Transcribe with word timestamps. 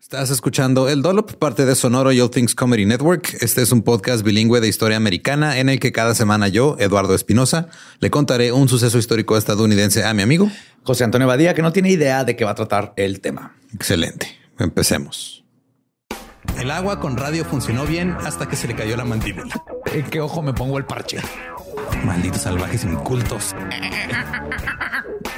Estás 0.00 0.30
escuchando 0.30 0.88
El 0.88 1.02
Dolop, 1.02 1.34
parte 1.34 1.66
de 1.66 1.74
Sonoro 1.74 2.12
Yo 2.12 2.30
Things 2.30 2.54
Comedy 2.54 2.86
Network. 2.86 3.36
Este 3.40 3.62
es 3.62 3.72
un 3.72 3.82
podcast 3.82 4.24
bilingüe 4.24 4.60
de 4.60 4.68
historia 4.68 4.96
americana 4.96 5.58
en 5.58 5.68
el 5.68 5.80
que 5.80 5.92
cada 5.92 6.14
semana 6.14 6.48
yo, 6.48 6.76
Eduardo 6.78 7.14
Espinosa, 7.14 7.68
le 7.98 8.08
contaré 8.08 8.52
un 8.52 8.68
suceso 8.68 8.96
histórico 8.96 9.36
estadounidense 9.36 10.04
a 10.04 10.14
mi 10.14 10.22
amigo 10.22 10.50
José 10.84 11.04
Antonio 11.04 11.26
Badía, 11.26 11.52
que 11.52 11.62
no 11.62 11.72
tiene 11.72 11.90
idea 11.90 12.24
de 12.24 12.36
qué 12.36 12.44
va 12.44 12.52
a 12.52 12.54
tratar 12.54 12.94
el 12.96 13.20
tema. 13.20 13.56
Excelente. 13.74 14.38
Empecemos. 14.58 15.44
El 16.58 16.70
agua 16.70 17.00
con 17.00 17.16
radio 17.16 17.44
funcionó 17.44 17.84
bien 17.84 18.16
hasta 18.24 18.48
que 18.48 18.56
se 18.56 18.68
le 18.68 18.74
cayó 18.74 18.96
la 18.96 19.04
mandíbula. 19.04 19.62
¿En 19.92 20.04
qué 20.04 20.20
ojo 20.20 20.42
me 20.42 20.54
pongo 20.54 20.78
el 20.78 20.86
parche? 20.86 21.18
Malditos 22.04 22.42
salvajes 22.42 22.84
incultos. 22.84 23.54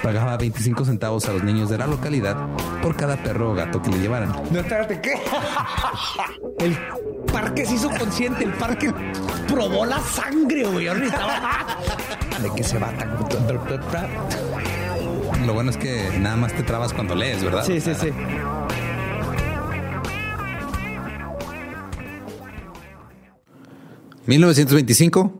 Pagaba 0.02 0.36
25 0.36 0.84
centavos 0.84 1.28
a 1.28 1.32
los 1.32 1.42
niños 1.42 1.68
de 1.68 1.78
la 1.78 1.86
localidad 1.86 2.36
por 2.82 2.96
cada 2.96 3.22
perro 3.22 3.52
o 3.52 3.54
gato 3.54 3.82
que 3.82 3.90
le 3.90 3.98
llevaran. 3.98 4.32
No, 4.50 4.60
espérate, 4.60 5.00
¿qué? 5.00 5.14
El 6.58 6.76
parque 7.30 7.66
se 7.66 7.74
hizo 7.74 7.90
consciente, 7.90 8.44
el 8.44 8.52
parque 8.52 8.92
probó 9.46 9.86
la 9.86 10.00
sangre, 10.00 10.64
güey. 10.66 10.88
Ahorita 10.88 11.66
de 12.42 12.50
que 12.54 12.64
se 12.64 12.78
va 12.78 12.90
tan... 12.96 13.10
Lo 15.46 15.54
bueno 15.54 15.70
es 15.70 15.76
que 15.76 16.18
nada 16.18 16.36
más 16.36 16.52
te 16.54 16.62
trabas 16.62 16.92
cuando 16.92 17.14
lees, 17.14 17.42
¿verdad? 17.42 17.64
Sí, 17.64 17.80
sí, 17.80 17.94
sí. 17.94 18.08
¿1925 24.26 25.32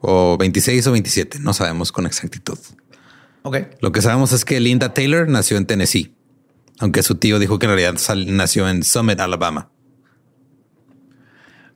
o 0.00 0.36
26 0.36 0.86
o 0.86 0.92
27? 0.92 1.38
No 1.40 1.52
sabemos 1.52 1.92
con 1.92 2.06
exactitud. 2.06 2.58
Ok. 3.42 3.56
Lo 3.80 3.92
que 3.92 4.02
sabemos 4.02 4.32
es 4.32 4.44
que 4.44 4.60
Linda 4.60 4.94
Taylor 4.94 5.28
nació 5.28 5.56
en 5.56 5.66
Tennessee, 5.66 6.14
aunque 6.78 7.02
su 7.02 7.16
tío 7.16 7.38
dijo 7.38 7.58
que 7.58 7.66
en 7.66 7.76
realidad 7.76 7.94
nació 8.26 8.68
en 8.68 8.82
Summit, 8.82 9.20
Alabama. 9.20 9.70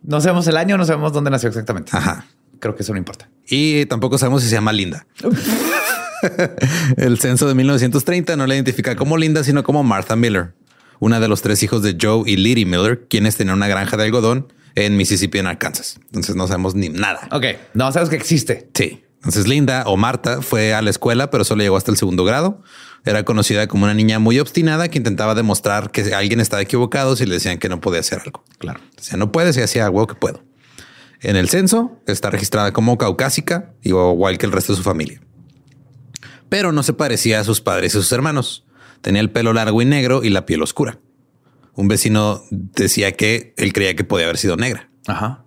No 0.02 0.20
sabemos 0.20 0.46
el 0.46 0.56
año, 0.56 0.78
no 0.78 0.84
sabemos 0.84 1.12
dónde 1.12 1.30
nació 1.30 1.48
exactamente. 1.48 1.90
Ajá. 1.94 2.26
Creo 2.60 2.74
que 2.74 2.82
eso 2.82 2.92
no 2.92 2.98
importa. 2.98 3.28
Y 3.48 3.86
tampoco 3.86 4.18
sabemos 4.18 4.42
si 4.42 4.48
se 4.48 4.54
llama 4.54 4.72
Linda. 4.72 5.06
El 6.96 7.18
censo 7.18 7.46
de 7.46 7.54
1930 7.54 8.36
no 8.36 8.46
la 8.46 8.54
identifica 8.54 8.96
como 8.96 9.16
Linda, 9.16 9.44
sino 9.44 9.62
como 9.62 9.82
Martha 9.82 10.16
Miller, 10.16 10.54
una 10.98 11.20
de 11.20 11.28
los 11.28 11.42
tres 11.42 11.62
hijos 11.62 11.82
de 11.82 11.96
Joe 12.00 12.22
y 12.26 12.36
Liddy 12.36 12.64
Miller, 12.64 13.06
quienes 13.08 13.36
tenían 13.36 13.56
una 13.56 13.68
granja 13.68 13.96
de 13.96 14.04
algodón 14.04 14.52
en 14.74 14.96
Mississippi, 14.96 15.38
en 15.38 15.46
Arkansas. 15.46 15.98
Entonces 16.06 16.36
no 16.36 16.46
sabemos 16.46 16.74
ni 16.74 16.88
nada. 16.88 17.28
Ok. 17.32 17.44
No, 17.74 17.90
sabes 17.92 18.08
que 18.08 18.16
existe. 18.16 18.70
Sí. 18.74 19.02
Entonces 19.16 19.48
Linda 19.48 19.84
o 19.86 19.96
Marta 19.96 20.42
fue 20.42 20.74
a 20.74 20.82
la 20.82 20.90
escuela, 20.90 21.30
pero 21.30 21.44
solo 21.44 21.62
llegó 21.62 21.76
hasta 21.76 21.90
el 21.90 21.96
segundo 21.96 22.24
grado. 22.24 22.62
Era 23.04 23.24
conocida 23.24 23.66
como 23.66 23.84
una 23.84 23.94
niña 23.94 24.18
muy 24.18 24.38
obstinada 24.38 24.88
que 24.88 24.98
intentaba 24.98 25.34
demostrar 25.34 25.90
que 25.90 26.14
alguien 26.14 26.40
estaba 26.40 26.62
equivocado 26.62 27.16
si 27.16 27.26
le 27.26 27.34
decían 27.34 27.58
que 27.58 27.68
no 27.68 27.80
podía 27.80 28.00
hacer 28.00 28.20
algo. 28.24 28.44
Claro. 28.58 28.80
O 28.98 29.02
sea, 29.02 29.16
no 29.16 29.32
puedes 29.32 29.56
y 29.56 29.62
hacía 29.62 29.86
algo 29.86 30.06
que 30.06 30.14
puedo. 30.14 30.42
En 31.20 31.36
el 31.36 31.48
censo 31.48 32.00
está 32.06 32.30
registrada 32.30 32.72
como 32.72 32.98
caucásica, 32.98 33.72
igual 33.82 34.38
que 34.38 34.46
el 34.46 34.52
resto 34.52 34.72
de 34.72 34.76
su 34.76 34.82
familia. 34.82 35.20
Pero 36.48 36.72
no 36.72 36.82
se 36.82 36.92
parecía 36.92 37.40
a 37.40 37.44
sus 37.44 37.60
padres 37.60 37.94
y 37.94 37.98
sus 37.98 38.12
hermanos. 38.12 38.64
Tenía 39.00 39.20
el 39.20 39.30
pelo 39.30 39.52
largo 39.52 39.82
y 39.82 39.84
negro 39.84 40.22
y 40.22 40.30
la 40.30 40.46
piel 40.46 40.62
oscura. 40.62 40.98
Un 41.74 41.88
vecino 41.88 42.42
decía 42.50 43.12
que 43.12 43.54
él 43.56 43.72
creía 43.72 43.94
que 43.94 44.04
podía 44.04 44.26
haber 44.26 44.38
sido 44.38 44.56
negra, 44.56 44.88
Ajá. 45.06 45.44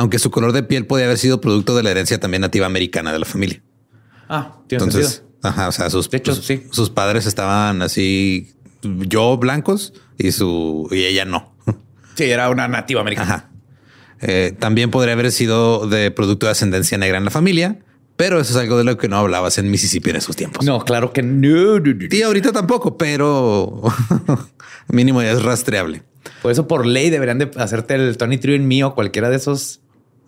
Aunque 0.00 0.18
su 0.18 0.30
color 0.30 0.52
de 0.52 0.62
piel 0.62 0.86
podía 0.86 1.04
haber 1.04 1.18
sido 1.18 1.42
producto 1.42 1.76
de 1.76 1.82
la 1.82 1.90
herencia 1.90 2.18
también 2.18 2.40
nativa 2.40 2.64
americana 2.64 3.12
de 3.12 3.18
la 3.18 3.26
familia. 3.26 3.60
Ah, 4.30 4.56
tiene 4.66 4.84
Entonces, 4.84 5.12
sentido. 5.16 5.38
ajá, 5.42 5.68
o 5.68 5.72
sea, 5.72 5.90
sus, 5.90 6.08
De 6.08 6.16
hecho, 6.16 6.34
sus- 6.34 6.46
sí. 6.46 6.62
sus 6.70 6.88
padres 6.88 7.26
estaban 7.26 7.82
así, 7.82 8.54
yo 8.82 9.36
blancos 9.36 9.92
y 10.16 10.32
su 10.32 10.88
y 10.90 11.04
ella 11.04 11.26
no. 11.26 11.54
Sí, 12.16 12.24
era 12.24 12.48
una 12.48 12.66
nativa 12.66 13.02
americana. 13.02 13.34
Ajá. 13.34 13.50
Eh, 14.22 14.54
también 14.58 14.90
podría 14.90 15.12
haber 15.12 15.30
sido 15.32 15.86
de 15.86 16.10
producto 16.10 16.46
de 16.46 16.52
ascendencia 16.52 16.96
negra 16.96 17.18
en 17.18 17.24
la 17.26 17.30
familia, 17.30 17.78
pero 18.16 18.40
eso 18.40 18.52
es 18.52 18.56
algo 18.58 18.78
de 18.78 18.84
lo 18.84 18.96
que 18.96 19.08
no 19.08 19.16
hablabas 19.18 19.58
en 19.58 19.70
Mississippi 19.70 20.08
en 20.10 20.16
esos 20.16 20.34
tiempos. 20.34 20.64
No, 20.64 20.82
claro 20.84 21.12
que 21.12 21.22
no. 21.22 21.76
Y 22.10 22.22
ahorita 22.22 22.52
tampoco, 22.52 22.96
pero 22.98 23.82
mínimo 24.88 25.22
ya 25.22 25.32
es 25.32 25.42
rastreable. 25.42 26.02
Por 26.42 26.52
eso, 26.52 26.66
por 26.68 26.86
ley, 26.86 27.10
deberían 27.10 27.38
de 27.38 27.50
hacerte 27.56 27.94
el 27.94 28.16
Tony 28.16 28.38
Trio 28.38 28.54
en 28.54 28.66
mí 28.66 28.82
o 28.82 28.94
cualquiera 28.94 29.28
de 29.30 29.36
esos. 29.36 29.80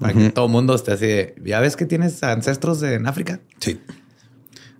Para 0.02 0.14
que 0.14 0.30
todo 0.30 0.48
mundo 0.48 0.74
esté 0.74 0.92
así 0.92 1.06
de, 1.06 1.34
¿ya 1.44 1.60
ves 1.60 1.76
que 1.76 1.84
tienes 1.86 2.22
ancestros 2.22 2.82
en 2.82 3.06
África? 3.06 3.40
Sí. 3.60 3.80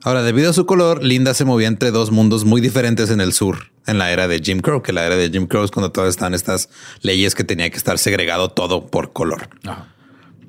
Ahora, 0.05 0.23
debido 0.23 0.51
a 0.51 0.53
su 0.53 0.67
color, 0.67 1.03
Linda 1.05 1.33
se 1.33 1.45
movía 1.45 1.69
entre 1.69 1.93
dos 1.93 2.11
mundos 2.11 2.45
muy 2.45 2.61
diferentes 2.61 3.09
en 3.11 3.21
el 3.21 3.33
sur, 3.33 3.71
en 3.87 3.99
la 3.99 4.11
era 4.11 4.27
de 4.27 4.41
Jim 4.41 4.59
Crow, 4.61 4.83
que 4.83 4.93
la 4.93 5.07
era 5.07 5.15
de 5.17 5.31
Jim 5.31 5.47
Crow 5.47 5.63
es 5.65 5.71
cuando 5.71 5.93
todas 5.93 6.11
estaban 6.11 6.35
estas 6.35 6.69
leyes 7.03 7.37
que 7.37 7.45
tenía 7.45 7.71
que 7.71 7.77
estar 7.77 7.99
segregado 7.99 8.49
todo 8.49 8.89
por 8.89 9.13
color. 9.13 9.49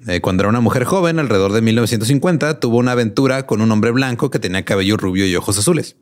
Eh, 0.07 0.21
cuando 0.21 0.41
era 0.41 0.49
una 0.49 0.59
mujer 0.59 0.85
joven, 0.85 1.19
alrededor 1.19 1.53
de 1.53 1.61
1950, 1.61 2.59
tuvo 2.59 2.77
una 2.77 2.93
aventura 2.93 3.45
con 3.45 3.61
un 3.61 3.71
hombre 3.71 3.91
blanco 3.91 4.29
que 4.31 4.39
tenía 4.39 4.65
cabello 4.65 4.97
rubio 4.97 5.25
y 5.27 5.35
ojos 5.35 5.57
azules. 5.59 5.95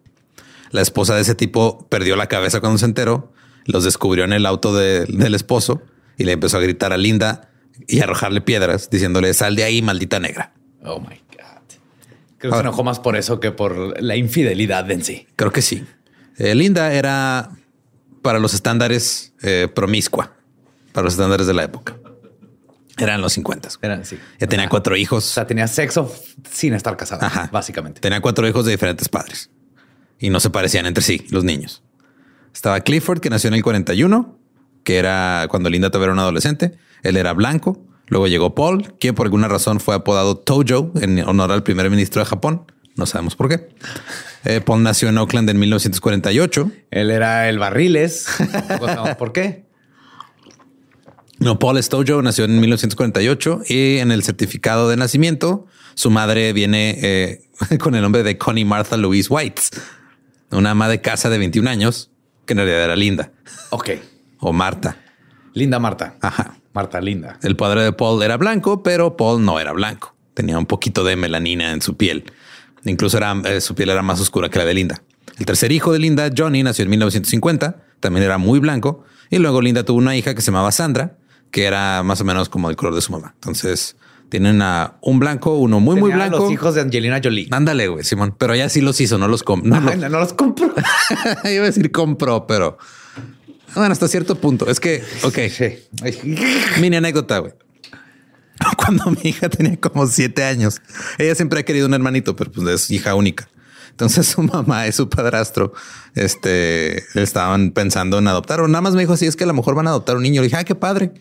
La 0.71 0.81
esposa 0.81 1.15
de 1.15 1.21
ese 1.21 1.35
tipo 1.35 1.85
perdió 1.89 2.15
la 2.15 2.27
cabeza 2.27 2.61
cuando 2.61 2.77
se 2.79 2.85
enteró, 2.85 3.33
los 3.65 3.83
descubrió 3.83 4.23
en 4.23 4.31
el 4.33 4.45
auto 4.45 4.73
de- 4.73 5.05
del 5.05 5.35
esposo 5.35 5.81
y 6.17 6.23
le 6.23 6.31
empezó 6.31 6.57
a 6.57 6.61
gritar 6.61 6.93
a 6.93 6.97
Linda 6.97 7.50
y 7.87 7.99
arrojarle 8.01 8.41
piedras, 8.41 8.89
diciéndole 8.89 9.33
sal 9.33 9.55
de 9.55 9.63
ahí, 9.63 9.81
maldita 9.81 10.19
negra. 10.19 10.53
Oh 10.83 10.99
my 10.99 11.07
God. 11.07 11.77
Creo 12.37 12.51
que 12.51 12.57
se 12.57 12.61
enojó 12.61 12.83
más 12.83 12.99
por 12.99 13.15
eso 13.15 13.39
que 13.39 13.51
por 13.51 14.01
la 14.01 14.15
infidelidad 14.15 14.89
en 14.91 15.03
sí. 15.03 15.27
Creo 15.35 15.51
que 15.51 15.61
sí. 15.61 15.85
Eh, 16.37 16.55
Linda 16.55 16.93
era 16.93 17.51
para 18.21 18.39
los 18.39 18.53
estándares 18.53 19.33
eh, 19.41 19.67
promiscua, 19.73 20.33
para 20.91 21.05
los 21.05 21.13
estándares 21.13 21.47
de 21.47 21.53
la 21.53 21.63
época. 21.63 21.97
Eran 22.97 23.21
los 23.21 23.33
50. 23.33 23.69
Era 23.81 24.03
sí. 24.03 24.17
Ya 24.39 24.47
tenía 24.47 24.69
cuatro 24.69 24.93
O 24.93 24.97
hijos. 24.97 25.23
sea, 25.25 25.47
tenía 25.47 25.67
sexo 25.67 26.13
sin 26.51 26.73
estar 26.73 26.97
casada, 26.97 27.25
Ajá. 27.25 27.49
básicamente. 27.51 28.01
Tenía 28.01 28.21
cuatro 28.21 28.47
hijos 28.47 28.65
de 28.65 28.71
diferentes 28.71 29.09
padres 29.09 29.49
y 30.19 30.29
no 30.29 30.39
se 30.39 30.49
parecían 30.49 30.85
entre 30.85 31.03
sí, 31.03 31.25
los 31.31 31.43
niños. 31.43 31.83
Estaba 32.53 32.79
Clifford, 32.81 33.19
que 33.21 33.29
nació 33.29 33.47
en 33.47 33.55
el 33.55 33.63
41, 33.63 34.37
que 34.91 34.97
era 34.97 35.47
cuando 35.49 35.69
Linda 35.69 35.89
todavía 35.89 36.07
era 36.07 36.13
un 36.13 36.19
adolescente. 36.19 36.73
Él 37.03 37.15
era 37.15 37.31
blanco. 37.33 37.81
Luego 38.07 38.27
llegó 38.27 38.53
Paul, 38.55 38.93
quien 38.99 39.15
por 39.15 39.25
alguna 39.25 39.47
razón 39.47 39.79
fue 39.79 39.95
apodado 39.95 40.35
Tojo 40.35 40.91
en 40.99 41.19
honor 41.19 41.53
al 41.53 41.63
primer 41.63 41.89
ministro 41.89 42.21
de 42.21 42.25
Japón. 42.25 42.69
No 42.97 43.05
sabemos 43.05 43.37
por 43.37 43.47
qué. 43.47 43.69
Eh, 44.43 44.59
Paul 44.59 44.83
nació 44.83 45.07
en 45.07 45.17
Oakland 45.17 45.49
en 45.49 45.59
1948. 45.59 46.71
Él 46.91 47.09
era 47.09 47.47
el 47.47 47.57
barriles. 47.57 48.25
Tampoco 48.51 48.87
sabemos 48.87 49.15
¿Por 49.15 49.31
qué? 49.31 49.63
No, 51.39 51.57
Paul 51.57 51.81
Stojo 51.81 52.21
nació 52.21 52.43
en 52.43 52.59
1948 52.59 53.61
y 53.69 53.97
en 53.99 54.11
el 54.11 54.23
certificado 54.23 54.89
de 54.89 54.97
nacimiento 54.97 55.67
su 55.95 56.11
madre 56.11 56.51
viene 56.51 56.97
eh, 57.01 57.41
con 57.79 57.95
el 57.95 58.01
nombre 58.01 58.23
de 58.23 58.37
Connie 58.37 58.65
Martha 58.65 58.97
Louise 58.97 59.29
White, 59.31 59.61
una 60.51 60.71
ama 60.71 60.89
de 60.89 60.99
casa 60.99 61.29
de 61.29 61.37
21 61.37 61.69
años 61.69 62.11
que 62.45 62.53
en 62.53 62.57
realidad 62.57 62.83
era 62.83 62.95
Linda 62.97 63.31
Ok. 63.69 63.91
O 64.41 64.51
Marta. 64.51 64.97
Linda 65.53 65.79
Marta. 65.79 66.17
Ajá. 66.21 66.55
Marta 66.73 66.99
Linda. 67.01 67.37
El 67.41 67.55
padre 67.55 67.83
de 67.83 67.93
Paul 67.93 68.23
era 68.23 68.37
blanco, 68.37 68.83
pero 68.83 69.15
Paul 69.17 69.43
no 69.43 69.59
era 69.59 69.71
blanco. 69.71 70.15
Tenía 70.33 70.57
un 70.57 70.65
poquito 70.65 71.03
de 71.03 71.15
melanina 71.15 71.71
en 71.71 71.81
su 71.81 71.95
piel. 71.97 72.25
Incluso 72.85 73.17
era, 73.17 73.33
eh, 73.45 73.61
su 73.61 73.75
piel 73.75 73.89
era 73.89 74.01
más 74.01 74.19
oscura 74.19 74.49
que 74.49 74.59
la 74.59 74.65
de 74.65 74.73
Linda. 74.73 75.01
El 75.37 75.45
tercer 75.45 75.71
hijo 75.71 75.91
de 75.93 75.99
Linda, 75.99 76.29
Johnny, 76.35 76.63
nació 76.63 76.83
en 76.83 76.89
1950. 76.91 77.83
También 77.99 78.25
era 78.25 78.37
muy 78.37 78.59
blanco. 78.59 79.03
Y 79.29 79.37
luego 79.37 79.61
Linda 79.61 79.83
tuvo 79.83 79.97
una 79.97 80.15
hija 80.15 80.33
que 80.33 80.41
se 80.41 80.47
llamaba 80.47 80.71
Sandra, 80.71 81.17
que 81.51 81.65
era 81.65 82.03
más 82.03 82.21
o 82.21 82.25
menos 82.25 82.49
como 82.49 82.69
el 82.69 82.75
color 82.75 82.95
de 82.95 83.01
su 83.01 83.11
mamá. 83.11 83.33
Entonces 83.35 83.95
tienen 84.29 84.61
a 84.61 84.97
un 85.01 85.19
blanco, 85.19 85.57
uno 85.57 85.79
muy, 85.79 85.99
muy 85.99 86.11
blanco. 86.11 86.39
Los 86.39 86.51
hijos 86.51 86.75
de 86.75 86.81
Angelina 86.81 87.19
Jolie. 87.21 87.47
Ándale, 87.51 87.89
güey, 87.89 88.03
Simón. 88.03 88.33
Pero 88.37 88.55
ya 88.55 88.69
sí 88.69 88.81
los 88.81 88.99
hizo, 89.01 89.17
no 89.17 89.27
los 89.27 89.43
com 89.43 89.61
no, 89.63 89.81
no, 89.81 89.93
no 89.93 90.19
los 90.19 90.33
compro. 90.33 90.73
Iba 91.43 91.63
a 91.63 91.67
decir 91.67 91.91
compró, 91.91 92.47
pero 92.47 92.77
bueno, 93.75 93.91
hasta 93.91 94.07
cierto 94.07 94.35
punto. 94.35 94.69
Es 94.69 94.79
que, 94.79 95.03
ok, 95.23 95.37
Sí. 95.49 96.37
Mini 96.79 96.97
anécdota, 96.97 97.39
güey. 97.39 97.53
Cuando 98.77 99.11
mi 99.11 99.29
hija 99.29 99.49
tenía 99.49 99.77
como 99.77 100.07
siete 100.07 100.43
años, 100.43 100.81
ella 101.17 101.35
siempre 101.35 101.59
ha 101.59 101.63
querido 101.63 101.87
un 101.87 101.93
hermanito, 101.93 102.35
pero 102.35 102.51
pues 102.51 102.67
es 102.67 102.91
hija 102.91 103.15
única. 103.15 103.47
Entonces 103.91 104.27
su 104.27 104.41
mamá 104.41 104.87
y 104.87 104.91
su 104.91 105.09
padrastro 105.09 105.73
este, 106.15 107.03
estaban 107.19 107.71
pensando 107.71 108.17
en 108.17 108.27
adoptar 108.27 108.61
o 108.61 108.67
nada 108.67 108.81
más 108.81 108.93
me 108.95 109.01
dijo 109.01 109.13
así 109.13 109.25
es 109.25 109.35
que 109.35 109.43
a 109.43 109.47
lo 109.47 109.53
mejor 109.53 109.75
van 109.75 109.87
a 109.87 109.91
adoptar 109.91 110.17
un 110.17 110.23
niño. 110.23 110.41
Le 110.41 110.47
dije, 110.47 110.57
ah, 110.57 110.63
qué 110.63 110.75
padre. 110.75 111.11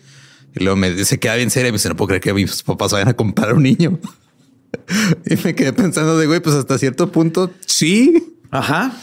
Y 0.55 0.63
luego 0.63 0.77
me 0.77 0.91
dice, 0.91 1.19
queda 1.19 1.35
bien 1.35 1.49
seria. 1.49 1.69
Y 1.69 1.71
me 1.71 1.77
dice, 1.77 1.89
no 1.89 1.95
puedo 1.95 2.07
creer 2.07 2.21
que 2.21 2.33
mis 2.33 2.63
papás 2.63 2.91
vayan 2.91 3.09
a 3.09 3.13
comprar 3.13 3.53
un 3.53 3.63
niño. 3.63 3.99
y 5.25 5.35
me 5.43 5.53
quedé 5.53 5.73
pensando 5.73 6.17
de 6.17 6.27
güey, 6.27 6.39
pues 6.39 6.55
hasta 6.55 6.77
cierto 6.77 7.11
punto 7.11 7.51
sí. 7.65 8.37
Ajá. 8.49 8.93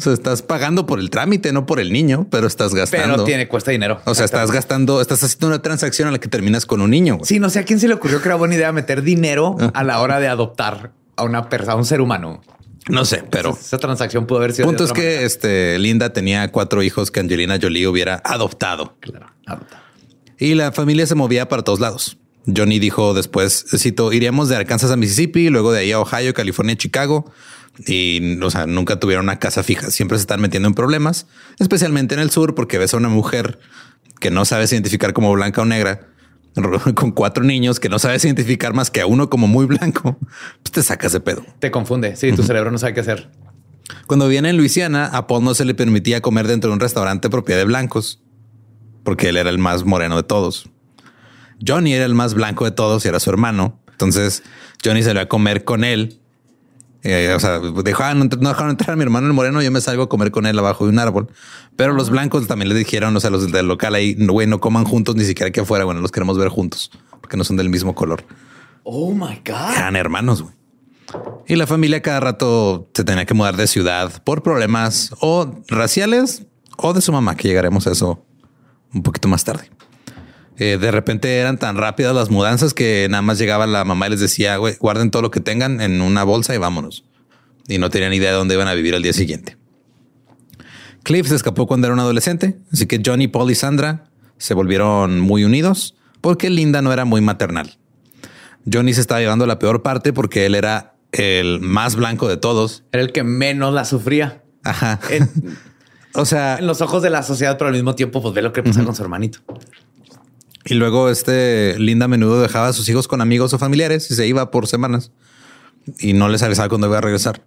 O 0.00 0.02
sea, 0.02 0.14
estás 0.14 0.40
pagando 0.40 0.86
por 0.86 0.98
el 0.98 1.10
trámite, 1.10 1.52
no 1.52 1.66
por 1.66 1.78
el 1.78 1.92
niño, 1.92 2.26
pero 2.30 2.46
estás 2.46 2.74
gastando. 2.74 3.16
Pero 3.16 3.24
tiene, 3.24 3.48
cuesta 3.48 3.70
dinero. 3.70 4.00
O 4.06 4.14
sea, 4.14 4.24
estás 4.24 4.50
gastando, 4.50 5.02
estás 5.02 5.22
haciendo 5.22 5.48
una 5.48 5.60
transacción 5.60 6.08
a 6.08 6.10
la 6.10 6.18
que 6.18 6.28
terminas 6.28 6.64
con 6.64 6.80
un 6.80 6.90
niño. 6.90 7.16
güey. 7.16 7.26
Sí, 7.26 7.38
no 7.38 7.50
sé 7.50 7.58
a 7.58 7.64
quién 7.64 7.78
se 7.78 7.86
le 7.86 7.92
ocurrió 7.94 8.22
que 8.22 8.28
era 8.28 8.36
buena 8.36 8.54
idea 8.54 8.72
meter 8.72 9.02
dinero 9.02 9.56
a 9.74 9.84
la 9.84 10.00
hora 10.00 10.18
de 10.18 10.28
adoptar 10.28 10.92
a 11.16 11.24
una 11.24 11.50
persona, 11.50 11.74
a 11.74 11.76
un 11.76 11.84
ser 11.84 12.00
humano. 12.00 12.40
No 12.88 13.04
sé, 13.04 13.22
pero 13.30 13.50
Esa 13.60 13.76
transacción 13.76 14.26
pudo 14.26 14.38
haber 14.38 14.54
sido. 14.54 14.66
punto 14.66 14.84
es 14.84 14.92
que 14.94 15.24
este 15.26 15.78
Linda 15.78 16.14
tenía 16.14 16.50
cuatro 16.50 16.82
hijos 16.82 17.10
que 17.10 17.20
Angelina 17.20 17.58
Jolie 17.60 17.86
hubiera 17.86 18.22
adoptado. 18.24 18.96
Claro, 19.00 19.26
adoptar. 19.44 19.82
y 20.38 20.54
la 20.54 20.72
familia 20.72 21.06
se 21.06 21.14
movía 21.14 21.46
para 21.46 21.62
todos 21.62 21.78
lados. 21.78 22.16
Johnny 22.46 22.78
dijo 22.78 23.12
después, 23.12 23.66
cito, 23.76 24.14
iríamos 24.14 24.48
de 24.48 24.56
Arkansas 24.56 24.90
a 24.90 24.96
Mississippi, 24.96 25.50
luego 25.50 25.72
de 25.72 25.80
ahí 25.80 25.92
a 25.92 26.00
Ohio, 26.00 26.32
California, 26.32 26.74
Chicago. 26.74 27.30
Y 27.86 28.38
o 28.42 28.50
sea, 28.50 28.66
nunca 28.66 29.00
tuvieron 29.00 29.24
una 29.24 29.38
casa 29.38 29.62
fija. 29.62 29.90
Siempre 29.90 30.18
se 30.18 30.22
están 30.22 30.40
metiendo 30.40 30.68
en 30.68 30.74
problemas, 30.74 31.26
especialmente 31.58 32.14
en 32.14 32.20
el 32.20 32.30
sur, 32.30 32.54
porque 32.54 32.78
ves 32.78 32.94
a 32.94 32.96
una 32.96 33.08
mujer 33.08 33.58
que 34.20 34.30
no 34.30 34.44
sabes 34.44 34.72
identificar 34.72 35.12
como 35.12 35.32
blanca 35.32 35.62
o 35.62 35.64
negra 35.64 36.08
con 36.94 37.12
cuatro 37.12 37.44
niños 37.44 37.80
que 37.80 37.88
no 37.88 37.98
sabes 37.98 38.24
identificar 38.24 38.74
más 38.74 38.90
que 38.90 39.00
a 39.00 39.06
uno 39.06 39.30
como 39.30 39.46
muy 39.46 39.66
blanco. 39.66 40.18
Pues 40.62 40.72
te 40.72 40.82
sacas 40.82 41.12
de 41.12 41.20
pedo. 41.20 41.44
Te 41.58 41.70
confunde. 41.70 42.16
Sí, 42.16 42.32
tu 42.32 42.42
cerebro 42.42 42.70
no 42.70 42.78
sabe 42.78 42.94
qué 42.94 43.00
hacer. 43.00 43.30
Cuando 44.06 44.28
viene 44.28 44.50
en 44.50 44.56
Luisiana, 44.56 45.06
a 45.06 45.26
Paul 45.26 45.44
no 45.44 45.54
se 45.54 45.64
le 45.64 45.74
permitía 45.74 46.20
comer 46.20 46.46
dentro 46.46 46.70
de 46.70 46.74
un 46.74 46.80
restaurante 46.80 47.28
propiedad 47.28 47.60
de 47.60 47.64
blancos, 47.64 48.22
porque 49.04 49.28
él 49.28 49.36
era 49.36 49.50
el 49.50 49.58
más 49.58 49.84
moreno 49.84 50.16
de 50.16 50.22
todos. 50.22 50.68
Johnny 51.66 51.94
era 51.94 52.04
el 52.04 52.14
más 52.14 52.34
blanco 52.34 52.64
de 52.64 52.70
todos 52.70 53.04
y 53.04 53.08
era 53.08 53.20
su 53.20 53.30
hermano. 53.30 53.80
Entonces 53.90 54.42
Johnny 54.84 55.02
se 55.02 55.12
va 55.12 55.22
a 55.22 55.28
comer 55.28 55.64
con 55.64 55.84
él. 55.84 56.20
Eh, 57.02 57.32
o 57.34 57.40
sea, 57.40 57.58
dejó, 57.58 58.02
ah, 58.02 58.14
no, 58.14 58.26
dejaron 58.26 58.70
entrar 58.70 58.90
a 58.90 58.96
mi 58.96 59.02
hermano 59.02 59.26
el 59.26 59.32
moreno. 59.32 59.62
Yo 59.62 59.70
me 59.70 59.80
salgo 59.80 60.02
a 60.02 60.08
comer 60.08 60.30
con 60.30 60.46
él 60.46 60.58
abajo 60.58 60.84
de 60.84 60.90
un 60.90 60.98
árbol. 60.98 61.28
Pero 61.76 61.92
los 61.92 62.10
blancos 62.10 62.46
también 62.46 62.68
le 62.68 62.74
dijeron, 62.74 63.16
o 63.16 63.20
sea, 63.20 63.30
los 63.30 63.50
del 63.50 63.68
local 63.68 63.94
ahí, 63.94 64.14
güey, 64.18 64.46
no 64.46 64.60
coman 64.60 64.84
juntos 64.84 65.16
ni 65.16 65.24
siquiera 65.24 65.48
aquí 65.48 65.60
afuera. 65.60 65.84
Bueno, 65.84 66.00
los 66.00 66.12
queremos 66.12 66.36
ver 66.38 66.48
juntos 66.48 66.90
porque 67.20 67.36
no 67.36 67.44
son 67.44 67.56
del 67.56 67.70
mismo 67.70 67.94
color. 67.94 68.24
Oh 68.82 69.12
my 69.12 69.40
God. 69.46 69.76
Eran 69.76 69.96
hermanos, 69.96 70.42
güey. 70.42 70.54
Y 71.46 71.56
la 71.56 71.66
familia 71.66 72.02
cada 72.02 72.20
rato 72.20 72.88
se 72.94 73.04
tenía 73.04 73.24
que 73.24 73.34
mudar 73.34 73.56
de 73.56 73.66
ciudad 73.66 74.22
por 74.22 74.42
problemas 74.42 75.12
o 75.20 75.50
raciales 75.68 76.46
o 76.76 76.92
de 76.92 77.00
su 77.00 77.12
mamá, 77.12 77.36
que 77.36 77.48
llegaremos 77.48 77.86
a 77.86 77.92
eso 77.92 78.24
un 78.94 79.02
poquito 79.02 79.28
más 79.28 79.44
tarde. 79.44 79.70
Eh, 80.60 80.76
de 80.78 80.90
repente 80.90 81.38
eran 81.38 81.56
tan 81.56 81.78
rápidas 81.78 82.14
las 82.14 82.28
mudanzas 82.28 82.74
que 82.74 83.06
nada 83.08 83.22
más 83.22 83.38
llegaba 83.38 83.66
la 83.66 83.82
mamá 83.86 84.08
y 84.08 84.10
les 84.10 84.20
decía, 84.20 84.58
güey, 84.58 84.76
guarden 84.78 85.10
todo 85.10 85.22
lo 85.22 85.30
que 85.30 85.40
tengan 85.40 85.80
en 85.80 86.02
una 86.02 86.22
bolsa 86.22 86.54
y 86.54 86.58
vámonos. 86.58 87.02
Y 87.66 87.78
no 87.78 87.88
tenían 87.88 88.12
idea 88.12 88.30
de 88.30 88.36
dónde 88.36 88.56
iban 88.56 88.68
a 88.68 88.74
vivir 88.74 88.94
al 88.94 89.02
día 89.02 89.14
siguiente. 89.14 89.56
Cliff 91.02 91.28
se 91.28 91.34
escapó 91.34 91.66
cuando 91.66 91.86
era 91.86 91.94
un 91.94 92.00
adolescente, 92.00 92.58
así 92.70 92.84
que 92.84 93.00
Johnny, 93.02 93.26
Paul 93.26 93.50
y 93.50 93.54
Sandra 93.54 94.04
se 94.36 94.52
volvieron 94.52 95.18
muy 95.18 95.44
unidos 95.44 95.96
porque 96.20 96.50
Linda 96.50 96.82
no 96.82 96.92
era 96.92 97.06
muy 97.06 97.22
maternal. 97.22 97.78
Johnny 98.70 98.92
se 98.92 99.00
estaba 99.00 99.20
llevando 99.20 99.46
la 99.46 99.58
peor 99.58 99.80
parte 99.80 100.12
porque 100.12 100.44
él 100.44 100.54
era 100.54 100.94
el 101.12 101.60
más 101.60 101.96
blanco 101.96 102.28
de 102.28 102.36
todos. 102.36 102.84
Era 102.92 103.02
el 103.02 103.12
que 103.12 103.24
menos 103.24 103.72
la 103.72 103.86
sufría. 103.86 104.42
Ajá. 104.62 105.00
En, 105.08 105.30
O 106.14 106.24
sea, 106.24 106.58
en 106.58 106.66
los 106.66 106.80
ojos 106.80 107.02
de 107.02 107.10
la 107.10 107.22
sociedad, 107.22 107.56
pero 107.56 107.68
al 107.68 107.74
mismo 107.74 107.94
tiempo, 107.94 108.20
pues 108.20 108.34
ve 108.34 108.42
lo 108.42 108.52
que 108.52 108.62
pasa 108.62 108.84
con 108.84 108.94
su 108.94 109.02
hermanito. 109.02 109.40
Y 110.70 110.74
luego 110.74 111.10
este 111.10 111.76
Linda 111.78 112.04
a 112.04 112.08
menudo 112.08 112.40
dejaba 112.40 112.68
a 112.68 112.72
sus 112.72 112.88
hijos 112.88 113.08
con 113.08 113.20
amigos 113.20 113.52
o 113.52 113.58
familiares 113.58 114.08
y 114.10 114.14
se 114.14 114.26
iba 114.28 114.52
por 114.52 114.68
semanas 114.68 115.10
y 115.98 116.12
no 116.12 116.28
les 116.28 116.44
avisaba 116.44 116.68
cuándo 116.68 116.86
iba 116.86 116.98
a 116.98 117.00
regresar. 117.00 117.44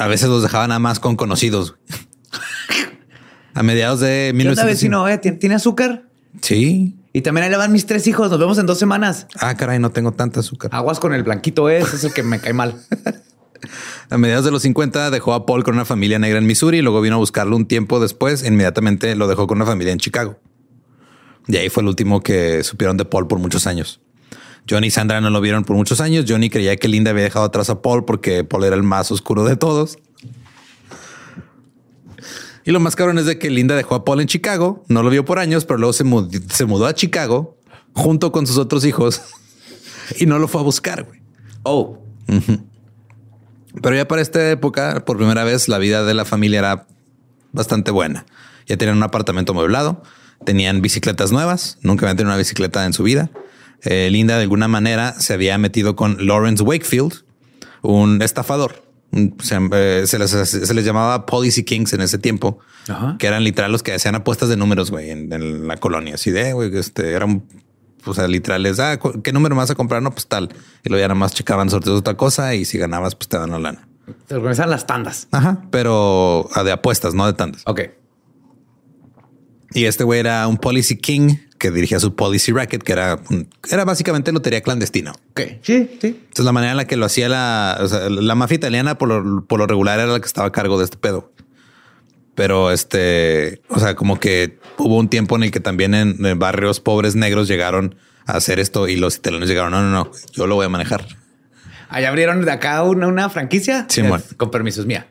A 0.00 0.08
veces 0.08 0.28
los 0.28 0.42
dejaba 0.42 0.66
nada 0.66 0.80
más 0.80 0.98
con 0.98 1.14
conocidos. 1.14 1.76
A 3.54 3.62
mediados 3.62 4.00
de 4.00 4.32
¿Qué 4.36 4.48
onda, 4.48 4.64
1950. 4.64 4.66
vecino? 4.66 5.08
Eh? 5.08 5.18
¿Tiene, 5.18 5.36
tiene 5.36 5.54
azúcar? 5.54 6.04
Sí. 6.42 6.96
Y 7.12 7.22
también 7.22 7.44
ahí 7.44 7.50
le 7.50 7.56
van 7.56 7.72
mis 7.72 7.86
tres 7.86 8.06
hijos. 8.06 8.30
Nos 8.30 8.38
vemos 8.38 8.58
en 8.58 8.66
dos 8.66 8.78
semanas. 8.78 9.26
Ah, 9.40 9.56
caray, 9.56 9.78
no 9.78 9.90
tengo 9.90 10.12
tanta 10.12 10.40
azúcar. 10.40 10.70
Aguas 10.74 11.00
con 11.00 11.14
el 11.14 11.22
blanquito 11.22 11.68
es, 11.68 11.92
es 11.94 12.04
el 12.04 12.12
que 12.12 12.22
me 12.22 12.40
cae 12.40 12.52
mal. 12.52 12.74
A 14.10 14.18
mediados 14.18 14.44
de 14.44 14.50
los 14.50 14.62
50 14.62 15.10
dejó 15.10 15.34
a 15.34 15.44
Paul 15.44 15.64
con 15.64 15.74
una 15.74 15.84
familia 15.84 16.18
negra 16.18 16.38
en 16.38 16.46
Missouri 16.46 16.78
y 16.78 16.82
luego 16.82 17.00
vino 17.00 17.16
a 17.16 17.18
buscarlo 17.18 17.56
un 17.56 17.66
tiempo 17.66 18.00
después. 18.00 18.42
e 18.42 18.48
Inmediatamente 18.48 19.14
lo 19.16 19.26
dejó 19.28 19.46
con 19.46 19.58
una 19.58 19.66
familia 19.66 19.92
en 19.92 19.98
Chicago. 19.98 20.38
Y 21.48 21.56
ahí 21.56 21.68
fue 21.70 21.82
el 21.82 21.88
último 21.88 22.20
que 22.20 22.62
supieron 22.62 22.96
de 22.96 23.04
Paul 23.04 23.26
por 23.26 23.38
muchos 23.38 23.66
años. 23.66 24.00
Johnny 24.68 24.88
y 24.88 24.90
Sandra 24.90 25.20
no 25.20 25.30
lo 25.30 25.40
vieron 25.40 25.64
por 25.64 25.76
muchos 25.76 26.00
años. 26.00 26.26
Johnny 26.28 26.50
creía 26.50 26.76
que 26.76 26.88
Linda 26.88 27.10
había 27.10 27.24
dejado 27.24 27.46
atrás 27.46 27.70
a 27.70 27.80
Paul 27.80 28.04
porque 28.04 28.44
Paul 28.44 28.64
era 28.64 28.76
el 28.76 28.82
más 28.82 29.10
oscuro 29.10 29.44
de 29.44 29.56
todos. 29.56 29.98
Y 32.64 32.70
lo 32.70 32.80
más 32.80 32.96
cabrón 32.96 33.18
es 33.18 33.24
de 33.24 33.38
que 33.38 33.48
Linda 33.48 33.76
dejó 33.76 33.94
a 33.94 34.04
Paul 34.04 34.20
en 34.20 34.26
Chicago, 34.26 34.84
no 34.88 35.02
lo 35.02 35.08
vio 35.08 35.24
por 35.24 35.38
años, 35.38 35.64
pero 35.64 35.78
luego 35.78 35.94
se 35.94 36.04
mudó, 36.04 36.28
se 36.50 36.66
mudó 36.66 36.86
a 36.86 36.94
Chicago 36.94 37.56
junto 37.94 38.30
con 38.30 38.46
sus 38.46 38.58
otros 38.58 38.84
hijos 38.84 39.22
y 40.20 40.26
no 40.26 40.38
lo 40.38 40.48
fue 40.48 40.60
a 40.60 40.64
buscar. 40.64 41.04
güey. 41.04 41.20
Oh, 41.62 41.98
Pero 43.82 43.96
ya 43.96 44.06
para 44.06 44.20
esta 44.20 44.50
época, 44.50 45.02
por 45.06 45.16
primera 45.16 45.44
vez, 45.44 45.68
la 45.68 45.78
vida 45.78 46.04
de 46.04 46.12
la 46.12 46.26
familia 46.26 46.58
era 46.58 46.86
bastante 47.52 47.90
buena. 47.90 48.26
Ya 48.66 48.76
tenían 48.76 48.98
un 48.98 49.02
apartamento 49.02 49.52
amueblado, 49.52 50.02
tenían 50.48 50.80
bicicletas 50.80 51.30
nuevas, 51.30 51.76
nunca 51.82 52.06
habían 52.06 52.16
tenido 52.16 52.30
una 52.30 52.38
bicicleta 52.38 52.86
en 52.86 52.94
su 52.94 53.02
vida. 53.02 53.28
eh, 53.82 54.08
Linda 54.10 54.36
de 54.36 54.42
alguna 54.44 54.66
manera 54.66 55.12
se 55.20 55.34
había 55.34 55.58
metido 55.58 55.94
con 55.94 56.26
Lawrence 56.26 56.62
Wakefield, 56.62 57.12
un 57.82 58.22
estafador. 58.22 58.82
Se, 59.42 59.58
eh, 59.72 60.04
se 60.06 60.18
les, 60.18 60.30
se 60.30 60.74
les 60.74 60.84
llamaba 60.86 61.26
Policy 61.26 61.64
Kings 61.64 61.92
en 61.92 62.00
ese 62.00 62.16
tiempo, 62.16 62.60
Ajá. 62.88 63.16
que 63.18 63.26
eran 63.26 63.44
literal 63.44 63.70
los 63.70 63.82
que 63.82 63.92
hacían 63.92 64.14
apuestas 64.14 64.48
de 64.48 64.56
números, 64.56 64.90
güey, 64.90 65.10
en, 65.10 65.30
en 65.34 65.66
la 65.68 65.76
colonia. 65.76 66.14
Así 66.14 66.30
de, 66.30 66.54
güey, 66.54 66.74
este, 66.78 67.12
eran, 67.12 67.42
o 68.06 68.14
sea, 68.14 68.26
literales, 68.26 68.80
ah, 68.80 68.98
¿qué 69.22 69.32
número 69.34 69.54
me 69.54 69.60
vas 69.60 69.70
a 69.70 69.74
comprar? 69.74 70.00
No, 70.00 70.12
pues 70.12 70.26
tal. 70.28 70.48
Y 70.82 70.88
luego 70.88 71.00
ya 71.02 71.08
nada 71.08 71.20
más 71.20 71.34
checaban 71.34 71.68
sorteos 71.68 71.96
de 71.96 72.00
otra 72.00 72.16
cosa 72.16 72.54
y 72.54 72.64
si 72.64 72.78
ganabas, 72.78 73.14
pues 73.14 73.28
te 73.28 73.36
dan 73.38 73.50
la 73.50 73.58
lana. 73.58 73.86
Se 74.28 74.34
organizan 74.36 74.70
las 74.70 74.86
tandas. 74.86 75.28
Ajá, 75.30 75.60
pero 75.70 76.48
ah, 76.54 76.62
de 76.64 76.72
apuestas, 76.72 77.12
no 77.12 77.26
de 77.26 77.34
tantas. 77.34 77.62
Ok. 77.66 77.80
Y 79.72 79.84
este 79.84 80.04
güey 80.04 80.20
era 80.20 80.46
un 80.48 80.56
policy 80.56 80.96
king 80.96 81.36
que 81.58 81.70
dirigía 81.70 82.00
su 82.00 82.14
policy 82.14 82.52
racket, 82.52 82.82
que 82.82 82.92
era, 82.92 83.18
un- 83.30 83.48
era 83.70 83.84
básicamente 83.84 84.32
lotería 84.32 84.60
clandestina. 84.62 85.12
Ok. 85.32 85.40
Sí, 85.62 85.90
sí. 86.00 86.06
Entonces 86.20 86.44
la 86.44 86.52
manera 86.52 86.70
en 86.72 86.76
la 86.78 86.86
que 86.86 86.96
lo 86.96 87.04
hacía 87.06 87.28
la, 87.28 87.78
o 87.80 87.86
sea, 87.88 88.08
la 88.08 88.34
mafia 88.34 88.54
italiana 88.54 88.96
por 88.96 89.08
lo, 89.08 89.44
por 89.46 89.58
lo 89.58 89.66
regular 89.66 89.98
era 90.00 90.08
la 90.12 90.20
que 90.20 90.26
estaba 90.26 90.46
a 90.48 90.52
cargo 90.52 90.78
de 90.78 90.84
este 90.84 90.96
pedo. 90.96 91.32
Pero 92.34 92.70
este, 92.70 93.60
o 93.68 93.80
sea, 93.80 93.94
como 93.96 94.20
que 94.20 94.58
hubo 94.78 94.96
un 94.96 95.08
tiempo 95.08 95.36
en 95.36 95.42
el 95.42 95.50
que 95.50 95.60
también 95.60 95.94
en, 95.94 96.24
en 96.24 96.38
barrios 96.38 96.78
pobres 96.80 97.16
negros 97.16 97.48
llegaron 97.48 97.96
a 98.26 98.34
hacer 98.34 98.60
esto 98.60 98.86
y 98.88 98.96
los 98.96 99.16
italianos 99.16 99.48
llegaron, 99.48 99.72
no, 99.72 99.82
no, 99.82 99.90
no, 99.90 100.10
yo 100.32 100.46
lo 100.46 100.54
voy 100.54 100.66
a 100.66 100.68
manejar. 100.68 101.04
Allá 101.88 102.08
abrieron 102.10 102.44
de 102.44 102.52
acá 102.52 102.82
una, 102.84 103.08
una 103.08 103.28
franquicia. 103.28 103.86
Con 104.36 104.50
permisos 104.50 104.86
mía. 104.86 105.08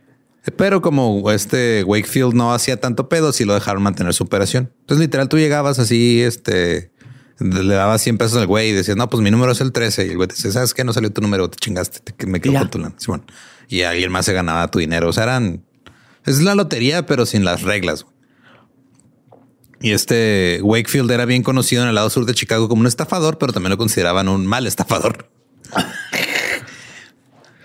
Pero 0.56 0.82
como 0.82 1.30
este 1.32 1.84
Wakefield 1.84 2.34
no 2.34 2.54
hacía 2.54 2.80
tanto 2.80 3.10
pedo, 3.10 3.34
sí 3.34 3.44
lo 3.44 3.54
dejaron 3.54 3.84
mantener 3.84 4.14
su 4.14 4.24
operación. 4.24 4.72
Entonces, 4.82 5.06
literal, 5.06 5.28
tú 5.28 5.38
llegabas 5.38 5.78
así, 5.80 6.22
este, 6.22 6.92
le 7.40 7.74
dabas 7.74 8.02
100 8.02 8.18
pesos 8.18 8.38
al 8.38 8.48
güey 8.48 8.70
y 8.70 8.74
decías, 8.74 8.96
no, 8.96 9.10
pues 9.10 9.22
mi 9.22 9.30
número 9.30 9.52
es 9.52 9.62
el 9.62 9.72
13. 9.72 10.08
Y 10.08 10.10
el 10.12 10.16
güey 10.16 10.28
te 10.28 10.36
dice, 10.36 10.52
¿sabes 10.52 10.74
qué? 10.74 10.84
No 10.84 10.94
salió 10.94 11.12
tu 11.12 11.22
número, 11.22 11.50
te 11.50 11.58
chingaste, 11.58 12.00
te, 12.00 12.26
me 12.28 12.40
quedo 12.40 12.54
con 12.60 12.70
tu 12.70 12.80
lana. 12.80 12.96
Y 13.68 13.82
alguien 13.82 14.12
más 14.12 14.26
se 14.26 14.34
ganaba 14.34 14.70
tu 14.72 14.80
dinero. 14.80 15.10
O 15.10 15.14
sea, 15.14 15.24
eran, 15.24 15.66
es 16.26 16.42
la 16.42 16.56
lotería, 16.56 17.06
pero 17.06 17.26
sin 17.26 17.44
las 17.44 17.64
reglas. 17.64 18.04
güey. 18.04 18.16
Y 19.82 19.92
este 19.92 20.60
Wakefield 20.64 21.12
era 21.12 21.26
bien 21.26 21.44
conocido 21.44 21.84
en 21.84 21.90
el 21.90 21.96
lado 21.96 22.10
sur 22.10 22.26
de 22.26 22.34
Chicago 22.34 22.68
como 22.68 22.82
un 22.82 22.88
estafador, 22.88 23.38
pero 23.38 23.54
también 23.54 23.72
lo 23.72 23.78
consideraban 23.78 24.28
un 24.28 24.46
mal 24.48 24.66
estafador. 24.68 25.30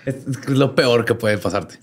Es, 0.05 0.17
es 0.27 0.49
lo 0.49 0.75
peor 0.75 1.05
que 1.05 1.15
puede 1.15 1.39
pasarte. 1.39 1.79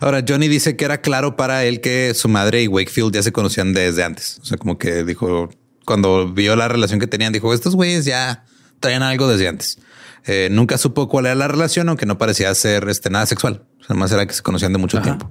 Ahora, 0.00 0.24
Johnny 0.26 0.48
dice 0.48 0.76
que 0.76 0.84
era 0.84 1.00
claro 1.00 1.36
para 1.36 1.64
él 1.64 1.80
que 1.80 2.12
su 2.14 2.28
madre 2.28 2.62
y 2.62 2.68
Wakefield 2.68 3.14
ya 3.14 3.22
se 3.22 3.32
conocían 3.32 3.72
desde 3.72 4.04
antes. 4.04 4.38
O 4.42 4.44
sea, 4.44 4.58
como 4.58 4.78
que 4.78 5.04
dijo, 5.04 5.50
cuando 5.84 6.32
vio 6.32 6.56
la 6.56 6.68
relación 6.68 7.00
que 7.00 7.06
tenían, 7.06 7.32
dijo, 7.32 7.52
estos 7.54 7.74
güeyes 7.74 8.04
ya 8.04 8.44
traían 8.80 9.02
algo 9.02 9.28
desde 9.28 9.48
antes. 9.48 9.78
Eh, 10.26 10.48
nunca 10.50 10.78
supo 10.78 11.08
cuál 11.08 11.26
era 11.26 11.34
la 11.34 11.48
relación, 11.48 11.88
aunque 11.88 12.06
no 12.06 12.18
parecía 12.18 12.54
ser 12.54 12.88
este, 12.88 13.10
nada 13.10 13.26
sexual. 13.26 13.64
O 13.80 13.84
sea, 13.84 13.96
más 13.96 14.12
era 14.12 14.26
que 14.26 14.34
se 14.34 14.42
conocían 14.42 14.72
de 14.72 14.78
mucho 14.78 14.98
Ajá. 14.98 15.04
tiempo. 15.04 15.30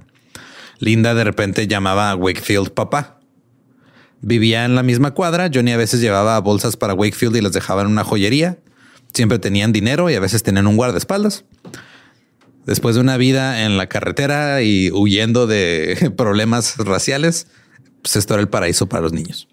Linda 0.80 1.14
de 1.14 1.24
repente 1.24 1.66
llamaba 1.66 2.10
a 2.10 2.16
Wakefield 2.16 2.70
papá. 2.70 3.20
Vivía 4.20 4.64
en 4.64 4.74
la 4.74 4.82
misma 4.82 5.12
cuadra. 5.12 5.50
Johnny 5.52 5.72
a 5.72 5.76
veces 5.76 6.00
llevaba 6.00 6.38
bolsas 6.40 6.76
para 6.76 6.94
Wakefield 6.94 7.36
y 7.36 7.40
las 7.40 7.52
dejaba 7.52 7.82
en 7.82 7.88
una 7.88 8.04
joyería. 8.04 8.58
Siempre 9.12 9.38
tenían 9.38 9.72
dinero 9.72 10.10
y 10.10 10.14
a 10.14 10.20
veces 10.20 10.42
tenían 10.42 10.66
un 10.66 10.76
guardaespaldas. 10.76 11.44
Después 12.68 12.96
de 12.96 13.00
una 13.00 13.16
vida 13.16 13.64
en 13.64 13.78
la 13.78 13.86
carretera 13.86 14.60
y 14.60 14.90
huyendo 14.90 15.46
de 15.46 16.12
problemas 16.18 16.76
raciales, 16.76 17.46
pues 18.02 18.16
esto 18.16 18.34
era 18.34 18.42
el 18.42 18.50
paraíso 18.50 18.90
para 18.90 19.00
los 19.00 19.14
niños. 19.14 19.48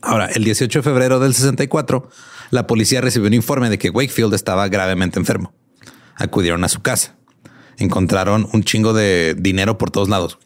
Ahora, 0.00 0.26
el 0.26 0.44
18 0.44 0.78
de 0.78 0.82
febrero 0.84 1.18
del 1.18 1.34
64, 1.34 2.08
la 2.50 2.68
policía 2.68 3.00
recibió 3.00 3.26
un 3.26 3.34
informe 3.34 3.68
de 3.68 3.78
que 3.78 3.90
Wakefield 3.90 4.32
estaba 4.34 4.68
gravemente 4.68 5.18
enfermo. 5.18 5.52
Acudieron 6.14 6.62
a 6.62 6.68
su 6.68 6.82
casa. 6.82 7.16
Encontraron 7.78 8.48
un 8.52 8.62
chingo 8.62 8.92
de 8.92 9.34
dinero 9.36 9.76
por 9.76 9.90
todos 9.90 10.08
lados. 10.08 10.38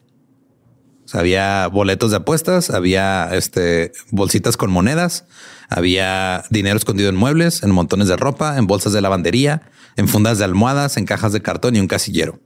O 1.04 1.08
sea, 1.08 1.20
había 1.20 1.66
boletos 1.66 2.10
de 2.10 2.18
apuestas, 2.18 2.70
había 2.70 3.28
este, 3.32 3.92
bolsitas 4.10 4.56
con 4.56 4.70
monedas, 4.70 5.24
había 5.68 6.44
dinero 6.50 6.76
escondido 6.76 7.08
en 7.08 7.16
muebles, 7.16 7.62
en 7.62 7.70
montones 7.70 8.08
de 8.08 8.16
ropa, 8.16 8.56
en 8.56 8.66
bolsas 8.66 8.92
de 8.92 9.00
lavandería, 9.00 9.62
en 9.96 10.08
fundas 10.08 10.38
de 10.38 10.44
almohadas, 10.44 10.96
en 10.96 11.04
cajas 11.04 11.32
de 11.32 11.42
cartón 11.42 11.76
y 11.76 11.80
un 11.80 11.88
casillero. 11.88 12.40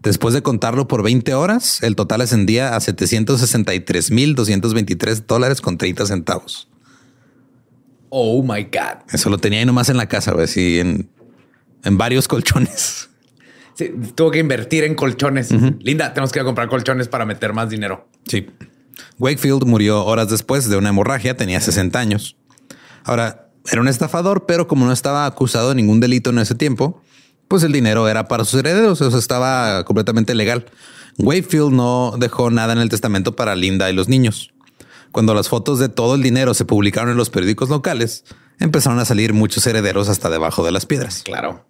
Después 0.00 0.32
de 0.32 0.42
contarlo 0.42 0.88
por 0.88 1.02
20 1.02 1.34
horas, 1.34 1.82
el 1.82 1.94
total 1.94 2.22
ascendía 2.22 2.74
a 2.74 2.80
763.223 2.80 5.26
dólares 5.26 5.60
con 5.60 5.76
30 5.76 6.06
centavos. 6.06 6.70
Oh 8.08 8.42
my 8.42 8.62
God. 8.64 9.02
Eso 9.12 9.28
lo 9.28 9.36
tenía 9.36 9.58
ahí 9.60 9.66
nomás 9.66 9.90
en 9.90 9.98
la 9.98 10.08
casa, 10.08 10.32
güey, 10.32 10.44
así 10.44 10.80
en, 10.80 11.10
en 11.84 11.98
varios 11.98 12.28
colchones. 12.28 13.09
Sí, 13.80 13.94
tuvo 14.14 14.30
que 14.30 14.40
invertir 14.40 14.84
en 14.84 14.94
colchones. 14.94 15.50
Linda, 15.80 16.12
tenemos 16.12 16.32
que 16.32 16.38
ir 16.38 16.42
a 16.42 16.44
comprar 16.44 16.68
colchones 16.68 17.08
para 17.08 17.24
meter 17.24 17.54
más 17.54 17.70
dinero. 17.70 18.06
Sí. 18.28 18.46
Wakefield 19.18 19.64
murió 19.64 20.04
horas 20.04 20.28
después 20.28 20.68
de 20.68 20.76
una 20.76 20.90
hemorragia, 20.90 21.34
tenía 21.34 21.62
60 21.62 21.98
años. 21.98 22.36
Ahora, 23.04 23.48
era 23.72 23.80
un 23.80 23.88
estafador, 23.88 24.44
pero 24.44 24.68
como 24.68 24.84
no 24.84 24.92
estaba 24.92 25.24
acusado 25.24 25.70
de 25.70 25.76
ningún 25.76 25.98
delito 25.98 26.28
en 26.28 26.40
ese 26.40 26.54
tiempo, 26.54 27.00
pues 27.48 27.62
el 27.62 27.72
dinero 27.72 28.06
era 28.06 28.28
para 28.28 28.44
sus 28.44 28.60
herederos, 28.60 29.00
o 29.00 29.10
sea, 29.10 29.18
estaba 29.18 29.82
completamente 29.84 30.34
legal. 30.34 30.66
Wakefield 31.16 31.72
no 31.72 32.16
dejó 32.18 32.50
nada 32.50 32.74
en 32.74 32.80
el 32.80 32.90
testamento 32.90 33.34
para 33.34 33.56
Linda 33.56 33.88
y 33.88 33.94
los 33.94 34.10
niños. 34.10 34.52
Cuando 35.10 35.32
las 35.32 35.48
fotos 35.48 35.78
de 35.78 35.88
todo 35.88 36.16
el 36.16 36.22
dinero 36.22 36.52
se 36.52 36.66
publicaron 36.66 37.12
en 37.12 37.16
los 37.16 37.30
periódicos 37.30 37.70
locales, 37.70 38.24
empezaron 38.58 38.98
a 38.98 39.06
salir 39.06 39.32
muchos 39.32 39.66
herederos 39.66 40.10
hasta 40.10 40.28
debajo 40.28 40.66
de 40.66 40.70
las 40.70 40.84
piedras 40.84 41.22
Claro. 41.22 41.64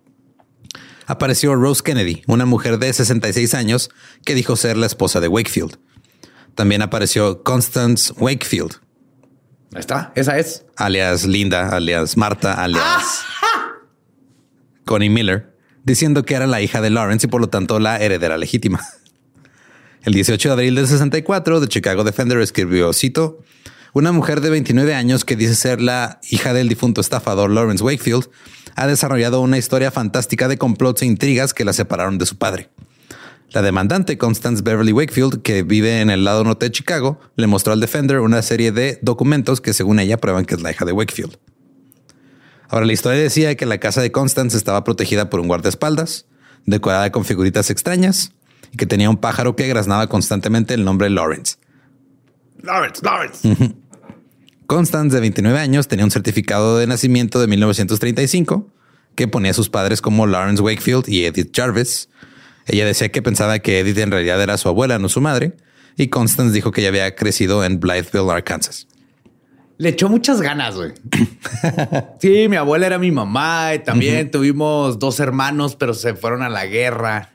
Apareció 1.11 1.57
Rose 1.57 1.83
Kennedy, 1.83 2.23
una 2.29 2.47
mujer 2.47 2.79
de 2.79 2.93
66 2.93 3.55
años 3.55 3.91
que 4.25 4.35
dijo 4.35 4.55
ser 4.55 4.77
la 4.77 4.87
esposa 4.87 5.21
de 5.21 5.27
Wakefield. 5.27 5.77
También 6.55 6.83
apareció 6.83 7.43
Constance 7.43 8.13
Wakefield, 8.17 8.77
Ahí 9.73 9.81
está. 9.81 10.13
Esa 10.17 10.37
es. 10.37 10.65
alias 10.77 11.25
Linda, 11.27 11.69
alias 11.69 12.17
Marta, 12.17 12.55
alias 12.55 13.23
Connie 14.85 15.11
Miller, 15.11 15.57
diciendo 15.85 16.25
que 16.25 16.35
era 16.35 16.49
la 16.49 16.61
hija 16.61 16.81
de 16.81 16.91
Lawrence 16.91 17.27
y 17.27 17.31
por 17.31 17.41
lo 17.41 17.49
tanto 17.49 17.79
la 17.79 17.99
heredera 17.99 18.37
legítima. 18.37 18.81
El 20.03 20.15
18 20.15 20.49
de 20.49 20.53
abril 20.53 20.75
del 20.75 20.89
64, 20.89 21.61
The 21.61 21.69
Chicago 21.69 22.03
Defender 22.03 22.41
escribió, 22.41 22.93
cito, 22.93 23.45
una 23.93 24.13
mujer 24.13 24.41
de 24.41 24.51
29 24.51 24.95
años 24.95 25.25
que 25.25 25.37
dice 25.37 25.55
ser 25.55 25.81
la 25.81 26.21
hija 26.31 26.53
del 26.53 26.69
difunto 26.69 27.01
estafador 27.01 27.51
Lawrence 27.51 27.85
Wakefield 27.85 28.29
ha 28.81 28.87
desarrollado 28.87 29.43
una 29.43 29.59
historia 29.59 29.91
fantástica 29.91 30.49
de 30.49 30.57
complots 30.57 31.03
e 31.03 31.07
intrigas 31.07 31.53
que 31.53 31.67
la 31.67 31.75
separaron 31.75 32.17
de 32.17 32.25
su 32.25 32.39
padre. 32.39 32.71
La 33.51 33.61
demandante 33.61 34.17
Constance 34.17 34.63
Beverly 34.63 34.93
Wakefield, 34.93 35.43
que 35.43 35.63
vive 35.63 36.01
en 36.01 36.09
el 36.09 36.25
lado 36.25 36.45
norte 36.45 36.65
de 36.65 36.73
Chicago, 36.73 37.21
le 37.37 37.47
mostró 37.47 37.75
al 37.75 37.81
Defender 37.81 38.21
una 38.21 38.41
serie 38.41 38.73
de 38.73 38.99
documentos 39.03 39.61
que 39.61 39.75
según 39.75 40.01
ella 40.01 40.17
prueban 40.17 40.47
que 40.47 40.55
es 40.55 40.63
la 40.63 40.71
hija 40.71 40.87
de 40.87 40.93
Wakefield. 40.93 41.37
Ahora, 42.71 42.87
la 42.87 42.95
historia 42.95 43.21
decía 43.21 43.55
que 43.55 43.67
la 43.67 43.77
casa 43.77 44.01
de 44.01 44.13
Constance 44.13 44.57
estaba 44.57 44.83
protegida 44.83 45.29
por 45.29 45.41
un 45.41 45.49
guardaespaldas, 45.49 46.25
decorada 46.65 47.13
con 47.13 47.27
figuritas 47.27 47.69
extrañas 47.69 48.33
y 48.73 48.79
que 48.79 48.87
tenía 48.87 49.11
un 49.11 49.19
pájaro 49.19 49.57
que 49.57 49.69
graznaba 49.69 50.07
constantemente 50.07 50.73
el 50.73 50.87
nombre 50.87 51.11
Lawrence. 51.11 51.57
Lawrence, 52.63 53.03
Lawrence. 53.05 53.75
Constance, 54.71 55.13
de 55.13 55.21
29 55.21 55.59
años, 55.59 55.89
tenía 55.89 56.05
un 56.05 56.13
certificado 56.13 56.79
de 56.79 56.87
nacimiento 56.87 57.41
de 57.41 57.49
1935 57.49 58.69
que 59.17 59.27
ponía 59.27 59.51
a 59.51 59.55
sus 59.55 59.69
padres 59.69 60.01
como 60.01 60.29
Lawrence 60.29 60.63
Wakefield 60.63 61.09
y 61.09 61.25
Edith 61.25 61.51
Jarvis. 61.53 62.09
Ella 62.69 62.87
decía 62.87 63.09
que 63.09 63.21
pensaba 63.21 63.59
que 63.59 63.81
Edith 63.81 63.99
en 63.99 64.13
realidad 64.13 64.41
era 64.41 64.57
su 64.59 64.69
abuela, 64.69 65.01
no 65.01 65.09
su 65.09 65.21
madre, 65.21 65.57
y 65.97 66.07
Constance 66.07 66.55
dijo 66.55 66.71
que 66.71 66.83
ella 66.83 66.91
había 66.91 67.17
crecido 67.17 67.65
en 67.65 67.81
Blytheville, 67.81 68.31
Arkansas. 68.31 68.87
Le 69.77 69.89
echó 69.89 70.09
muchas 70.09 70.41
ganas, 70.41 70.77
güey. 70.77 70.93
sí, 72.21 72.47
mi 72.49 72.55
abuela 72.55 72.87
era 72.87 73.01
mi 73.01 73.11
mamá 73.11 73.75
y 73.75 73.81
también 73.81 74.31
tuvimos 74.31 75.01
dos 75.01 75.19
hermanos, 75.19 75.75
pero 75.75 75.95
se 75.95 76.15
fueron 76.15 76.43
a 76.43 76.49
la 76.49 76.67
guerra 76.67 77.33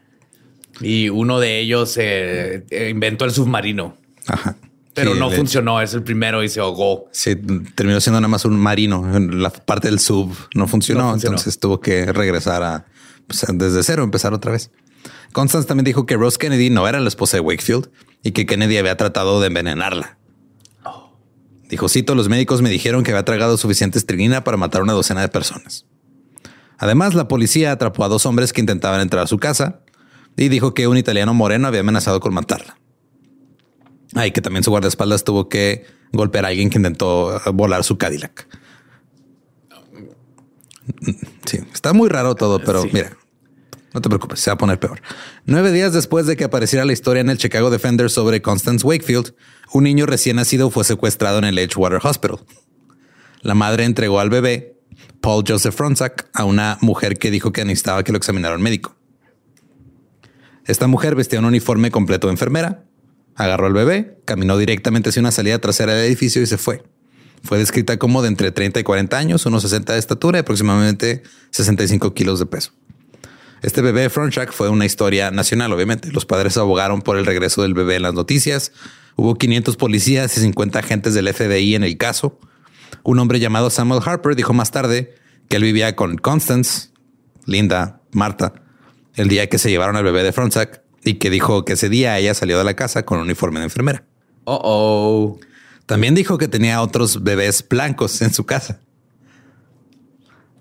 y 0.80 1.10
uno 1.10 1.42
de 1.42 1.60
ellos 1.60 1.98
eh, 1.98 2.64
eh, 2.70 2.88
inventó 2.90 3.26
el 3.26 3.32
submarino, 3.32 3.98
Ajá. 4.26 4.56
Pero 4.96 5.14
Sí, 5.14 5.20
no 5.20 5.30
funcionó. 5.30 5.80
Es 5.82 5.94
el 5.94 6.02
primero 6.02 6.42
y 6.44 6.50
se 6.50 6.60
ahogó. 6.60 7.08
Sí, 7.12 7.36
terminó 7.76 8.02
siendo 8.02 8.20
nada 8.20 8.28
más 8.30 8.46
un 8.46 8.58
marino. 8.58 9.16
En 9.16 9.44
La 9.44 9.52
parte 9.52 9.90
del 9.90 10.00
sub 10.00 10.36
no 10.56 10.68
funcionó, 10.68 11.04
No 11.04 11.10
funcionó. 11.12 11.36
entonces 11.38 11.60
tuvo 11.60 11.80
que 11.80 12.12
regresar 12.12 12.64
a 12.64 12.86
pues, 13.28 13.46
desde 13.54 13.84
cero, 13.84 14.04
empezar 14.04 14.34
otra 14.34 14.52
vez. 14.52 14.72
Constance 15.34 15.68
también 15.68 15.86
dijo 15.86 16.06
que 16.06 16.16
Rose 16.16 16.38
Kennedy 16.38 16.70
no 16.70 16.88
era 16.88 17.00
la 17.00 17.10
esposa 17.10 17.38
de 17.38 17.42
Wakefield 17.42 17.90
y 18.24 18.32
que 18.32 18.46
Kennedy 18.46 18.78
había 18.78 18.98
tratado 18.98 19.40
de 19.42 19.48
envenenarla. 19.48 20.18
Dijo, 21.70 21.90
cito, 21.90 22.14
los 22.16 22.30
médicos 22.30 22.62
me 22.62 22.70
dijeron 22.70 23.04
que 23.04 23.12
había 23.12 23.26
tragado 23.26 23.58
suficiente 23.58 23.98
estricnina 23.98 24.44
para 24.44 24.56
matar 24.56 24.82
a 24.82 24.84
una 24.84 24.94
docena 24.94 25.22
de 25.22 25.30
personas. 25.30 25.86
Además, 26.78 27.16
la 27.16 27.28
policía 27.28 27.72
atrapó 27.72 28.04
a 28.06 28.08
dos 28.08 28.26
hombres 28.26 28.54
que 28.54 28.62
intentaban 28.62 29.02
entrar 29.02 29.24
a 29.24 29.28
su 29.28 29.40
casa 29.40 29.82
y 30.38 30.48
dijo 30.50 30.74
que 30.74 30.88
un 30.88 30.98
italiano 30.98 31.34
moreno 31.34 31.68
había 31.68 31.80
amenazado 31.80 32.20
con 32.20 32.34
matarla. 32.34 32.78
Ay, 34.16 34.32
que 34.32 34.42
también 34.42 34.64
su 34.64 34.72
guardaespaldas 34.72 35.24
tuvo 35.24 35.50
que 35.50 35.86
golpear 36.14 36.46
a 36.46 36.48
alguien 36.48 36.70
que 36.70 36.78
intentó 36.78 37.36
eh, 37.38 37.40
volar 37.54 37.84
su 37.84 37.98
Cadillac. 37.98 38.48
Sí, 41.46 41.60
está 41.74 41.94
muy 41.94 42.10
raro 42.10 42.36
todo, 42.36 42.60
pero 42.64 42.84
Sí. 42.84 42.90
mira, 42.94 43.18
no 43.94 44.02
te 44.02 44.10
preocupes, 44.10 44.40
se 44.40 44.50
va 44.50 44.56
a 44.56 44.58
poner 44.58 44.80
peor. 44.80 45.02
Nueve 45.46 45.72
días 45.72 45.94
después 45.94 46.26
de 46.28 46.38
que 46.38 46.44
apareciera 46.44 46.86
la 46.86 46.94
historia 46.94 47.22
en 47.22 47.30
el 47.30 47.38
Chicago 47.38 47.70
Defender 47.70 48.10
sobre 48.10 48.42
Constance 48.42 48.86
Wakefield, 48.86 49.34
un 49.74 49.84
niño 49.84 50.06
recién 50.06 50.36
nacido 50.38 50.70
fue 50.70 50.84
secuestrado 50.84 51.40
en 51.40 51.46
el 51.46 51.58
Edgewater 51.58 52.00
Hospital. 52.04 52.40
La 53.42 53.54
madre 53.56 53.84
entregó 53.86 54.20
al 54.20 54.30
bebé, 54.30 54.78
Paul 55.22 55.44
Joseph 55.48 55.76
Fronczak, 55.76 56.30
a 56.34 56.46
una 56.46 56.78
mujer 56.82 57.18
que 57.18 57.32
dijo 57.32 57.52
que 57.52 57.66
necesitaba 57.66 58.04
que 58.04 58.12
lo 58.12 58.18
examinara 58.18 58.56
un 58.56 58.62
médico. 58.62 58.96
Esta 60.66 60.88
mujer 60.88 61.16
vestía 61.16 61.40
un 61.40 61.46
uniforme 61.46 61.92
completo 61.92 62.28
de 62.28 62.34
enfermera, 62.34 62.85
agarró 63.36 63.68
al 63.68 63.74
bebé, 63.74 64.18
caminó 64.26 64.58
directamente 64.58 65.10
hacia 65.10 65.20
una 65.20 65.32
salida 65.32 65.60
trasera 65.60 65.94
del 65.94 66.06
edificio 66.06 66.42
y 66.42 66.46
se 66.46 66.58
fue. 66.58 66.84
Fue 67.44 67.60
descrita 67.60 67.98
como 67.98 68.22
de 68.22 68.30
entre 68.30 68.52
30 68.52 68.80
y 68.80 68.84
40 68.84 69.18
años, 69.18 69.46
unos 69.46 69.62
60 69.62 69.94
de 69.94 70.00
estatura 70.00 70.40
y 70.40 70.42
aproximadamente 70.42 71.22
65 71.52 72.14
kilos 72.14 72.40
de 72.40 72.48
peso. 72.48 72.72
Este 73.62 73.82
bebé 73.82 74.10
Fronczak 74.10 74.52
fue 74.52 74.70
una 74.70 74.86
historia 74.86 75.32
nacional, 75.32 75.72
obviamente. 75.74 76.12
Los 76.12 76.26
padres 76.26 76.58
abogaron 76.58 77.02
por 77.02 77.18
el 77.18 77.26
regreso 77.26 77.62
del 77.62 77.74
bebé 77.74 77.96
en 77.96 78.04
las 78.04 78.14
noticias. 78.14 78.72
Hubo 79.16 79.36
500 79.36 79.76
policías 79.78 80.38
y 80.38 80.42
50 80.42 80.80
agentes 80.80 81.14
del 81.14 81.32
FBI 81.32 81.76
en 81.76 81.84
el 81.84 81.98
caso. 81.98 82.40
Un 83.04 83.20
hombre 83.20 83.40
llamado 83.40 83.70
Samuel 83.70 84.02
Harper 84.04 84.36
dijo 84.36 84.54
más 84.54 84.72
tarde 84.72 85.16
que 85.48 85.58
él 85.58 85.64
vivía 85.64 85.96
con 85.96 86.18
Constance, 86.18 86.90
Linda, 87.46 88.02
Marta, 88.12 88.54
el 89.16 89.28
día 89.28 89.48
que 89.48 89.58
se 89.58 89.70
llevaron 89.70 89.96
al 89.96 90.04
bebé 90.04 90.24
de 90.24 90.32
Fronczak 90.32 90.82
y 91.06 91.16
que 91.16 91.30
dijo 91.30 91.64
que 91.66 91.74
ese 91.74 91.88
día 91.88 92.18
ella 92.18 92.34
salió 92.34 92.58
de 92.58 92.64
la 92.64 92.76
casa 92.76 93.06
con 93.06 93.20
un 93.20 93.26
uniforme 93.26 93.60
de 93.60 93.66
enfermera. 93.66 94.04
Oh, 94.44 94.60
oh. 94.64 95.40
También 95.86 96.16
dijo 96.16 96.38
que 96.38 96.48
tenía 96.48 96.82
otros 96.82 97.24
bebés 97.24 97.66
blancos 97.68 98.22
en 98.22 98.34
su 98.34 98.46
casa. 98.46 98.80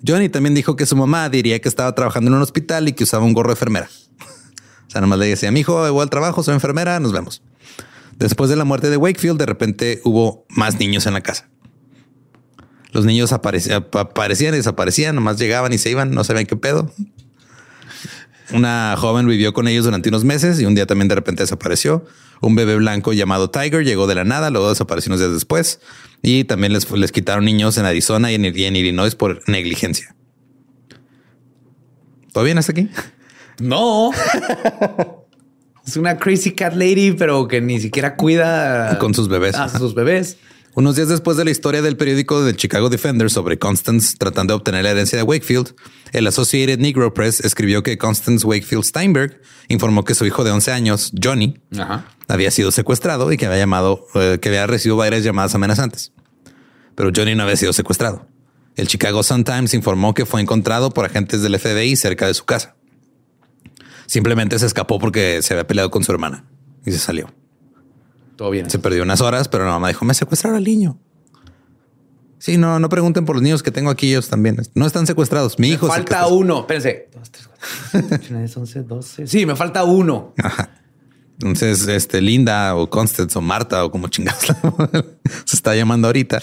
Johnny 0.06 0.28
también 0.28 0.54
dijo 0.54 0.76
que 0.76 0.84
su 0.84 0.96
mamá 0.96 1.28
diría 1.30 1.60
que 1.60 1.68
estaba 1.68 1.94
trabajando 1.94 2.30
en 2.30 2.36
un 2.36 2.42
hospital 2.42 2.88
y 2.88 2.92
que 2.92 3.04
usaba 3.04 3.24
un 3.24 3.32
gorro 3.32 3.48
de 3.48 3.54
enfermera. 3.54 3.88
O 4.86 4.90
sea, 4.90 5.00
nomás 5.00 5.18
le 5.18 5.26
decía, 5.26 5.50
mi 5.50 5.60
hijo, 5.60 5.90
voy 5.90 6.02
al 6.02 6.10
trabajo, 6.10 6.42
soy 6.42 6.54
enfermera, 6.54 7.00
nos 7.00 7.12
vemos. 7.12 7.42
Después 8.18 8.50
de 8.50 8.56
la 8.56 8.64
muerte 8.64 8.90
de 8.90 8.98
Wakefield, 8.98 9.38
de 9.38 9.46
repente 9.46 10.00
hubo 10.04 10.44
más 10.50 10.78
niños 10.78 11.06
en 11.06 11.14
la 11.14 11.22
casa. 11.22 11.48
Los 12.92 13.06
niños 13.06 13.32
aparecían, 13.32 13.86
aparecían 13.92 14.54
y 14.54 14.58
desaparecían, 14.58 15.14
nomás 15.14 15.38
llegaban 15.38 15.72
y 15.72 15.78
se 15.78 15.90
iban, 15.90 16.12
no 16.12 16.22
sabían 16.22 16.46
qué 16.46 16.54
pedo. 16.54 16.92
Una 18.52 18.94
joven 18.98 19.26
vivió 19.26 19.52
con 19.52 19.68
ellos 19.68 19.84
durante 19.84 20.08
unos 20.10 20.24
meses 20.24 20.60
y 20.60 20.66
un 20.66 20.74
día 20.74 20.86
también 20.86 21.08
de 21.08 21.14
repente 21.14 21.42
desapareció. 21.42 22.04
Un 22.40 22.54
bebé 22.54 22.76
blanco 22.76 23.12
llamado 23.12 23.50
Tiger 23.50 23.84
llegó 23.84 24.06
de 24.06 24.14
la 24.14 24.24
nada, 24.24 24.50
luego 24.50 24.68
desapareció 24.68 25.10
unos 25.10 25.20
días 25.20 25.32
después. 25.32 25.80
Y 26.22 26.44
también 26.44 26.72
les, 26.72 26.90
les 26.90 27.12
quitaron 27.12 27.44
niños 27.44 27.78
en 27.78 27.86
Arizona 27.86 28.30
y 28.30 28.34
en, 28.34 28.44
y 28.44 28.64
en 28.64 28.76
Illinois 28.76 29.14
por 29.14 29.48
negligencia. 29.48 30.14
¿Todo 32.32 32.44
bien 32.44 32.58
hasta 32.58 32.72
aquí? 32.72 32.88
No. 33.60 34.10
es 35.86 35.96
una 35.96 36.18
crazy 36.18 36.52
cat 36.52 36.74
lady, 36.74 37.12
pero 37.12 37.46
que 37.48 37.60
ni 37.60 37.80
siquiera 37.80 38.16
cuida 38.16 38.98
Con 38.98 39.14
sus 39.14 39.28
bebés. 39.28 39.54
A 39.54 39.68
sus 39.68 39.94
bebés. 39.94 40.38
Unos 40.76 40.97
días 40.97 41.09
después 41.09 41.37
de 41.37 41.45
la 41.45 41.52
historia 41.52 41.83
del 41.83 41.97
periódico 41.97 42.43
del 42.43 42.57
Chicago 42.57 42.88
Defender 42.88 43.31
sobre 43.31 43.61
Constance 43.61 44.16
tratando 44.19 44.54
de 44.54 44.57
obtener 44.57 44.83
la 44.83 44.90
herencia 44.90 45.16
de 45.16 45.23
Wakefield, 45.23 45.73
el 46.11 46.26
Associated 46.26 46.81
Negro 46.81 47.14
Press 47.14 47.38
escribió 47.38 47.85
que 47.85 47.97
Constance 47.97 48.45
Wakefield 48.45 48.83
Steinberg 48.83 49.40
informó 49.69 50.02
que 50.04 50.16
su 50.16 50.26
hijo 50.26 50.43
de 50.43 50.50
11 50.50 50.73
años, 50.73 51.12
Johnny, 51.23 51.61
Ajá. 51.78 52.07
había 52.26 52.50
sido 52.50 52.73
secuestrado 52.73 53.31
y 53.31 53.37
que 53.37 53.47
había 53.47 53.59
llamado, 53.59 54.04
eh, 54.16 54.38
que 54.43 54.49
había 54.49 54.66
recibido 54.66 54.97
varias 54.97 55.23
llamadas 55.23 55.54
amenazantes. 55.54 56.12
Pero 56.97 57.11
Johnny 57.14 57.37
no 57.37 57.45
había 57.45 57.57
sido 57.57 57.73
secuestrado. 57.73 58.26
El 58.75 58.88
Chicago 58.88 59.23
Sun 59.23 59.45
Times 59.45 59.75
informó 59.75 60.12
que 60.12 60.26
fue 60.26 60.40
encontrado 60.40 60.90
por 60.90 61.04
agentes 61.04 61.43
del 61.43 61.57
FBI 61.57 61.95
cerca 61.95 62.26
de 62.26 62.35
su 62.35 62.47
casa. 62.47 62.75
Simplemente 64.07 64.59
se 64.59 64.66
escapó 64.66 64.98
porque 64.98 65.40
se 65.42 65.55
había 65.55 65.68
peleado 65.68 65.92
con 65.92 66.03
su 66.03 66.11
hermana 66.11 66.46
y 66.85 66.90
se 66.90 66.98
salió. 66.98 67.33
Todo 68.37 68.51
bien. 68.51 68.68
Se 68.70 68.79
perdió 68.79 69.03
unas 69.03 69.20
horas, 69.20 69.49
pero 69.49 69.64
la 69.64 69.73
mamá 69.73 69.88
dijo, 69.88 70.05
me 70.05 70.14
secuestraron 70.14 70.57
al 70.57 70.64
niño. 70.64 70.99
Sí, 72.38 72.59
no, 72.59 72.79
no 72.79 72.88
pregunten 72.88 73.25
por 73.25 73.37
los 73.37 73.42
niños 73.42 73.62
que 73.62 73.70
tengo 73.70 73.90
aquí, 73.90 74.11
ellos 74.11 74.29
también. 74.29 74.61
No 74.75 74.87
están 74.87 75.07
secuestrados. 75.07 75.59
Mi 75.59 75.68
hijo. 75.68 75.87
el 75.87 76.05
que 76.05 76.12
falta 76.12 76.27
uno. 76.27 76.61
Espérense. 76.61 77.09
Dos, 77.14 77.31
tres, 77.31 77.49
cuatro, 77.49 78.01
cinco, 78.09 78.25
seis, 78.29 78.57
once, 78.57 78.83
doce. 78.83 79.27
Sí, 79.27 79.47
me 79.47 79.57
falta 79.57 79.85
uno. 79.85 80.35
Ajá. 80.37 80.70
Entonces, 81.35 81.88
este 81.88 82.20
Linda 82.20 82.77
o 82.77 82.88
Constance 82.88 83.37
o 83.38 83.40
Marta 83.40 83.85
o 83.85 83.90
como 83.90 84.09
chingados 84.09 84.44
se 85.44 85.57
está 85.57 85.75
llamando 85.75 86.09
ahorita, 86.09 86.40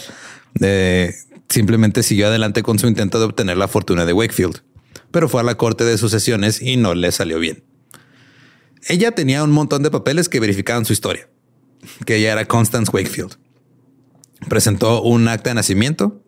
eh, 0.60 1.14
simplemente 1.50 2.04
siguió 2.04 2.28
adelante 2.28 2.62
con 2.62 2.78
su 2.78 2.88
intento 2.88 3.20
de 3.20 3.26
obtener 3.26 3.58
la 3.58 3.68
fortuna 3.68 4.06
de 4.06 4.14
Wakefield, 4.14 4.62
pero 5.12 5.30
fue 5.30 5.42
a 5.42 5.44
la 5.44 5.56
corte 5.56 5.86
de 5.86 5.98
sucesiones 5.98 6.62
y 6.62 6.78
no 6.78 6.94
le 6.94 7.12
salió 7.12 7.40
bien. 7.40 7.64
Ella 8.88 9.12
tenía 9.12 9.44
un 9.44 9.52
montón 9.52 9.84
de 9.84 9.92
papeles 9.92 10.28
que 10.28 10.40
verificaban 10.40 10.86
su 10.86 10.94
historia, 10.94 11.30
que 12.06 12.16
ella 12.18 12.34
era 12.34 12.46
Constance 12.46 12.92
Wakefield. 12.94 13.38
Presentó 14.50 15.02
un 15.02 15.28
acta 15.28 15.52
de 15.52 15.56
nacimiento. 15.56 16.24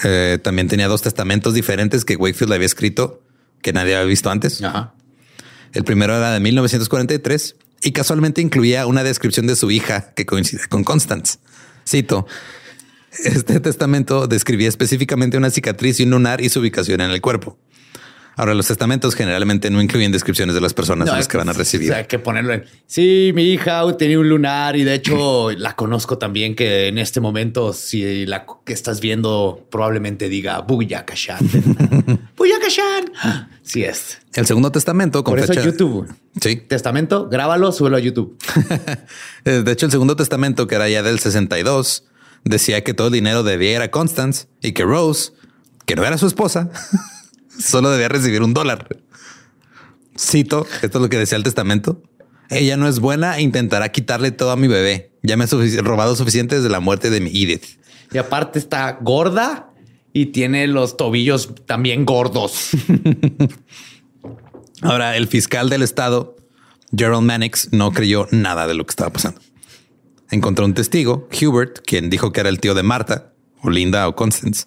que 0.00 0.38
también 0.42 0.68
tenía 0.68 0.88
dos 0.88 1.02
testamentos 1.02 1.54
diferentes 1.54 2.04
que 2.04 2.16
Wakefield 2.16 2.52
había 2.52 2.66
escrito 2.66 3.22
que 3.62 3.72
nadie 3.72 3.94
había 3.94 4.06
visto 4.06 4.30
antes. 4.30 4.62
Ajá. 4.62 4.94
El 5.72 5.84
primero 5.84 6.14
era 6.14 6.32
de 6.32 6.40
1943 6.40 7.56
y 7.82 7.92
casualmente 7.92 8.40
incluía 8.40 8.86
una 8.86 9.02
descripción 9.02 9.46
de 9.46 9.56
su 9.56 9.70
hija 9.70 10.12
que 10.14 10.26
coincide 10.26 10.66
con 10.68 10.84
Constance. 10.84 11.38
Cito. 11.88 12.26
Este 13.24 13.60
testamento 13.60 14.26
describía 14.26 14.68
específicamente 14.68 15.36
una 15.36 15.50
cicatriz 15.50 16.00
y 16.00 16.04
un 16.04 16.10
lunar 16.10 16.40
y 16.40 16.48
su 16.48 16.60
ubicación 16.60 17.00
en 17.00 17.10
el 17.10 17.20
cuerpo. 17.20 17.58
Ahora, 18.34 18.54
los 18.54 18.66
testamentos 18.66 19.14
generalmente 19.14 19.68
no 19.70 19.82
incluyen 19.82 20.10
descripciones 20.10 20.54
de 20.54 20.60
las 20.62 20.72
personas 20.72 21.08
a 21.10 21.16
las 21.16 21.28
que 21.28 21.36
van 21.36 21.48
a 21.50 21.52
recibir. 21.52 21.88
O 21.90 21.92
sea, 21.92 21.98
hay 21.98 22.06
que 22.06 22.18
ponerlo 22.18 22.54
en. 22.54 22.64
Sí, 22.86 23.30
mi 23.34 23.44
hija 23.52 23.82
tenía 23.98 24.18
un 24.18 24.28
lunar 24.28 24.74
y 24.76 24.84
de 24.84 24.94
hecho 24.94 25.50
la 25.50 25.76
conozco 25.76 26.16
también. 26.18 26.54
Que 26.54 26.88
en 26.88 26.96
este 26.98 27.20
momento, 27.20 27.72
si 27.74 28.24
la 28.26 28.46
que 28.64 28.72
estás 28.72 29.00
viendo 29.00 29.66
probablemente 29.70 30.28
diga 30.30 30.60
Buyakashan. 30.60 31.38
Buyakashan. 32.36 33.12
Sí 33.62 33.84
es. 33.84 34.18
El 34.34 34.46
segundo 34.46 34.72
testamento 34.72 35.22
con 35.24 35.32
Por 35.32 35.40
eso 35.40 35.52
fecha- 35.52 35.64
YouTube. 35.64 36.08
Sí. 36.40 36.56
Testamento, 36.56 37.28
grábalo, 37.28 37.70
súbelo 37.72 37.96
a 37.98 38.00
YouTube. 38.00 38.38
De 39.44 39.70
hecho, 39.72 39.86
el 39.86 39.92
segundo 39.92 40.16
testamento, 40.16 40.66
que 40.66 40.74
era 40.76 40.88
ya 40.88 41.02
del 41.02 41.18
62, 41.18 42.04
decía 42.44 42.82
que 42.82 42.94
todo 42.94 43.08
el 43.08 43.12
dinero 43.12 43.42
debía 43.42 43.76
ir 43.76 43.82
a 43.82 43.90
Constance 43.90 44.46
y 44.62 44.72
que 44.72 44.84
Rose, 44.84 45.32
que 45.84 45.96
no 45.96 46.04
era 46.04 46.16
su 46.16 46.26
esposa, 46.26 46.70
solo 47.58 47.90
debía 47.90 48.08
recibir 48.08 48.42
un 48.42 48.54
dólar. 48.54 48.88
Cito, 50.18 50.66
esto 50.82 50.98
es 50.98 51.02
lo 51.02 51.08
que 51.08 51.18
decía 51.18 51.36
el 51.36 51.44
testamento. 51.44 52.02
Ella 52.50 52.76
no 52.76 52.86
es 52.86 53.00
buena 53.00 53.38
e 53.38 53.42
intentará 53.42 53.90
quitarle 53.90 54.30
todo 54.30 54.50
a 54.50 54.56
mi 54.56 54.68
bebé. 54.68 55.12
Ya 55.22 55.36
me 55.36 55.44
ha 55.44 55.82
robado 55.82 56.16
suficiente 56.16 56.56
desde 56.56 56.68
la 56.68 56.80
muerte 56.80 57.10
de 57.10 57.20
mi 57.20 57.30
Edith. 57.30 57.64
Y 58.12 58.18
aparte 58.18 58.58
está 58.58 58.98
gorda 59.00 59.70
y 60.12 60.26
tiene 60.26 60.66
los 60.66 60.96
tobillos 60.96 61.54
también 61.66 62.04
gordos. 62.04 62.70
Ahora, 64.82 65.16
el 65.16 65.28
fiscal 65.28 65.70
del 65.70 65.82
estado, 65.82 66.36
Gerald 66.94 67.22
Mannix, 67.22 67.72
no 67.72 67.92
creyó 67.92 68.26
nada 68.32 68.66
de 68.66 68.74
lo 68.74 68.84
que 68.84 68.90
estaba 68.90 69.10
pasando. 69.10 69.40
Encontró 70.30 70.64
un 70.64 70.74
testigo, 70.74 71.28
Hubert, 71.40 71.78
quien 71.86 72.10
dijo 72.10 72.32
que 72.32 72.40
era 72.40 72.48
el 72.48 72.58
tío 72.58 72.74
de 72.74 72.82
Marta, 72.82 73.32
o 73.62 73.70
Linda 73.70 74.08
o 74.08 74.16
Constance. 74.16 74.66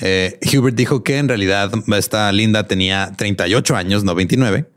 Eh, 0.00 0.38
Hubert 0.52 0.76
dijo 0.76 1.04
que 1.04 1.18
en 1.18 1.28
realidad 1.28 1.70
esta 1.96 2.30
Linda 2.32 2.66
tenía 2.66 3.12
38 3.16 3.76
años, 3.76 4.04
no 4.04 4.14
29, 4.14 4.68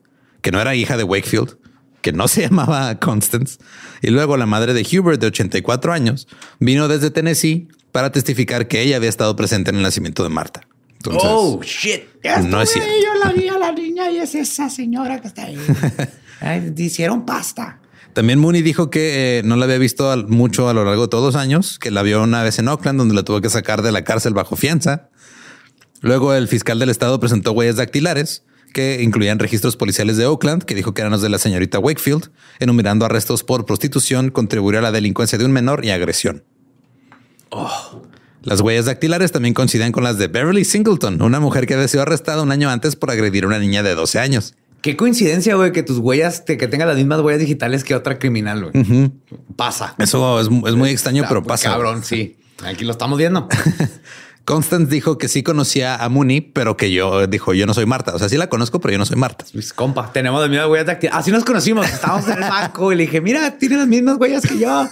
que 0.41 0.51
no 0.51 0.59
era 0.59 0.75
hija 0.75 0.97
de 0.97 1.03
Wakefield, 1.03 1.57
que 2.01 2.11
no 2.11 2.27
se 2.27 2.41
llamaba 2.47 2.99
Constance. 2.99 3.57
Y 4.01 4.09
luego 4.09 4.37
la 4.37 4.45
madre 4.45 4.73
de 4.73 4.81
Hubert, 4.81 5.19
de 5.19 5.27
84 5.27 5.93
años, 5.93 6.27
vino 6.59 6.87
desde 6.87 7.11
Tennessee 7.11 7.67
para 7.91 8.11
testificar 8.11 8.67
que 8.67 8.81
ella 8.81 8.97
había 8.97 9.09
estado 9.09 9.35
presente 9.35 9.69
en 9.69 9.77
el 9.77 9.83
nacimiento 9.83 10.23
de 10.23 10.29
Marta. 10.29 10.67
Entonces, 10.95 11.23
oh, 11.25 11.61
shit. 11.61 12.03
no 12.45 12.61
es 12.61 12.71
cierto. 12.71 12.89
Yo 13.03 13.19
la 13.25 13.33
vi 13.33 13.47
a 13.49 13.57
la 13.57 13.71
niña 13.73 14.09
y 14.09 14.17
es 14.17 14.35
esa 14.35 14.69
señora 14.69 15.21
que 15.21 15.27
está 15.27 15.45
ahí. 15.45 15.57
Ay, 16.39 16.73
hicieron 16.77 17.25
pasta. 17.25 17.79
También 18.13 18.39
Mooney 18.39 18.61
dijo 18.61 18.89
que 18.89 19.39
eh, 19.39 19.43
no 19.43 19.55
la 19.55 19.65
había 19.65 19.79
visto 19.79 20.15
mucho 20.27 20.69
a 20.69 20.73
lo 20.73 20.85
largo 20.85 21.03
de 21.03 21.07
todos 21.07 21.33
los 21.33 21.35
años, 21.35 21.79
que 21.79 21.89
la 21.89 22.03
vio 22.03 22.21
una 22.21 22.43
vez 22.43 22.59
en 22.59 22.67
Oakland, 22.67 22.99
donde 22.99 23.15
la 23.15 23.23
tuvo 23.23 23.41
que 23.41 23.49
sacar 23.49 23.81
de 23.81 23.91
la 23.91 24.03
cárcel 24.03 24.33
bajo 24.33 24.55
fianza. 24.55 25.09
Luego 26.03 26.33
el 26.35 26.47
fiscal 26.47 26.77
del 26.77 26.89
estado 26.89 27.19
presentó 27.19 27.53
huellas 27.53 27.77
dactilares 27.77 28.43
que 28.73 29.01
incluían 29.01 29.39
registros 29.39 29.75
policiales 29.77 30.17
de 30.17 30.25
Oakland, 30.25 30.63
que 30.63 30.75
dijo 30.75 30.93
que 30.93 31.01
eran 31.01 31.11
los 31.11 31.21
de 31.21 31.29
la 31.29 31.37
señorita 31.39 31.79
Wakefield, 31.79 32.29
enumerando 32.59 33.05
arrestos 33.05 33.43
por 33.43 33.65
prostitución, 33.65 34.29
contribuir 34.29 34.77
a 34.77 34.81
la 34.81 34.91
delincuencia 34.91 35.37
de 35.37 35.45
un 35.45 35.51
menor 35.51 35.85
y 35.85 35.91
agresión. 35.91 36.43
Las 38.41 38.59
huellas 38.61 38.85
dactilares 38.85 39.31
también 39.31 39.53
coincidían 39.53 39.91
con 39.91 40.03
las 40.03 40.17
de 40.17 40.27
Beverly 40.27 40.65
Singleton, 40.65 41.21
una 41.21 41.39
mujer 41.39 41.65
que 41.67 41.75
había 41.75 41.87
sido 41.87 42.03
arrestada 42.03 42.41
un 42.41 42.51
año 42.51 42.69
antes 42.69 42.95
por 42.95 43.09
agredir 43.11 43.45
a 43.45 43.47
una 43.47 43.59
niña 43.59 43.83
de 43.83 43.95
12 43.95 44.19
años. 44.19 44.55
Qué 44.81 44.97
coincidencia, 44.97 45.55
güey, 45.55 45.71
que 45.71 45.81
tus 45.83 45.99
huellas, 45.99 46.43
te- 46.43 46.57
que 46.57 46.67
tengan 46.67 46.89
las 46.89 46.97
mismas 46.97 47.21
huellas 47.21 47.39
digitales 47.39 47.85
que 47.85 47.95
otra 47.95 48.19
criminal, 48.19 48.69
güey. 48.71 49.11
Pasa. 49.55 49.95
Eso 49.97 50.41
es, 50.41 50.47
es 50.47 50.75
muy 50.75 50.89
extraño, 50.89 51.21
Está 51.21 51.29
pero 51.29 51.41
muy 51.41 51.47
pasa. 51.47 51.69
Cabrón, 51.69 52.03
sí. 52.03 52.35
Aquí 52.65 52.83
lo 52.83 52.91
estamos 52.91 53.17
viendo. 53.17 53.47
Constance 54.45 54.93
dijo 54.93 55.17
que 55.17 55.29
sí 55.29 55.41
conocía 55.41 55.95
a 55.95 56.09
Mooney, 56.09 56.41
pero 56.41 56.75
que 56.75 56.91
yo 56.91 57.27
dijo 57.27 57.53
yo 57.53 57.65
no 57.65 57.73
soy 57.73 57.85
Marta. 57.85 58.13
O 58.13 58.19
sea, 58.19 58.27
sí 58.27 58.35
la 58.35 58.47
conozco, 58.47 58.81
pero 58.81 58.91
yo 58.91 58.97
no 58.97 59.05
soy 59.05 59.15
Marta. 59.15 59.45
Mis 59.53 59.71
compas, 59.71 60.11
tenemos 60.11 60.41
las 60.41 60.49
mismas 60.49 60.67
huellas 60.67 60.87
dactilares. 60.87 61.19
Así 61.19 61.31
nos 61.31 61.45
conocimos. 61.45 61.87
Estábamos 61.89 62.27
en 62.27 62.43
el 62.43 62.49
banco 62.49 62.91
y 62.91 62.95
le 62.95 63.03
dije, 63.03 63.21
mira, 63.21 63.57
tiene 63.57 63.77
las 63.77 63.87
mismas 63.87 64.17
huellas 64.17 64.45
que 64.45 64.59
yo. 64.59 64.89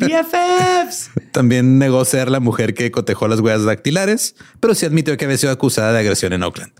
BFFs. 0.00 1.10
También 1.30 1.78
negó 1.78 2.04
ser 2.06 2.30
la 2.30 2.40
mujer 2.40 2.72
que 2.72 2.90
cotejó 2.90 3.28
las 3.28 3.40
huellas 3.40 3.64
dactilares, 3.64 4.34
pero 4.60 4.74
sí 4.74 4.86
admitió 4.86 5.14
que 5.18 5.26
había 5.26 5.36
sido 5.36 5.52
acusada 5.52 5.92
de 5.92 5.98
agresión 5.98 6.32
en 6.32 6.42
Oakland. 6.42 6.72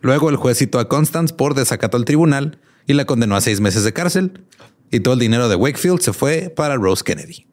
Luego 0.00 0.30
el 0.30 0.36
juez 0.36 0.56
citó 0.56 0.78
a 0.78 0.88
Constance 0.88 1.34
por 1.34 1.54
desacato 1.54 1.98
al 1.98 2.06
tribunal 2.06 2.58
y 2.86 2.94
la 2.94 3.04
condenó 3.04 3.36
a 3.36 3.42
seis 3.42 3.60
meses 3.60 3.84
de 3.84 3.92
cárcel 3.92 4.44
y 4.90 5.00
todo 5.00 5.14
el 5.14 5.20
dinero 5.20 5.50
de 5.50 5.56
Wakefield 5.56 6.00
se 6.00 6.14
fue 6.14 6.52
para 6.54 6.76
Rose 6.76 7.04
Kennedy. 7.04 7.46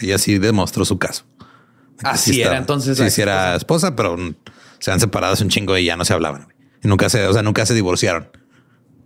Ella 0.00 0.18
sí 0.18 0.38
demostró 0.38 0.84
su 0.84 0.98
caso. 0.98 1.29
Así 2.02 2.32
Sí 2.32 2.40
era 2.40 2.50
estaba- 2.50 2.60
entonces. 2.60 2.98
Sí, 2.98 3.10
sí 3.10 3.22
era 3.22 3.54
esposa, 3.56 3.94
pero 3.96 4.16
se 4.78 4.90
han 4.90 5.00
separado 5.00 5.32
hace 5.34 5.44
un 5.44 5.50
chingo 5.50 5.76
y 5.76 5.84
ya 5.84 5.96
no 5.96 6.04
se 6.04 6.12
hablaban. 6.14 6.48
Y 6.82 6.88
nunca 6.88 7.08
se, 7.08 7.26
o 7.26 7.32
sea, 7.32 7.42
nunca 7.42 7.66
se 7.66 7.74
divorciaron. 7.74 8.28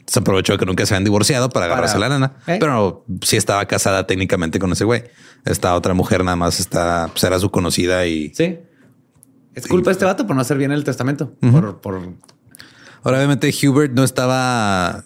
Se 0.06 0.18
aprovechó 0.20 0.52
de 0.52 0.58
que 0.58 0.66
nunca 0.66 0.84
se 0.86 0.94
habían 0.94 1.04
divorciado 1.04 1.48
para 1.48 1.66
agarrarse 1.66 1.94
Para- 1.94 2.08
la 2.08 2.14
lana, 2.18 2.36
¿Eh? 2.46 2.58
pero 2.60 3.04
sí 3.22 3.36
estaba 3.36 3.64
casada 3.66 4.06
técnicamente 4.06 4.58
con 4.58 4.70
ese 4.72 4.84
güey. 4.84 5.04
Esta 5.44 5.74
otra 5.74 5.94
mujer 5.94 6.22
nada 6.24 6.36
más 6.36 6.60
está, 6.60 7.08
pues 7.10 7.24
era 7.24 7.38
su 7.38 7.50
conocida 7.50 8.06
y 8.06 8.32
Sí. 8.34 8.58
Es 9.54 9.66
culpa 9.66 9.90
de 9.90 9.92
este 9.92 10.04
vato 10.04 10.26
por 10.26 10.34
no 10.36 10.42
hacer 10.42 10.58
bien 10.58 10.72
el 10.72 10.84
testamento. 10.84 11.32
por, 11.40 11.80
por 11.80 11.94
Ahora, 13.04 13.18
obviamente, 13.18 13.52
Hubert 13.68 13.92
no 13.92 14.02
estaba. 14.04 15.04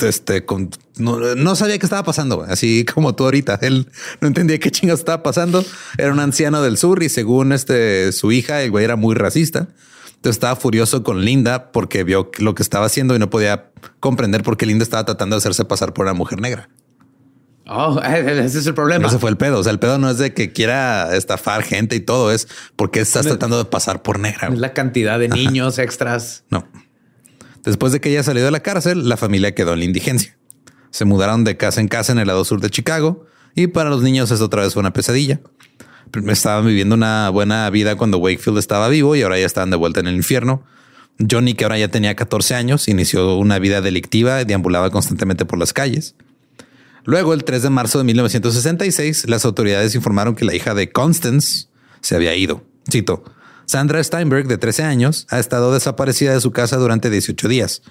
Este, 0.00 0.44
con- 0.44 0.70
no, 0.96 1.18
no 1.34 1.56
sabía 1.56 1.78
qué 1.78 1.86
estaba 1.86 2.02
pasando, 2.02 2.44
así 2.48 2.84
como 2.84 3.14
tú 3.14 3.24
ahorita. 3.24 3.58
Él 3.62 3.88
no 4.20 4.28
entendía 4.28 4.58
qué 4.58 4.70
chingas 4.70 5.00
estaba 5.00 5.22
pasando. 5.22 5.64
Era 5.96 6.12
un 6.12 6.20
anciano 6.20 6.62
del 6.62 6.76
sur 6.76 7.02
y 7.02 7.08
según 7.08 7.52
este, 7.52 8.12
su 8.12 8.32
hija, 8.32 8.62
el 8.62 8.70
güey 8.70 8.84
era 8.84 8.96
muy 8.96 9.14
racista. 9.14 9.68
Entonces 10.08 10.36
estaba 10.36 10.56
furioso 10.56 11.04
con 11.04 11.24
Linda 11.24 11.70
porque 11.70 12.02
vio 12.02 12.30
lo 12.38 12.54
que 12.54 12.62
estaba 12.62 12.86
haciendo 12.86 13.14
y 13.14 13.18
no 13.20 13.30
podía 13.30 13.70
comprender 14.00 14.42
por 14.42 14.56
qué 14.56 14.66
Linda 14.66 14.82
estaba 14.82 15.04
tratando 15.04 15.36
de 15.36 15.38
hacerse 15.38 15.64
pasar 15.64 15.92
por 15.92 16.06
una 16.06 16.14
mujer 16.14 16.40
negra. 16.40 16.68
Oh, 17.70 18.00
ese 18.02 18.58
es 18.58 18.66
el 18.66 18.74
problema. 18.74 19.06
Ese 19.06 19.18
fue 19.18 19.30
el 19.30 19.36
pedo. 19.36 19.58
O 19.58 19.62
sea, 19.62 19.72
el 19.72 19.78
pedo 19.78 19.98
no 19.98 20.10
es 20.10 20.18
de 20.18 20.34
que 20.34 20.52
quiera 20.52 21.14
estafar 21.14 21.62
gente 21.62 21.94
y 21.96 22.00
todo, 22.00 22.32
es 22.32 22.48
porque 22.76 23.00
estás 23.00 23.26
tratando 23.26 23.58
de 23.58 23.66
pasar 23.66 24.02
por 24.02 24.18
negra. 24.18 24.48
Es 24.48 24.58
la 24.58 24.72
cantidad 24.72 25.18
de 25.18 25.28
niños 25.28 25.78
extras. 25.78 26.44
No. 26.50 26.66
Después 27.68 27.92
de 27.92 28.00
que 28.00 28.08
ella 28.08 28.22
salió 28.22 28.42
de 28.46 28.50
la 28.50 28.60
cárcel, 28.60 29.10
la 29.10 29.18
familia 29.18 29.54
quedó 29.54 29.74
en 29.74 29.80
la 29.80 29.84
indigencia. 29.84 30.38
Se 30.88 31.04
mudaron 31.04 31.44
de 31.44 31.58
casa 31.58 31.82
en 31.82 31.88
casa 31.88 32.12
en 32.12 32.18
el 32.18 32.26
lado 32.26 32.42
sur 32.46 32.62
de 32.62 32.70
Chicago 32.70 33.26
y 33.54 33.66
para 33.66 33.90
los 33.90 34.02
niños 34.02 34.30
es 34.30 34.40
otra 34.40 34.62
vez 34.62 34.74
una 34.76 34.94
pesadilla. 34.94 35.42
Estaban 36.28 36.64
viviendo 36.64 36.94
una 36.94 37.28
buena 37.28 37.68
vida 37.68 37.96
cuando 37.96 38.16
Wakefield 38.16 38.56
estaba 38.56 38.88
vivo 38.88 39.16
y 39.16 39.20
ahora 39.20 39.38
ya 39.38 39.44
estaban 39.44 39.68
de 39.68 39.76
vuelta 39.76 40.00
en 40.00 40.06
el 40.06 40.16
infierno. 40.16 40.64
Johnny, 41.30 41.52
que 41.52 41.64
ahora 41.64 41.76
ya 41.76 41.88
tenía 41.88 42.16
14 42.16 42.54
años, 42.54 42.88
inició 42.88 43.36
una 43.36 43.58
vida 43.58 43.82
delictiva 43.82 44.40
y 44.40 44.46
deambulaba 44.46 44.88
constantemente 44.88 45.44
por 45.44 45.58
las 45.58 45.74
calles. 45.74 46.14
Luego, 47.04 47.34
el 47.34 47.44
3 47.44 47.64
de 47.64 47.68
marzo 47.68 47.98
de 47.98 48.04
1966, 48.04 49.28
las 49.28 49.44
autoridades 49.44 49.94
informaron 49.94 50.34
que 50.34 50.46
la 50.46 50.54
hija 50.54 50.72
de 50.72 50.90
Constance 50.90 51.66
se 52.00 52.16
había 52.16 52.34
ido. 52.34 52.64
Cito, 52.90 53.24
Sandra 53.68 54.02
Steinberg, 54.02 54.48
de 54.48 54.56
13 54.56 54.82
años, 54.84 55.26
ha 55.28 55.38
estado 55.38 55.74
desaparecida 55.74 56.32
de 56.32 56.40
su 56.40 56.52
casa 56.52 56.78
durante 56.78 57.10
18 57.10 57.48
días. 57.48 57.82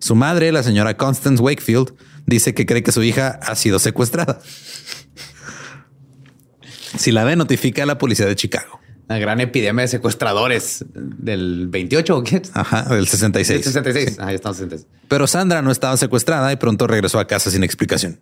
Su 0.00 0.16
madre, 0.16 0.50
la 0.50 0.64
señora 0.64 0.96
Constance 0.96 1.40
Wakefield, 1.40 1.94
dice 2.26 2.52
que 2.52 2.66
cree 2.66 2.82
que 2.82 2.90
su 2.90 3.00
hija 3.04 3.38
ha 3.40 3.54
sido 3.54 3.78
secuestrada. 3.78 4.40
Si 6.98 7.12
la 7.12 7.22
ve, 7.22 7.36
notifica 7.36 7.84
a 7.84 7.86
la 7.86 7.96
policía 7.96 8.26
de 8.26 8.34
Chicago. 8.34 8.80
La 9.06 9.18
gran 9.18 9.40
epidemia 9.40 9.82
de 9.82 9.88
secuestradores 9.88 10.84
del 10.94 11.68
28 11.68 12.16
o 12.16 12.24
qué? 12.24 12.42
Ajá, 12.52 12.92
del 12.92 13.06
66. 13.06 13.64
Del 13.64 13.72
66. 13.72 14.16
Ah, 14.18 14.30
ya 14.30 14.34
estamos 14.34 14.58
en 14.58 14.70
66. 14.70 15.00
Pero 15.06 15.28
Sandra 15.28 15.62
no 15.62 15.70
estaba 15.70 15.96
secuestrada 15.96 16.52
y 16.52 16.56
pronto 16.56 16.88
regresó 16.88 17.20
a 17.20 17.28
casa 17.28 17.52
sin 17.52 17.62
explicación. 17.62 18.18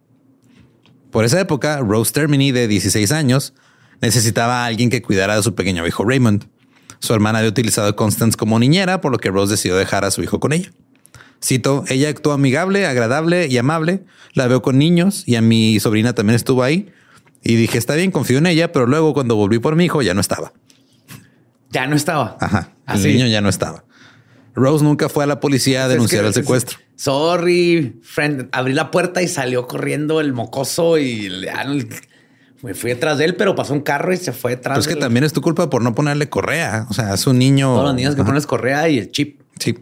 Por 1.11 1.25
esa 1.25 1.41
época, 1.41 1.79
Rose 1.79 2.13
Termini, 2.13 2.53
de 2.53 2.69
16 2.69 3.13
años, 3.13 3.55
necesitaba 4.03 4.65
a 4.65 4.67
alguien 4.67 4.91
que 4.91 5.01
cuidara 5.01 5.37
de 5.37 5.43
su 5.43 5.55
pequeño 5.55 5.87
hijo 5.87 6.05
Raymond. 6.05 6.58
Su 7.01 7.15
hermana 7.15 7.39
había 7.39 7.51
utilizado 7.51 7.89
a 7.89 7.97
Constance 7.97 8.37
como 8.37 8.59
niñera, 8.59 9.01
por 9.01 9.13
lo 9.13 9.19
que 9.19 9.31
Rose 9.31 9.53
decidió 9.53 9.77
dejar 9.77 10.05
a 10.05 10.11
su 10.11 10.23
hijo 10.23 10.41
con 10.41 10.53
ella. 10.53 10.71
Cito, 11.45 11.85
ella 11.89 12.09
actuó 12.09 12.33
amigable, 12.33 12.87
agradable 12.87 13.47
y 13.47 13.57
amable. 13.59 14.03
La 14.35 14.49
veo 14.49 14.61
con 14.63 14.79
niños 14.79 15.23
y 15.27 15.37
a 15.37 15.41
mi 15.41 15.79
sobrina 15.81 16.13
también 16.15 16.35
estuvo 16.35 16.63
ahí. 16.63 16.91
Y 17.43 17.55
dije, 17.55 17.79
está 17.79 17.95
bien, 17.95 18.11
confío 18.11 18.39
en 18.39 18.47
ella, 18.47 18.73
pero 18.73 18.87
luego 18.87 19.15
cuando 19.15 19.37
volví 19.37 19.61
por 19.61 19.77
mi 19.77 19.85
hijo 19.85 20.03
ya 20.03 20.13
no 20.15 20.21
estaba. 20.21 20.53
Ya 21.71 21.87
no 21.87 21.95
estaba. 21.95 22.37
Ajá, 22.41 22.73
el 22.89 22.95
Así. 22.95 23.09
niño 23.13 23.27
ya 23.29 23.41
no 23.41 23.49
estaba. 23.49 23.85
Rose 24.55 24.83
nunca 24.85 25.09
fue 25.09 25.23
a 25.23 25.27
la 25.29 25.39
policía 25.39 25.81
a 25.81 25.83
Es 25.85 25.89
que- 25.89 25.93
denunciar 25.95 26.25
el 26.25 26.31
es- 26.31 26.35
secuestro. 26.35 26.79
Sorry, 26.97 28.01
friend. 28.03 28.49
Abrí 28.51 28.73
la 28.75 28.91
puerta 28.91 29.23
y 29.23 29.29
salió 29.29 29.69
corriendo 29.69 30.21
el 30.21 30.33
mocoso 30.33 30.99
y 30.99 31.29
le- 31.29 31.51
ah, 31.51 31.65
me 32.63 32.75
fui 32.75 32.91
detrás 32.91 33.19
de 33.19 33.25
él, 33.25 33.37
pero 33.37 33.55
pasó 33.55 33.73
un 33.73 33.81
carro 33.81 34.13
y 34.13 34.17
se 34.17 34.33
fue 34.33 34.57
detrás. 34.57 34.79
Pues 34.79 34.87
es 34.87 34.95
que 34.95 35.01
también 35.01 35.25
es 35.25 35.33
tu 35.33 35.41
culpa 35.41 35.71
por 35.71 35.83
no 35.83 35.95
ponerle 35.95 36.29
correa. 36.29 36.87
O 36.91 36.95
sea, 36.95 37.15
es 37.15 37.27
un 37.27 37.39
niño. 37.39 37.69
Todos 37.69 37.85
los 37.85 37.95
niños 37.95 38.15
que 38.15 38.23
Ajá. 38.23 38.31
pones 38.31 38.47
correa 38.47 38.89
y 38.89 38.99
el 38.99 39.11
chip. 39.11 39.41
Sí. 39.59 39.79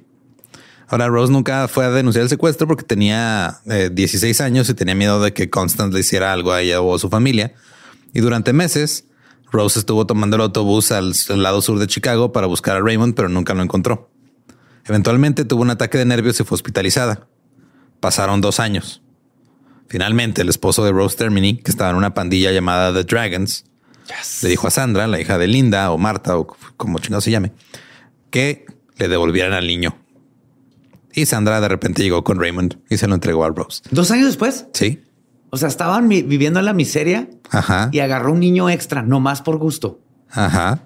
Ahora, 0.88 1.08
Rose 1.08 1.32
nunca 1.32 1.66
fue 1.68 1.84
a 1.84 1.90
denunciar 1.90 2.22
el 2.22 2.28
secuestro 2.28 2.68
porque 2.68 2.84
tenía 2.84 3.58
eh, 3.66 3.90
16 3.92 4.40
años 4.40 4.68
y 4.68 4.74
tenía 4.74 4.94
miedo 4.94 5.20
de 5.20 5.32
que 5.32 5.50
Constance 5.50 5.92
le 5.92 6.00
hiciera 6.00 6.32
algo 6.32 6.52
a 6.52 6.60
ella 6.60 6.80
o 6.80 6.94
a 6.94 6.98
su 6.98 7.08
familia. 7.08 7.54
Y 8.12 8.20
durante 8.20 8.52
meses, 8.52 9.06
Rose 9.50 9.78
estuvo 9.78 10.06
tomando 10.06 10.36
el 10.36 10.42
autobús 10.42 10.92
al, 10.92 11.12
al 11.30 11.42
lado 11.42 11.62
sur 11.62 11.78
de 11.78 11.86
Chicago 11.86 12.30
para 12.32 12.46
buscar 12.46 12.76
a 12.76 12.80
Raymond, 12.80 13.14
pero 13.14 13.28
nunca 13.28 13.54
lo 13.54 13.62
encontró. 13.62 14.10
Eventualmente 14.84 15.44
tuvo 15.44 15.62
un 15.62 15.70
ataque 15.70 15.98
de 15.98 16.04
nervios 16.04 16.38
y 16.38 16.44
fue 16.44 16.54
hospitalizada. 16.54 17.26
Pasaron 17.98 18.40
dos 18.40 18.60
años. 18.60 19.02
Finalmente, 19.88 20.42
el 20.42 20.48
esposo 20.48 20.84
de 20.84 20.92
Rose 20.92 21.16
Termini, 21.16 21.58
que 21.58 21.70
estaba 21.70 21.90
en 21.90 21.96
una 21.96 22.14
pandilla 22.14 22.50
llamada 22.52 22.92
The 22.92 23.04
Dragons, 23.04 23.64
le 24.42 24.48
dijo 24.48 24.66
a 24.66 24.70
Sandra, 24.70 25.06
la 25.06 25.20
hija 25.20 25.38
de 25.38 25.46
Linda 25.46 25.90
o 25.90 25.98
Marta 25.98 26.36
o 26.38 26.46
como 26.76 26.98
chingado 26.98 27.20
se 27.20 27.30
llame, 27.30 27.52
que 28.30 28.66
le 28.96 29.08
devolvieran 29.08 29.52
al 29.52 29.66
niño. 29.66 29.96
Y 31.12 31.26
Sandra 31.26 31.60
de 31.60 31.68
repente 31.68 32.02
llegó 32.02 32.24
con 32.24 32.38
Raymond 32.40 32.78
y 32.90 32.98
se 32.98 33.06
lo 33.08 33.14
entregó 33.14 33.44
a 33.44 33.48
Rose. 33.50 33.82
Dos 33.90 34.10
años 34.10 34.26
después. 34.26 34.66
Sí. 34.74 35.02
O 35.50 35.56
sea, 35.56 35.68
estaban 35.68 36.08
viviendo 36.08 36.58
en 36.58 36.66
la 36.66 36.72
miseria 36.74 37.28
Ajá. 37.50 37.88
y 37.92 38.00
agarró 38.00 38.32
un 38.32 38.40
niño 38.40 38.68
extra, 38.68 39.02
nomás 39.02 39.40
por 39.42 39.56
gusto. 39.56 40.00
Ajá. 40.30 40.82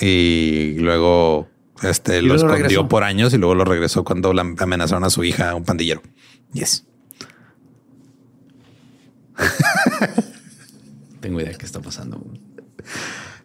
Y 0.00 0.74
luego 0.78 1.48
este, 1.82 2.18
Y 2.18 2.22
lo 2.22 2.34
escondió 2.34 2.56
regresó. 2.64 2.88
por 2.88 3.04
años 3.04 3.32
y 3.32 3.38
luego 3.38 3.54
lo 3.54 3.64
regresó 3.64 4.04
cuando 4.04 4.32
la 4.32 4.42
amenazaron 4.58 5.04
a 5.04 5.10
su 5.10 5.24
hija, 5.24 5.54
un 5.54 5.64
pandillero. 5.64 6.02
Yes. 6.52 6.84
Tengo 11.20 11.40
idea 11.40 11.52
de 11.52 11.58
qué 11.58 11.66
está 11.66 11.80
pasando. 11.80 12.24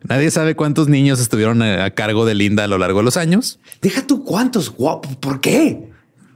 Nadie 0.04 0.32
sabe 0.32 0.56
cuántos 0.56 0.88
niños 0.88 1.20
estuvieron 1.20 1.62
a 1.62 1.92
cargo 1.92 2.26
de 2.26 2.36
Linda 2.36 2.64
a 2.64 2.68
lo 2.68 2.78
largo 2.78 3.00
de 3.00 3.06
los 3.06 3.18
años. 3.18 3.60
Deja 3.82 4.06
tú 4.06 4.24
cuántos. 4.24 4.70
Guau, 4.72 5.02
¿Por 5.02 5.42
qué? 5.42 5.92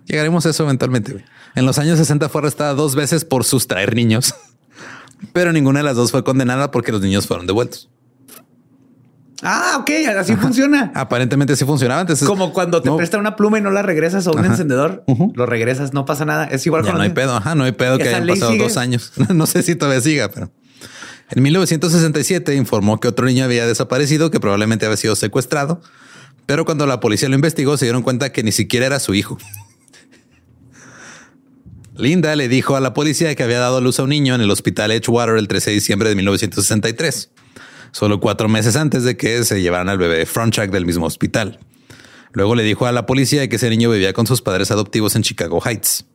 Llegaremos 0.06 0.46
a 0.46 0.52
eso 0.52 0.64
eventualmente. 0.64 1.26
En 1.56 1.66
los 1.66 1.80
años 1.80 1.98
60 1.98 2.30
fue 2.30 2.42
arrestada 2.42 2.74
dos 2.74 2.96
veces 2.96 3.26
por 3.26 3.44
sustraer 3.44 3.96
niños, 3.96 4.36
pero 5.34 5.52
ninguna 5.52 5.80
de 5.80 5.86
las 5.86 5.96
dos 5.96 6.12
fue 6.12 6.24
condenada 6.24 6.70
porque 6.70 6.92
los 6.92 7.02
niños 7.02 7.28
fueron 7.28 7.48
devueltos. 7.48 7.90
Ah, 9.44 9.78
ok, 9.82 9.90
así 10.18 10.36
funciona. 10.36 10.92
Aparentemente 10.96 11.56
sí 11.56 11.66
funcionaba. 11.66 12.02
Entonces, 12.02 12.28
Como 12.28 12.54
cuando 12.54 12.82
te 12.82 12.90
no, 12.90 12.98
prestan 12.98 13.20
una 13.20 13.36
pluma 13.36 13.60
y 13.60 13.62
no 13.62 13.70
la 13.70 13.82
regresas 13.82 14.26
a 14.28 14.32
un 14.32 14.40
Ajá. 14.40 14.48
encendedor, 14.48 15.04
lo 15.34 15.46
regresas, 15.46 15.94
no 15.94 16.06
pasa 16.06 16.24
nada. 16.26 16.46
Es 16.46 16.66
igual 16.66 16.84
Ya 16.84 16.92
con 16.92 16.98
no 17.00 17.04
hay 17.04 17.10
pedo. 17.12 17.36
Ajá, 17.36 17.54
no 17.54 17.66
hay 17.66 17.74
pedo 17.74 17.98
que 17.98 18.08
hayan 18.08 18.26
pasado 18.28 18.52
sigue. 18.52 18.64
dos 18.64 18.78
años. 18.78 19.12
No 19.34 19.46
sé 19.46 19.62
si 19.64 19.76
todavía 19.76 20.00
siga, 20.02 20.30
pero 20.30 20.52
en 21.32 21.44
1967 21.44 22.56
informó 22.56 23.00
que 23.00 23.08
otro 23.08 23.26
niño 23.26 23.44
había 23.44 23.68
desaparecido, 23.68 24.32
que 24.32 24.40
probablemente 24.40 24.86
había 24.86 24.98
sido 24.98 25.16
secuestrado. 25.16 25.82
Pero 26.46 26.64
cuando 26.64 26.86
la 26.86 27.00
policía 27.00 27.28
lo 27.28 27.36
investigó, 27.36 27.76
se 27.78 27.86
dieron 27.86 28.04
cuenta 28.04 28.32
que 28.32 28.42
ni 28.44 28.52
siquiera 28.52 28.86
era 28.86 29.00
su 29.00 29.14
hijo. 29.16 29.38
Linda 31.98 32.36
le 32.36 32.48
dijo 32.50 32.76
a 32.76 32.80
la 32.82 32.94
policía 32.94 33.34
que 33.36 33.44
había 33.44 33.60
dado 33.60 33.80
luz 33.82 34.00
a 34.00 34.04
un 34.04 34.10
niño 34.10 34.36
en 34.36 34.42
el 34.42 34.52
hospital 34.52 34.92
Edgewater 34.92 35.38
el 35.38 35.48
13 35.48 35.70
de 35.70 35.74
diciembre 35.76 36.10
de 36.10 36.16
1963, 36.16 37.32
solo 37.96 38.20
cuatro 38.20 38.50
meses 38.50 38.76
antes 38.76 39.06
de 39.06 39.16
que 39.16 39.46
se 39.46 39.62
llevaran 39.62 39.88
al 39.88 39.98
bebé 39.98 40.26
Frontrack 40.26 40.70
del 40.70 40.86
mismo 40.86 41.06
hospital. 41.06 41.60
Luego 42.34 42.54
le 42.54 42.64
dijo 42.64 42.86
a 42.86 42.92
la 42.92 43.06
policía 43.06 43.48
que 43.48 43.56
ese 43.56 43.70
niño 43.70 43.90
vivía 43.90 44.12
con 44.12 44.28
sus 44.28 44.42
padres 44.42 44.70
adoptivos 44.70 45.16
en 45.16 45.24
Chicago 45.24 45.62
Heights. 45.66 46.06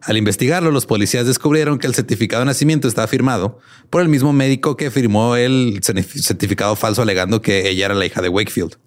Al 0.00 0.16
investigarlo, 0.16 0.70
los 0.70 0.86
policías 0.86 1.26
descubrieron 1.26 1.78
que 1.78 1.86
el 1.86 1.94
certificado 1.94 2.40
de 2.40 2.46
nacimiento 2.46 2.88
estaba 2.88 3.06
firmado 3.06 3.58
por 3.90 4.00
el 4.00 4.08
mismo 4.08 4.32
médico 4.32 4.78
que 4.78 4.90
firmó 4.90 5.36
el 5.36 5.80
certificado 5.82 6.74
falso 6.76 7.02
alegando 7.02 7.42
que 7.42 7.68
ella 7.68 7.84
era 7.84 7.94
la 7.94 8.06
hija 8.06 8.22
de 8.22 8.30
Wakefield. 8.30 8.78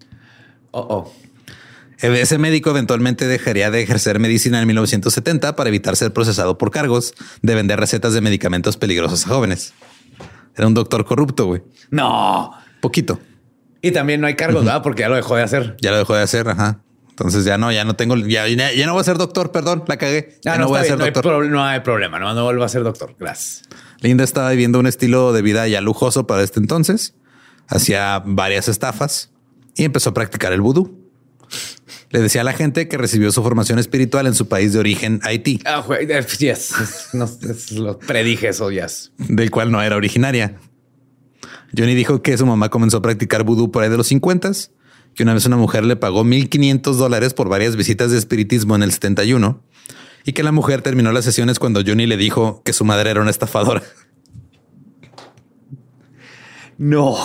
Oh, 0.72 0.80
oh. 0.80 1.14
Ese 1.98 2.38
médico 2.38 2.70
eventualmente 2.70 3.28
dejaría 3.28 3.70
de 3.70 3.82
ejercer 3.82 4.18
medicina 4.18 4.60
en 4.60 4.66
1970 4.66 5.54
para 5.54 5.68
evitar 5.68 5.94
ser 5.94 6.12
procesado 6.12 6.58
por 6.58 6.72
cargos 6.72 7.14
de 7.40 7.54
vender 7.54 7.78
recetas 7.78 8.14
de 8.14 8.20
medicamentos 8.20 8.76
peligrosos 8.76 9.24
a 9.26 9.28
jóvenes. 9.28 9.74
Era 10.56 10.66
un 10.66 10.74
doctor 10.74 11.04
corrupto, 11.04 11.46
güey. 11.46 11.62
No. 11.90 12.52
Poquito. 12.80 13.18
Y 13.82 13.90
también 13.90 14.20
no 14.20 14.26
hay 14.26 14.34
cargos, 14.34 14.64
¿verdad? 14.64 14.82
Porque 14.82 15.02
ya 15.02 15.08
lo 15.08 15.16
dejó 15.16 15.36
de 15.36 15.42
hacer. 15.42 15.76
Ya 15.80 15.90
lo 15.90 15.98
dejó 15.98 16.14
de 16.14 16.22
hacer, 16.22 16.48
ajá. 16.48 16.80
Entonces 17.10 17.44
ya 17.44 17.58
no, 17.58 17.70
ya 17.70 17.84
no 17.84 17.94
tengo, 17.94 18.16
ya, 18.16 18.48
ya 18.48 18.86
no 18.86 18.92
voy 18.92 19.00
a 19.00 19.04
ser 19.04 19.18
doctor, 19.18 19.52
perdón, 19.52 19.84
la 19.86 19.98
cagué. 19.98 20.36
Ya 20.42 20.54
Ah, 20.54 20.56
no, 20.56 20.64
no, 20.64 20.68
voy 20.70 20.80
a 20.80 20.84
ser 20.84 20.98
no, 20.98 21.04
doctor. 21.04 21.46
no 21.46 21.64
hay 21.64 21.80
problema, 21.80 22.18
no, 22.18 22.34
no 22.34 22.42
vuelvo 22.44 22.64
a 22.64 22.68
ser 22.68 22.82
doctor. 22.82 23.14
Gracias. 23.20 23.62
Linda 24.00 24.24
estaba 24.24 24.50
viviendo 24.50 24.80
un 24.80 24.86
estilo 24.86 25.32
de 25.32 25.40
vida 25.42 25.68
ya 25.68 25.80
lujoso 25.80 26.26
para 26.26 26.42
este 26.42 26.58
entonces. 26.58 27.14
Hacía 27.68 28.22
varias 28.26 28.68
estafas 28.68 29.30
y 29.76 29.84
empezó 29.84 30.10
a 30.10 30.14
practicar 30.14 30.52
el 30.52 30.60
vudú. 30.60 31.03
Le 32.14 32.20
decía 32.20 32.42
a 32.42 32.44
la 32.44 32.52
gente 32.52 32.86
que 32.86 32.96
recibió 32.96 33.32
su 33.32 33.42
formación 33.42 33.80
espiritual 33.80 34.28
en 34.28 34.34
su 34.34 34.46
país 34.46 34.72
de 34.72 34.78
origen, 34.78 35.18
Haití, 35.24 35.58
Ah, 35.64 35.84
eh, 35.98 36.24
yes. 36.38 36.70
Es- 36.70 37.08
no, 37.12 37.24
es- 37.24 37.72
lo 37.72 37.98
predije 37.98 38.48
eso, 38.50 38.70
yes. 38.70 39.10
del 39.18 39.50
cual 39.50 39.72
no 39.72 39.82
era 39.82 39.96
originaria. 39.96 40.54
Johnny 41.76 41.96
dijo 41.96 42.22
que 42.22 42.38
su 42.38 42.46
mamá 42.46 42.68
comenzó 42.68 42.98
a 42.98 43.02
practicar 43.02 43.42
vudú 43.42 43.72
por 43.72 43.82
ahí 43.82 43.90
de 43.90 43.96
los 43.96 44.06
50 44.06 44.52
que 45.16 45.24
una 45.24 45.34
vez 45.34 45.44
una 45.46 45.56
mujer 45.56 45.84
le 45.84 45.96
pagó 45.96 46.22
1500 46.22 46.98
dólares 46.98 47.34
por 47.34 47.48
varias 47.48 47.74
visitas 47.74 48.12
de 48.12 48.18
espiritismo 48.18 48.76
en 48.76 48.84
el 48.84 48.92
71 48.92 49.60
y 50.24 50.32
que 50.34 50.44
la 50.44 50.52
mujer 50.52 50.82
terminó 50.82 51.10
las 51.10 51.24
sesiones 51.24 51.58
cuando 51.58 51.82
Johnny 51.84 52.06
le 52.06 52.16
dijo 52.16 52.62
que 52.64 52.72
su 52.72 52.84
madre 52.84 53.10
era 53.10 53.20
una 53.22 53.30
estafadora. 53.30 53.82
No. 56.78 57.16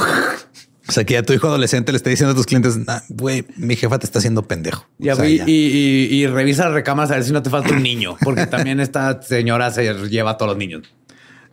O 0.90 0.92
sea, 0.92 1.04
que 1.06 1.14
ya 1.14 1.24
tu 1.24 1.34
hijo 1.34 1.48
adolescente 1.48 1.92
le 1.92 1.98
está 1.98 2.10
diciendo 2.10 2.34
a 2.34 2.36
tus 2.36 2.48
clientes, 2.48 2.76
"Nah, 2.78 3.02
güey, 3.10 3.46
mi 3.58 3.76
jefa 3.76 4.00
te 4.00 4.06
está 4.08 4.18
haciendo 4.20 4.42
pendejo. 4.48 4.88
Ya, 4.98 5.14
O 5.14 5.18
sea, 5.18 5.30
y, 5.30 5.38
ya. 5.38 5.44
y- 5.48 5.52
y- 5.52 6.16
y 6.24 6.28
revisa 6.28 6.66
las 6.66 6.74
recámaras 6.74 7.12
a 7.12 7.16
ver 7.16 7.24
si 7.24 7.32
no 7.32 7.42
te 7.44 7.50
falta 7.52 7.74
un 7.76 7.84
niño, 7.84 8.18
porque 8.24 8.48
también 8.48 8.80
esta 8.80 9.22
señora 9.22 9.72
se 9.72 9.94
lleva 10.10 10.32
a 10.32 10.38
todos 10.38 10.50
los 10.52 10.58
niños. 10.58 10.82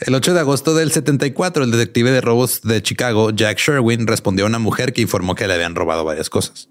El 0.00 0.14
8 0.14 0.34
de 0.34 0.40
agosto 0.40 0.74
del 0.74 0.90
74, 0.90 1.64
el 1.64 1.70
detective 1.70 2.10
de 2.10 2.20
robos 2.20 2.62
de 2.62 2.82
Chicago, 2.82 3.30
Jack 3.30 3.58
Sherwin, 3.58 4.06
respondió 4.06 4.44
a 4.46 4.48
una 4.48 4.58
mujer 4.58 4.92
que 4.92 5.02
informó 5.02 5.34
que 5.34 5.46
le 5.46 5.54
habían 5.54 5.74
robado 5.74 6.04
varias 6.04 6.28
cosas. 6.30 6.68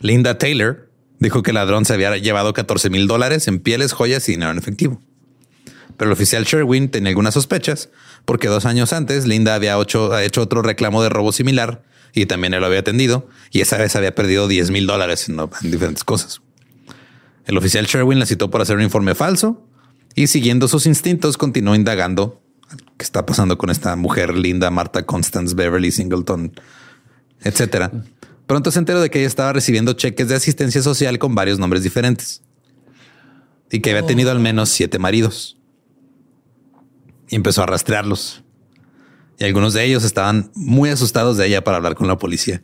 Linda 0.00 0.38
Taylor 0.38 0.90
dijo 1.18 1.42
que 1.42 1.50
el 1.50 1.56
ladrón 1.56 1.84
se 1.84 1.92
había 1.94 2.16
llevado 2.16 2.52
14 2.54 2.88
mil 2.90 3.06
dólares 3.06 3.46
en 3.48 3.60
pieles, 3.60 3.92
joyas 3.92 4.26
y 4.28 4.32
dinero 4.32 4.50
en 4.52 4.58
efectivo. 4.58 5.00
Pero 5.98 6.10
el 6.10 6.12
oficial 6.14 6.44
Sherwin 6.44 6.90
tenía 6.90 7.10
algunas 7.10 7.34
sospechas 7.34 7.90
porque 8.24 8.48
dos 8.48 8.64
años 8.64 8.94
antes 8.94 9.26
Linda 9.26 9.54
había 9.54 9.78
hecho, 9.80 10.18
hecho 10.18 10.40
otro 10.40 10.62
reclamo 10.62 11.02
de 11.02 11.10
robo 11.10 11.30
similar 11.32 11.82
y 12.14 12.26
también 12.26 12.54
él 12.54 12.60
lo 12.60 12.66
había 12.66 12.80
atendido 12.80 13.28
y 13.50 13.60
esa 13.60 13.78
vez 13.78 13.96
había 13.96 14.14
perdido 14.14 14.48
10 14.48 14.70
mil 14.70 14.86
dólares 14.86 15.28
en, 15.28 15.38
en 15.38 15.70
diferentes 15.70 16.04
cosas. 16.04 16.40
El 17.46 17.56
oficial 17.56 17.86
Sherwin 17.86 18.18
la 18.18 18.26
citó 18.26 18.50
por 18.50 18.60
hacer 18.60 18.76
un 18.76 18.82
informe 18.82 19.14
falso 19.14 19.66
y 20.14 20.26
siguiendo 20.26 20.68
sus 20.68 20.86
instintos 20.86 21.36
continuó 21.36 21.74
indagando 21.74 22.42
qué 22.96 23.04
está 23.04 23.26
pasando 23.26 23.58
con 23.58 23.70
esta 23.70 23.96
mujer 23.96 24.34
linda, 24.36 24.70
Marta 24.70 25.04
Constance 25.04 25.54
Beverly 25.54 25.90
Singleton, 25.90 26.52
etcétera. 27.42 27.90
Pronto 28.46 28.70
se 28.70 28.78
enteró 28.78 29.00
de 29.00 29.10
que 29.10 29.20
ella 29.20 29.28
estaba 29.28 29.52
recibiendo 29.52 29.92
cheques 29.92 30.28
de 30.28 30.34
asistencia 30.34 30.82
social 30.82 31.18
con 31.18 31.34
varios 31.34 31.58
nombres 31.58 31.82
diferentes 31.82 32.42
y 33.70 33.80
que 33.80 33.90
había 33.90 34.06
tenido 34.06 34.30
al 34.30 34.40
menos 34.40 34.68
siete 34.68 34.98
maridos. 34.98 35.56
Y 37.28 37.36
empezó 37.36 37.62
a 37.62 37.66
rastrearlos. 37.66 38.42
Y 39.40 39.44
algunos 39.44 39.72
de 39.74 39.84
ellos 39.84 40.04
estaban 40.04 40.52
muy 40.54 40.90
asustados 40.90 41.36
de 41.38 41.46
ella 41.48 41.64
para 41.64 41.78
hablar 41.78 41.94
con 41.96 42.06
la 42.06 42.16
policía. 42.18 42.62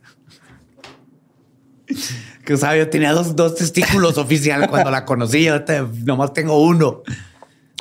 Que 2.45 2.53
o 2.53 2.57
sea, 2.57 2.77
yo 2.77 2.89
tenía 2.89 3.11
dos, 3.13 3.35
dos 3.35 3.55
testículos 3.55 4.17
oficial 4.17 4.67
cuando 4.69 4.91
la 4.91 5.03
conocí. 5.05 5.43
Yo 5.43 5.63
te- 5.63 5.81
nomás 6.05 6.33
tengo 6.33 6.61
uno. 6.63 7.01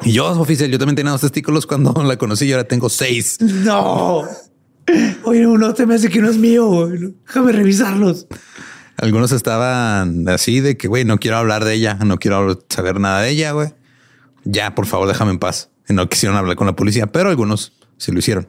Y 0.03 0.13
yo, 0.13 0.27
oficial, 0.41 0.71
yo 0.71 0.79
también 0.79 0.97
tenía 0.97 1.13
dos 1.13 1.21
testículos 1.21 1.67
cuando 1.67 1.93
la 2.03 2.17
conocí 2.17 2.47
y 2.47 2.53
ahora 2.53 2.65
tengo 2.67 2.89
seis. 2.89 3.39
No. 3.41 4.25
Oye, 5.25 5.47
uno 5.47 5.75
te 5.75 5.87
me 5.87 5.95
hace 5.97 6.09
que 6.09 6.21
no 6.21 6.31
es 6.31 6.37
mío. 6.39 6.67
güey. 6.67 7.15
Déjame 7.27 7.53
revisarlos. 7.53 8.27
Algunos 8.99 9.31
estaban 9.33 10.27
así 10.29 10.61
de 10.61 10.77
que, 10.77 10.89
güey, 10.89 11.05
no 11.05 11.19
quiero 11.19 11.37
hablar 11.37 11.65
de 11.65 11.75
ella, 11.75 11.95
no 11.95 12.19
quiero 12.19 12.65
saber 12.71 12.99
nada 12.99 13.21
de 13.23 13.31
ella, 13.31 13.53
güey. 13.53 13.75
Ya, 14.45 14.75
por 14.75 14.87
favor, 14.87 15.07
déjame 15.09 15.33
en 15.33 15.39
paz. 15.39 15.71
Y 15.89 15.93
no 15.93 16.09
quisieron 16.09 16.37
hablar 16.39 16.57
con 16.57 16.67
la 16.67 16.77
policía, 16.77 17.07
pero 17.09 17.29
algunos 17.29 17.73
sí 17.99 18.11
lo 18.13 18.21
hicieron. 18.21 18.49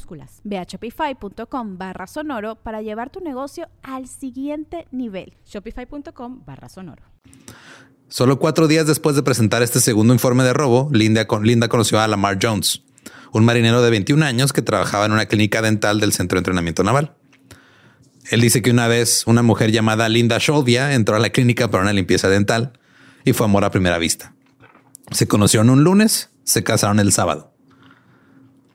Ve 0.43 0.57
a 0.57 0.63
shopify.com 0.63 1.77
barra 1.77 2.07
sonoro 2.07 2.55
para 2.55 2.81
llevar 2.81 3.09
tu 3.09 3.19
negocio 3.21 3.67
al 3.83 4.07
siguiente 4.07 4.87
nivel. 4.91 5.33
Shopify.com 5.45 6.43
barra 6.45 6.69
sonoro. 6.69 7.03
Solo 8.07 8.39
cuatro 8.39 8.67
días 8.67 8.87
después 8.87 9.15
de 9.15 9.23
presentar 9.23 9.61
este 9.63 9.79
segundo 9.79 10.13
informe 10.13 10.43
de 10.43 10.53
robo, 10.53 10.89
Linda, 10.91 11.27
con- 11.27 11.45
Linda 11.45 11.69
conoció 11.69 11.99
a 12.01 12.07
Lamar 12.07 12.37
Jones, 12.41 12.83
un 13.31 13.45
marinero 13.45 13.81
de 13.81 13.89
21 13.89 14.25
años 14.25 14.51
que 14.51 14.61
trabajaba 14.61 15.05
en 15.05 15.13
una 15.13 15.27
clínica 15.27 15.61
dental 15.61 15.99
del 16.01 16.11
Centro 16.11 16.35
de 16.35 16.39
Entrenamiento 16.41 16.83
Naval. 16.83 17.15
Él 18.29 18.41
dice 18.41 18.61
que 18.61 18.71
una 18.71 18.87
vez 18.87 19.25
una 19.27 19.41
mujer 19.43 19.71
llamada 19.71 20.09
Linda 20.09 20.37
Sholvia 20.39 20.93
entró 20.93 21.15
a 21.15 21.19
la 21.19 21.29
clínica 21.29 21.69
para 21.71 21.83
una 21.83 21.93
limpieza 21.93 22.27
dental 22.29 22.73
y 23.23 23.33
fue 23.33 23.45
amor 23.45 23.63
a 23.63 23.71
primera 23.71 23.97
vista. 23.97 24.33
Se 25.11 25.27
conocieron 25.27 25.69
un 25.69 25.83
lunes, 25.83 26.29
se 26.43 26.63
casaron 26.63 26.99
el 26.99 27.11
sábado. 27.11 27.50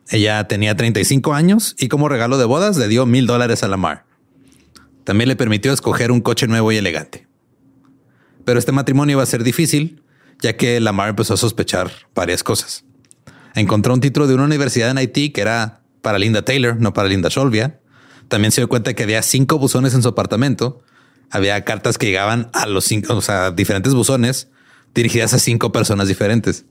Ella 0.09 0.47
tenía 0.47 0.77
35 0.77 1.35
años 1.35 1.75
y 1.79 1.89
como 1.89 2.09
regalo 2.09 2.39
de 2.39 2.45
bodas 2.45 2.77
le 2.77 2.89
dio 2.89 3.07
mil 3.07 3.27
dólares 3.27 3.63
a 3.63 3.69
Lamar. 3.69 4.05
También 5.05 5.29
le 5.29 5.37
permitió 5.37 5.73
escoger 5.73 6.11
un 6.11 6.21
coche 6.21 6.47
nuevo 6.47 6.71
y 6.71 6.77
elegante. 6.77 7.27
Pero 8.45 8.59
este 8.59 8.73
matrimonio 8.73 9.15
iba 9.15 9.23
a 9.23 9.27
ser 9.27 9.43
difícil, 9.43 10.03
ya 10.41 10.57
que 10.57 10.79
Lamar 10.81 11.09
empezó 11.09 11.35
a 11.35 11.37
sospechar 11.37 11.91
varias 12.15 12.45
cosas. 12.45 12.85
Encontró 13.55 13.95
un 13.95 14.01
título 14.01 14.27
de 14.27 14.35
una 14.35 14.45
universidad 14.45 14.91
en 14.91 14.99
Haití 14.99 15.31
que 15.31 15.41
era 15.41 15.81
para 16.03 16.19
Linda 16.19 16.43
Taylor, 16.43 16.77
no 16.81 16.93
para 16.93 17.09
Linda 17.09 17.29
Sholvia. 17.29 17.81
También 18.29 18.53
se 18.53 18.61
dio 18.61 18.69
cuenta 18.69 18.95
que 18.95 19.03
había 19.03 19.23
cinco 19.23 19.59
buzones 19.59 19.95
en 19.95 20.03
su 20.03 20.09
apartamento. 20.09 20.83
Había 21.31 21.65
cartas 21.65 21.99
que 21.99 22.07
llegaban 22.07 22.51
a 22.53 22.67
los 22.67 22.85
cinco, 22.85 23.15
o 23.15 23.23
sea, 23.23 23.51
diferentes 23.51 23.95
buzones 23.95 24.49
dirigidas 24.95 25.35
a 25.35 25.39
cinco 25.41 25.73
personas 25.73 26.07
diferentes. 26.07 26.65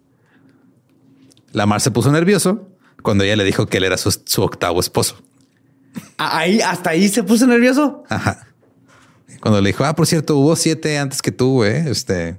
Lamar 1.52 1.82
se 1.82 1.91
puso 1.91 2.12
nervioso 2.12 2.75
cuando 3.06 3.24
ella 3.24 3.38
le 3.38 3.46
dijo 3.46 3.68
que 3.68 3.78
él 3.78 3.86
era 3.86 3.96
su, 3.98 4.12
su 4.26 4.41
octavo 4.41 4.82
esposo. 4.82 5.22
Ah, 6.18 6.39
Ahí, 6.39 6.60
hasta 6.60 6.89
ahí 6.89 7.08
se 7.08 7.24
puso 7.24 7.48
nervioso. 7.48 8.04
Ajá. 8.10 8.48
Cuando 9.39 9.62
le 9.62 9.70
dijo, 9.70 9.86
ah, 9.86 9.96
por 9.96 10.08
cierto, 10.08 10.36
hubo 10.38 10.56
siete 10.58 10.98
antes 10.98 11.22
que 11.22 11.32
tú, 11.32 11.54
güey. 11.54 11.88
Este. 11.88 12.38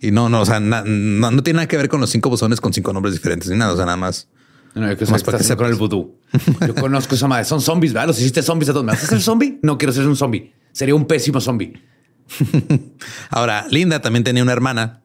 Y 0.00 0.10
no, 0.12 0.28
no, 0.28 0.42
o 0.42 0.46
sea, 0.46 0.60
na- 0.60 0.84
no, 0.86 1.30
no 1.32 1.42
tiene 1.42 1.56
nada 1.56 1.66
que 1.68 1.76
ver 1.76 1.88
con 1.88 2.00
los 2.00 2.10
cinco 2.10 2.28
bozones 2.30 2.60
con 2.60 2.72
cinco 2.72 2.92
nombres 2.92 3.14
diferentes 3.14 3.48
ni 3.48 3.56
nada. 3.56 3.72
O 3.72 3.76
sea, 3.76 3.86
nada 3.86 3.96
más. 3.96 4.28
No, 4.74 4.88
yo 4.90 4.96
que 4.96 5.06
Más 5.06 5.24
para 5.24 5.38
que 5.38 5.56
con 5.56 5.66
el 5.66 5.74
vudú. 5.74 6.18
Yo 6.66 6.74
conozco 6.74 7.14
esa 7.14 7.26
madre. 7.26 7.46
Son 7.46 7.60
zombies, 7.62 7.94
¿verdad? 7.94 8.08
Los 8.08 8.18
hiciste 8.20 8.42
zombies 8.42 8.68
a 8.68 8.72
todos. 8.72 8.84
¿Me 8.84 8.92
vas 8.92 9.02
a 9.02 9.06
hacer 9.06 9.22
zombie? 9.22 9.58
No 9.62 9.78
quiero 9.78 9.92
ser 9.92 10.06
un 10.06 10.14
zombie. 10.16 10.52
Sería 10.72 10.94
un 10.94 11.06
pésimo 11.06 11.40
zombie. 11.40 11.82
Ahora, 13.30 13.66
Linda 13.70 14.00
también 14.02 14.22
tenía 14.22 14.42
una 14.42 14.52
hermana. 14.52 15.02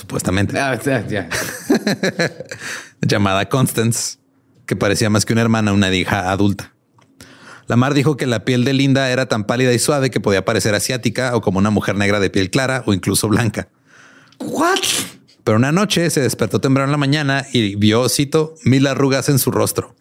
Supuestamente 0.00 0.58
Ah, 0.58 0.80
ya, 0.82 1.06
ya. 1.06 1.28
llamada 3.02 3.50
Constance, 3.50 4.16
que 4.64 4.74
parecía 4.74 5.10
más 5.10 5.26
que 5.26 5.34
una 5.34 5.42
hermana, 5.42 5.74
una 5.74 5.94
hija 5.94 6.30
adulta. 6.30 6.72
Lamar 7.66 7.92
dijo 7.92 8.16
que 8.16 8.26
la 8.26 8.46
piel 8.46 8.64
de 8.64 8.72
Linda 8.72 9.10
era 9.10 9.26
tan 9.26 9.44
pálida 9.44 9.74
y 9.74 9.78
suave 9.78 10.10
que 10.10 10.18
podía 10.18 10.42
parecer 10.42 10.74
asiática 10.74 11.36
o 11.36 11.42
como 11.42 11.58
una 11.58 11.68
mujer 11.68 11.96
negra 11.96 12.18
de 12.18 12.30
piel 12.30 12.48
clara 12.48 12.82
o 12.86 12.94
incluso 12.94 13.28
blanca. 13.28 13.68
What? 14.38 14.78
Pero 15.44 15.58
una 15.58 15.70
noche 15.70 16.08
se 16.08 16.22
despertó 16.22 16.62
temprano 16.62 16.86
en 16.86 16.92
la 16.92 16.96
mañana 16.96 17.44
y 17.52 17.76
vio, 17.76 18.08
cito, 18.08 18.54
mil 18.64 18.86
arrugas 18.86 19.28
en 19.28 19.38
su 19.38 19.50
rostro. 19.50 19.94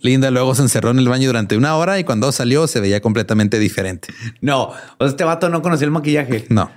Linda 0.00 0.32
luego 0.32 0.56
se 0.56 0.62
encerró 0.62 0.90
en 0.90 0.98
el 0.98 1.08
baño 1.08 1.28
durante 1.28 1.56
una 1.56 1.76
hora 1.76 2.00
y 2.00 2.04
cuando 2.04 2.32
salió 2.32 2.66
se 2.66 2.80
veía 2.80 3.00
completamente 3.00 3.60
diferente. 3.60 4.12
No, 4.40 4.72
este 4.98 5.22
vato 5.22 5.48
no 5.48 5.62
conocía 5.62 5.84
el 5.84 5.92
maquillaje. 5.92 6.46
No. 6.48 6.70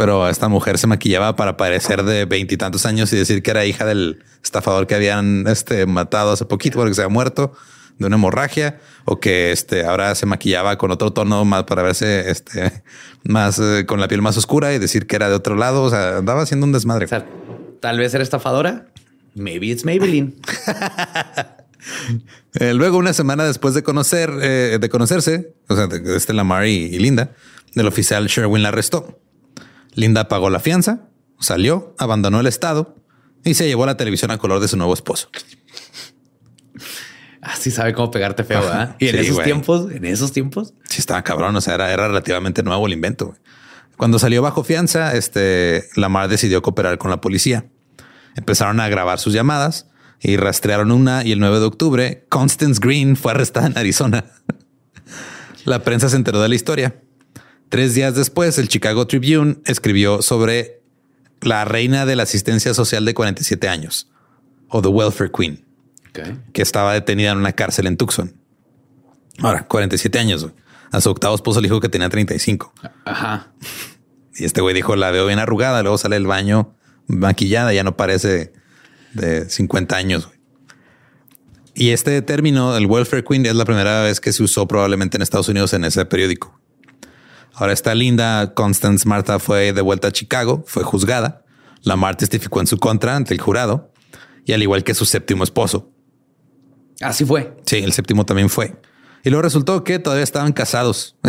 Pero 0.00 0.30
esta 0.30 0.48
mujer 0.48 0.78
se 0.78 0.86
maquillaba 0.86 1.36
para 1.36 1.58
parecer 1.58 2.04
de 2.04 2.24
veintitantos 2.24 2.86
años 2.86 3.12
y 3.12 3.18
decir 3.18 3.42
que 3.42 3.50
era 3.50 3.66
hija 3.66 3.84
del 3.84 4.24
estafador 4.42 4.86
que 4.86 4.94
habían 4.94 5.46
este, 5.46 5.84
matado 5.84 6.32
hace 6.32 6.46
poquito 6.46 6.78
porque 6.78 6.94
se 6.94 7.02
había 7.02 7.12
muerto 7.12 7.52
de 7.98 8.06
una 8.06 8.16
hemorragia 8.16 8.80
o 9.04 9.20
que 9.20 9.52
este, 9.52 9.84
ahora 9.84 10.14
se 10.14 10.24
maquillaba 10.24 10.78
con 10.78 10.90
otro 10.90 11.12
tono 11.12 11.44
más 11.44 11.64
para 11.64 11.82
verse 11.82 12.30
este, 12.30 12.82
más 13.24 13.58
eh, 13.58 13.84
con 13.86 14.00
la 14.00 14.08
piel 14.08 14.22
más 14.22 14.38
oscura 14.38 14.72
y 14.72 14.78
decir 14.78 15.06
que 15.06 15.16
era 15.16 15.28
de 15.28 15.34
otro 15.34 15.54
lado. 15.54 15.82
O 15.82 15.90
sea, 15.90 16.16
andaba 16.16 16.40
haciendo 16.40 16.64
un 16.64 16.72
desmadre. 16.72 17.04
O 17.04 17.08
sea, 17.08 17.26
tal 17.80 17.98
vez 17.98 18.14
era 18.14 18.22
estafadora. 18.22 18.86
Maybe 19.34 19.66
it's 19.66 19.84
Maybelline. 19.84 20.34
Eh, 22.54 22.74
luego, 22.74 22.98
una 22.98 23.14
semana 23.14 23.44
después 23.44 23.72
de 23.72 23.82
conocer, 23.82 24.30
eh, 24.42 24.76
de 24.78 24.88
conocerse, 24.90 25.54
o 25.68 25.76
sea, 25.76 25.86
de, 25.86 26.14
este 26.14 26.34
Lamar 26.34 26.66
y, 26.66 26.72
y 26.72 26.98
Linda, 26.98 27.32
el 27.74 27.86
oficial 27.86 28.26
Sherwin 28.26 28.62
la 28.62 28.68
arrestó. 28.68 29.18
Linda 30.00 30.28
pagó 30.28 30.48
la 30.50 30.60
fianza, 30.60 31.08
salió, 31.38 31.94
abandonó 31.98 32.40
el 32.40 32.46
estado 32.46 32.96
y 33.44 33.54
se 33.54 33.66
llevó 33.68 33.84
la 33.86 33.96
televisión 33.96 34.30
a 34.30 34.38
color 34.38 34.60
de 34.60 34.68
su 34.68 34.76
nuevo 34.76 34.94
esposo. 34.94 35.28
Así 37.42 37.70
sabe 37.70 37.94
cómo 37.94 38.10
pegarte 38.10 38.44
feo, 38.44 38.60
¿verdad? 38.60 38.96
Y 38.98 39.08
en 39.08 39.14
Sí, 39.14 39.20
esos 39.22 39.34
güey. 39.36 39.44
tiempos, 39.46 39.90
en 39.92 40.04
esos 40.04 40.32
tiempos, 40.32 40.74
Sí, 40.88 40.98
estaba 40.98 41.22
cabrón. 41.22 41.56
O 41.56 41.60
sea, 41.60 41.74
era, 41.74 41.90
era 41.92 42.06
relativamente 42.08 42.62
nuevo 42.62 42.86
el 42.86 42.92
invento. 42.92 43.26
güey. 43.28 43.38
Cuando 43.96 44.18
salió 44.18 44.42
bajo 44.42 44.62
fianza, 44.64 45.14
este 45.14 45.84
Lamar 45.96 46.28
decidió 46.28 46.60
cooperar 46.62 46.98
con 46.98 47.10
la 47.10 47.20
policía. 47.20 47.66
Empezaron 48.36 48.78
a 48.80 48.88
grabar 48.88 49.18
sus 49.18 49.32
llamadas 49.32 49.88
y 50.20 50.36
rastrearon 50.36 50.92
una. 50.92 51.24
Y 51.24 51.32
el 51.32 51.40
9 51.40 51.60
de 51.60 51.64
octubre, 51.66 52.26
Constance 52.28 52.78
Green 52.82 53.16
fue 53.16 53.32
arrestada 53.32 53.66
en 53.66 53.76
Arizona. 53.78 54.24
la 55.64 55.82
prensa 55.82 56.08
se 56.10 56.16
enteró 56.16 56.40
de 56.42 56.48
la 56.50 56.54
historia. 56.54 57.02
Tres 57.70 57.94
días 57.94 58.14
después, 58.14 58.58
el 58.58 58.68
Chicago 58.68 59.06
Tribune 59.06 59.58
escribió 59.64 60.22
sobre 60.22 60.82
la 61.40 61.64
reina 61.64 62.04
de 62.04 62.16
la 62.16 62.24
asistencia 62.24 62.74
social 62.74 63.04
de 63.04 63.14
47 63.14 63.68
años 63.68 64.10
o 64.68 64.82
The 64.82 64.88
Welfare 64.88 65.30
Queen 65.30 65.64
que 66.52 66.62
estaba 66.62 66.92
detenida 66.94 67.32
en 67.32 67.38
una 67.38 67.52
cárcel 67.52 67.86
en 67.86 67.96
Tucson. 67.96 68.34
Ahora, 69.38 69.66
47 69.66 70.18
años. 70.18 70.48
A 70.92 71.00
su 71.00 71.10
octavo 71.10 71.34
esposo 71.34 71.60
le 71.60 71.68
dijo 71.68 71.80
que 71.80 71.88
tenía 71.88 72.08
35. 72.08 72.72
ajá. 73.04 73.52
Y 74.34 74.44
este 74.44 74.60
güey 74.60 74.74
dijo, 74.74 74.96
la 74.96 75.10
veo 75.10 75.26
bien 75.26 75.38
arrugada. 75.38 75.82
Luego 75.82 75.98
sale 75.98 76.16
del 76.16 76.26
baño 76.26 76.74
maquillada. 77.06 77.72
Ya 77.72 77.84
no 77.84 77.96
parece 77.96 78.52
de 79.14 79.48
50 79.48 79.96
años. 79.96 80.28
Y 81.74 81.90
este 81.90 82.20
término, 82.22 82.76
el 82.76 82.86
welfare 82.86 83.22
queen, 83.22 83.46
es 83.46 83.54
la 83.54 83.64
primera 83.64 84.02
vez 84.02 84.20
que 84.20 84.32
se 84.32 84.42
usó 84.42 84.66
probablemente 84.66 85.16
en 85.16 85.22
Estados 85.22 85.48
Unidos 85.48 85.72
en 85.72 85.84
ese 85.84 86.04
periódico. 86.04 86.59
Ahora 87.54 87.72
esta 87.72 87.94
linda 87.94 88.54
Constance 88.54 89.06
Martha 89.06 89.38
fue 89.38 89.72
de 89.72 89.80
vuelta 89.80 90.08
a 90.08 90.12
Chicago, 90.12 90.64
fue 90.66 90.82
juzgada. 90.82 91.44
Lamar 91.82 92.16
testificó 92.16 92.60
en 92.60 92.66
su 92.66 92.78
contra 92.78 93.16
ante 93.16 93.34
el 93.34 93.40
jurado 93.40 93.92
y 94.44 94.52
al 94.52 94.62
igual 94.62 94.84
que 94.84 94.94
su 94.94 95.04
séptimo 95.04 95.44
esposo. 95.44 95.90
Así 97.00 97.24
fue. 97.24 97.56
Sí, 97.64 97.76
el 97.76 97.92
séptimo 97.92 98.26
también 98.26 98.50
fue. 98.50 98.76
Y 99.24 99.30
luego 99.30 99.42
resultó 99.42 99.84
que 99.84 99.98
todavía 99.98 100.24
estaban 100.24 100.52
casados. 100.52 101.16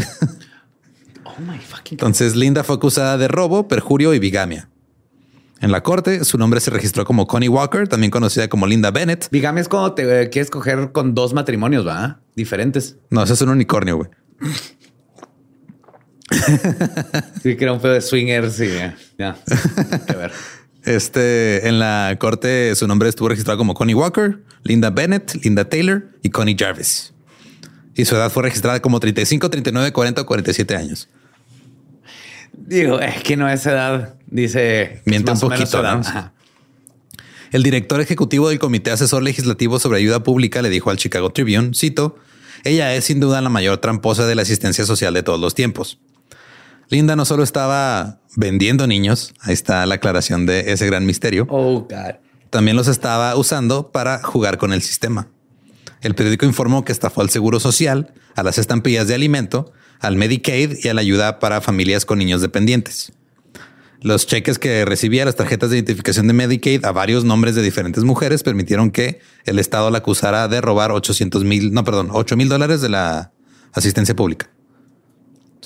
Oh 1.23 1.39
my 1.39 1.57
fucking 1.59 1.95
Entonces 1.95 2.35
Linda 2.35 2.61
fue 2.63 2.75
acusada 2.75 3.17
de 3.17 3.29
robo, 3.29 3.69
perjurio 3.69 4.13
y 4.13 4.19
bigamia. 4.19 4.69
En 5.61 5.71
la 5.71 5.81
corte, 5.81 6.25
su 6.25 6.37
nombre 6.37 6.59
se 6.59 6.71
registró 6.71 7.05
como 7.05 7.27
Connie 7.27 7.47
Walker, 7.47 7.87
también 7.87 8.09
conocida 8.09 8.47
como 8.47 8.65
Linda 8.65 8.89
Bennett. 8.89 9.29
Bigamia 9.31 9.61
es 9.61 9.69
cuando 9.69 9.93
te 9.93 10.23
eh, 10.23 10.29
quieres 10.29 10.49
coger 10.49 10.91
con 10.91 11.13
dos 11.13 11.33
matrimonios, 11.33 11.87
¿va? 11.87 12.19
Diferentes. 12.35 12.97
No, 13.11 13.21
ese 13.21 13.33
es 13.33 13.41
un 13.41 13.49
unicornio, 13.49 13.97
güey. 13.97 14.09
Sí, 17.43 17.55
que 17.55 17.63
era 17.63 17.73
un 17.73 17.81
pedo 17.81 17.93
de 17.93 18.01
swingers 18.01 18.59
y 18.59 18.69
ya. 18.69 18.95
ya. 19.17 19.37
Que 20.07 20.13
ver. 20.13 20.31
Este, 20.83 21.67
en 21.67 21.77
la 21.77 22.15
corte, 22.19 22.73
su 22.75 22.87
nombre 22.87 23.07
estuvo 23.07 23.29
registrado 23.29 23.55
como 23.55 23.75
Connie 23.75 23.93
Walker, 23.93 24.39
Linda 24.63 24.89
Bennett, 24.89 25.35
Linda 25.43 25.69
Taylor 25.69 26.07
y 26.23 26.31
Connie 26.31 26.55
Jarvis. 26.57 27.13
Y 27.93 28.05
su 28.05 28.15
edad 28.15 28.31
fue 28.31 28.41
registrada 28.41 28.81
como 28.81 28.99
35, 28.99 29.47
39, 29.51 29.93
40 29.93 30.21
o 30.21 30.25
47 30.25 30.75
años. 30.75 31.07
Digo, 32.53 32.99
es 32.99 33.21
que 33.21 33.37
no 33.37 33.47
es 33.47 33.63
edad. 33.67 34.15
Dice. 34.25 35.01
Miente 35.05 35.31
un 35.31 35.39
poquito. 35.39 35.83
¿no? 35.83 36.01
El 37.51 37.63
director 37.63 38.01
ejecutivo 38.01 38.49
del 38.49 38.59
Comité 38.59 38.91
Asesor 38.91 39.21
Legislativo 39.21 39.77
sobre 39.77 39.99
Ayuda 39.99 40.23
Pública 40.23 40.61
le 40.61 40.69
dijo 40.69 40.89
al 40.89 40.97
Chicago 40.97 41.31
Tribune, 41.31 41.71
cito, 41.75 42.17
ella 42.63 42.95
es 42.95 43.05
sin 43.05 43.19
duda 43.19 43.41
la 43.41 43.49
mayor 43.49 43.77
tramposa 43.79 44.25
de 44.25 44.35
la 44.35 44.43
asistencia 44.43 44.85
social 44.85 45.13
de 45.13 45.21
todos 45.21 45.39
los 45.39 45.53
tiempos. 45.53 45.99
Linda 46.91 47.15
no 47.15 47.23
solo 47.23 47.41
estaba 47.43 48.19
vendiendo 48.35 48.85
niños, 48.85 49.33
ahí 49.39 49.53
está 49.53 49.85
la 49.85 49.95
aclaración 49.95 50.45
de 50.45 50.73
ese 50.73 50.85
gran 50.85 51.05
misterio, 51.05 51.47
Oh, 51.49 51.87
God. 51.89 52.15
también 52.49 52.75
los 52.75 52.89
estaba 52.89 53.35
usando 53.37 53.91
para 53.91 54.21
jugar 54.21 54.57
con 54.57 54.73
el 54.73 54.81
sistema. 54.81 55.29
El 56.01 56.15
periódico 56.15 56.45
informó 56.45 56.83
que 56.83 56.91
estafó 56.91 57.21
al 57.21 57.29
Seguro 57.29 57.61
Social, 57.61 58.13
a 58.35 58.43
las 58.43 58.57
estampillas 58.57 59.07
de 59.07 59.15
alimento, 59.15 59.71
al 60.01 60.17
Medicaid 60.17 60.79
y 60.83 60.89
a 60.89 60.93
la 60.93 61.01
ayuda 61.01 61.39
para 61.39 61.61
familias 61.61 62.05
con 62.05 62.19
niños 62.19 62.41
dependientes. 62.41 63.13
Los 64.01 64.25
cheques 64.27 64.59
que 64.59 64.83
recibía, 64.83 65.23
las 65.23 65.35
tarjetas 65.35 65.69
de 65.69 65.77
identificación 65.77 66.27
de 66.27 66.33
Medicaid 66.33 66.83
a 66.83 66.91
varios 66.91 67.23
nombres 67.23 67.55
de 67.55 67.61
diferentes 67.61 68.03
mujeres 68.03 68.43
permitieron 68.43 68.91
que 68.91 69.19
el 69.45 69.59
Estado 69.59 69.91
la 69.91 69.99
acusara 69.99 70.47
de 70.49 70.59
robar 70.59 70.91
800 70.91 71.43
mil, 71.45 71.71
no, 71.71 71.83
perdón, 71.85 72.09
8 72.11 72.35
mil 72.35 72.49
dólares 72.49 72.81
de 72.81 72.89
la 72.89 73.31
asistencia 73.73 74.15
pública. 74.15 74.49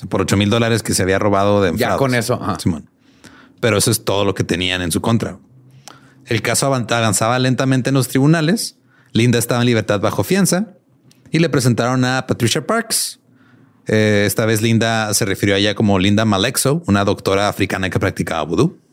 Por 0.08 0.20
8 0.22 0.36
mil 0.36 0.50
dólares 0.50 0.82
que 0.82 0.94
se 0.94 1.02
había 1.02 1.18
robado 1.18 1.62
de 1.62 1.76
Ya 1.76 1.96
con 1.96 2.14
eso, 2.14 2.34
ajá. 2.42 2.58
Simón. 2.60 2.90
Pero 3.60 3.78
eso 3.78 3.90
es 3.90 4.04
todo 4.04 4.24
lo 4.24 4.34
que 4.34 4.44
tenían 4.44 4.82
en 4.82 4.92
su 4.92 5.00
contra. 5.00 5.38
El 6.26 6.42
caso 6.42 6.66
avan- 6.66 6.90
avanzaba 6.92 7.38
lentamente 7.38 7.90
en 7.90 7.94
los 7.94 8.08
tribunales. 8.08 8.76
Linda 9.12 9.38
estaba 9.38 9.60
en 9.62 9.66
libertad 9.66 10.00
bajo 10.00 10.24
fianza 10.24 10.74
y 11.30 11.38
le 11.38 11.48
presentaron 11.48 12.04
a 12.04 12.26
Patricia 12.26 12.66
Parks. 12.66 13.20
Eh, 13.86 14.24
esta 14.26 14.44
vez 14.44 14.60
Linda 14.62 15.14
se 15.14 15.24
refirió 15.24 15.54
a 15.54 15.58
ella 15.58 15.74
como 15.74 15.98
Linda 15.98 16.24
Malexo, 16.24 16.82
una 16.86 17.04
doctora 17.04 17.48
africana 17.48 17.88
que 17.88 17.98
practicaba 17.98 18.42
vudú. 18.42 18.78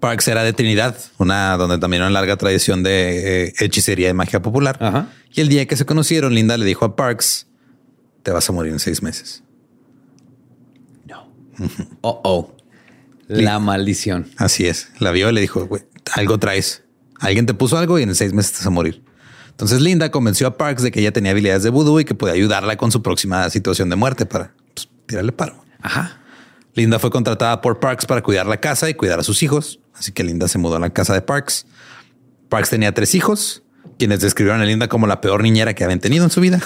Parks 0.00 0.28
era 0.28 0.42
de 0.42 0.52
Trinidad, 0.52 0.96
una 1.18 1.56
donde 1.56 1.78
también 1.78 2.02
una 2.02 2.10
larga 2.10 2.36
tradición 2.36 2.82
de 2.82 3.46
eh, 3.46 3.52
hechicería 3.58 4.10
y 4.10 4.14
magia 4.14 4.42
popular. 4.42 4.76
Ajá. 4.80 5.08
Y 5.32 5.40
el 5.40 5.48
día 5.48 5.66
que 5.66 5.76
se 5.76 5.86
conocieron, 5.86 6.34
Linda 6.34 6.56
le 6.58 6.66
dijo 6.66 6.84
a 6.84 6.94
Parks, 6.96 7.46
te 8.24 8.32
vas 8.32 8.48
a 8.48 8.52
morir 8.52 8.72
en 8.72 8.80
seis 8.80 9.02
meses. 9.02 9.44
Oh, 12.00 12.20
oh. 12.24 12.56
La 13.28 13.60
maldición. 13.60 14.28
Así 14.36 14.66
es. 14.66 14.88
La 14.98 15.12
vio 15.12 15.30
y 15.30 15.32
le 15.32 15.40
dijo, 15.40 15.66
güey, 15.66 15.82
algo 16.14 16.38
traes. 16.38 16.82
Alguien 17.20 17.46
te 17.46 17.54
puso 17.54 17.78
algo 17.78 17.98
y 17.98 18.02
en 18.02 18.14
seis 18.14 18.32
meses 18.32 18.52
te 18.52 18.58
vas 18.58 18.66
a 18.66 18.70
morir. 18.70 19.04
Entonces 19.50 19.80
Linda 19.80 20.10
convenció 20.10 20.48
a 20.48 20.56
Parks 20.56 20.82
de 20.82 20.90
que 20.90 21.00
ella 21.00 21.12
tenía 21.12 21.30
habilidades 21.30 21.62
de 21.62 21.70
vudú 21.70 22.00
y 22.00 22.04
que 22.04 22.14
podía 22.14 22.34
ayudarla 22.34 22.76
con 22.76 22.90
su 22.90 23.02
próxima 23.02 23.48
situación 23.50 23.88
de 23.88 23.96
muerte 23.96 24.26
para 24.26 24.52
pues, 24.74 24.88
tirarle 25.06 25.30
paro. 25.32 25.64
Ajá. 25.80 26.20
Linda 26.74 26.98
fue 26.98 27.10
contratada 27.10 27.60
por 27.60 27.78
Parks 27.78 28.04
para 28.04 28.22
cuidar 28.22 28.46
la 28.46 28.56
casa 28.58 28.90
y 28.90 28.94
cuidar 28.94 29.20
a 29.20 29.22
sus 29.22 29.42
hijos. 29.42 29.80
Así 29.94 30.10
que 30.10 30.24
Linda 30.24 30.48
se 30.48 30.58
mudó 30.58 30.76
a 30.76 30.80
la 30.80 30.90
casa 30.90 31.14
de 31.14 31.22
Parks. 31.22 31.66
Parks 32.48 32.70
tenía 32.70 32.92
tres 32.92 33.14
hijos, 33.14 33.62
quienes 33.96 34.20
describieron 34.20 34.60
a 34.60 34.64
Linda 34.64 34.88
como 34.88 35.06
la 35.06 35.20
peor 35.20 35.42
niñera 35.42 35.74
que 35.74 35.84
habían 35.84 36.00
tenido 36.00 36.24
en 36.24 36.30
su 36.30 36.40
vida. 36.40 36.60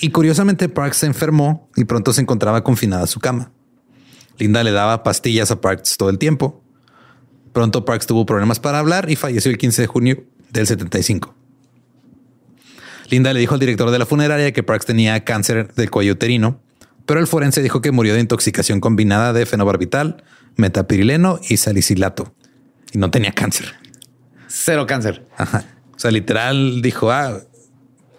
Y 0.00 0.10
curiosamente, 0.10 0.68
Parks 0.68 0.98
se 0.98 1.06
enfermó 1.06 1.68
y 1.76 1.84
pronto 1.84 2.12
se 2.12 2.20
encontraba 2.20 2.64
confinada 2.64 3.04
a 3.04 3.06
su 3.06 3.20
cama. 3.20 3.52
Linda 4.38 4.64
le 4.64 4.72
daba 4.72 5.02
pastillas 5.02 5.50
a 5.50 5.60
Parks 5.60 5.98
todo 5.98 6.08
el 6.08 6.18
tiempo. 6.18 6.62
Pronto 7.52 7.84
Parks 7.84 8.06
tuvo 8.06 8.24
problemas 8.24 8.58
para 8.60 8.78
hablar 8.78 9.10
y 9.10 9.16
falleció 9.16 9.50
el 9.50 9.58
15 9.58 9.82
de 9.82 9.86
junio 9.86 10.24
del 10.50 10.66
75. 10.66 11.34
Linda 13.10 13.32
le 13.32 13.40
dijo 13.40 13.54
al 13.54 13.60
director 13.60 13.90
de 13.90 13.98
la 13.98 14.06
funeraria 14.06 14.52
que 14.52 14.62
Parks 14.62 14.86
tenía 14.86 15.24
cáncer 15.24 15.74
del 15.74 15.90
cuello 15.90 16.12
uterino, 16.12 16.60
pero 17.06 17.20
el 17.20 17.26
forense 17.26 17.60
dijo 17.62 17.82
que 17.82 17.90
murió 17.90 18.14
de 18.14 18.20
intoxicación 18.20 18.80
combinada 18.80 19.32
de 19.32 19.44
fenobarbital, 19.44 20.22
metapirileno 20.56 21.40
y 21.48 21.56
salicilato. 21.56 22.32
Y 22.92 22.98
no 22.98 23.10
tenía 23.10 23.32
cáncer. 23.32 23.74
Cero 24.46 24.86
cáncer. 24.86 25.26
Ajá. 25.36 25.64
O 25.94 25.98
sea, 25.98 26.10
literal 26.10 26.80
dijo, 26.82 27.10
ah, 27.10 27.40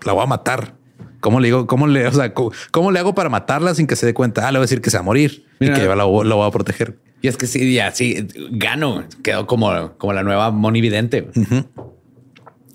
la 0.04 0.14
voy 0.14 0.24
a 0.24 0.28
matar. 0.28 0.76
¿Cómo 1.22 1.40
le 1.40 1.48
digo? 1.48 1.66
¿Cómo 1.68 1.88
le, 1.88 2.06
o 2.08 2.12
sea, 2.12 2.34
cómo, 2.34 2.52
cómo 2.72 2.92
le 2.92 3.00
hago 3.00 3.16
para 3.16 3.30
matarla 3.30 3.74
sin 3.74 3.88
que 3.88 3.96
se 3.96 4.06
dé 4.06 4.14
cuenta? 4.14 4.46
Ah, 4.48 4.52
le 4.52 4.58
voy 4.60 4.64
a 4.64 4.68
decir 4.68 4.82
que 4.82 4.90
se 4.90 4.98
va 4.98 5.02
a 5.02 5.06
morir 5.06 5.46
Mira. 5.60 5.74
y 5.74 5.80
que 5.80 5.86
yo 5.86 5.96
la, 5.96 6.04
voy- 6.04 6.28
la 6.28 6.36
voy 6.36 6.48
a 6.48 6.52
proteger. 6.52 6.98
Y 7.22 7.28
es 7.30 7.38
que 7.38 7.48
sí, 7.48 7.74
ya 7.74 7.92
sí, 7.92 8.28
gano. 8.52 9.06
Quedó 9.24 9.46
como, 9.48 9.94
como 9.98 10.12
la 10.14 10.24
nueva 10.24 10.52
monividente. 10.52 11.30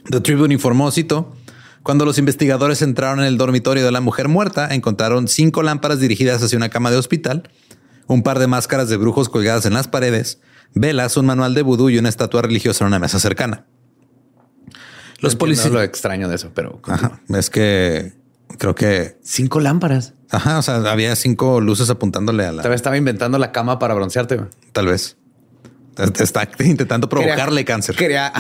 The 0.09 0.21
Tribune 0.21 0.55
informó, 0.55 0.91
cito, 0.93 1.35
cuando 1.83 2.05
los 2.05 2.19
investigadores 2.19 2.81
entraron 2.83 3.19
en 3.21 3.27
el 3.27 3.37
dormitorio 3.39 3.85
de 3.85 3.91
la 3.93 4.01
mujer 4.01 4.29
muerta, 4.29 4.73
encontraron 4.73 5.27
cinco 5.29 5.63
lámparas 5.65 5.99
dirigidas 6.01 6.43
hacia 6.43 6.57
una 6.57 6.69
cama 6.69 6.91
de 6.93 6.97
hospital, 6.97 7.51
un 8.07 8.23
par 8.23 8.39
de 8.39 8.47
máscaras 8.47 8.89
de 8.89 8.97
brujos 8.97 9.29
colgadas 9.29 9.67
en 9.67 9.75
las 9.75 9.89
paredes, 9.89 10.41
velas, 10.75 11.17
un 11.17 11.27
manual 11.27 11.55
de 11.55 11.63
vudú 11.63 11.91
y 11.91 11.99
una 11.99 12.09
estatua 12.09 12.43
religiosa 12.43 12.85
en 12.85 12.89
una 12.89 13.01
mesa 13.01 13.19
cercana. 13.19 13.67
Los 15.21 15.35
policías. 15.35 15.73
Lo 15.73 15.83
extraño 15.83 16.29
de 16.29 16.37
eso, 16.37 16.53
pero 16.55 16.81
Ajá. 16.85 17.21
Es 17.31 17.51
que 17.51 18.13
creo 18.59 18.75
que. 18.75 19.17
cinco 19.23 19.61
lámparas. 19.61 20.15
Ajá. 20.31 20.59
O 20.59 20.63
sea, 20.63 20.77
había 20.91 21.15
cinco 21.17 21.61
luces 21.61 21.89
apuntándole 21.91 22.45
a 22.47 22.53
la. 22.53 22.63
Tal 22.63 22.71
vez 22.71 22.79
estaba 22.79 22.97
inventando 22.97 23.39
la 23.39 23.53
cama 23.53 23.79
para 23.79 23.95
broncearte. 23.95 24.37
güey. 24.37 24.49
Tal 24.73 24.87
vez. 24.87 25.17
Está 26.21 26.49
intentando 26.61 27.09
provocarle 27.09 27.63
Quería- 27.63 27.75
cáncer. 27.75 27.97
Quería. 27.97 28.33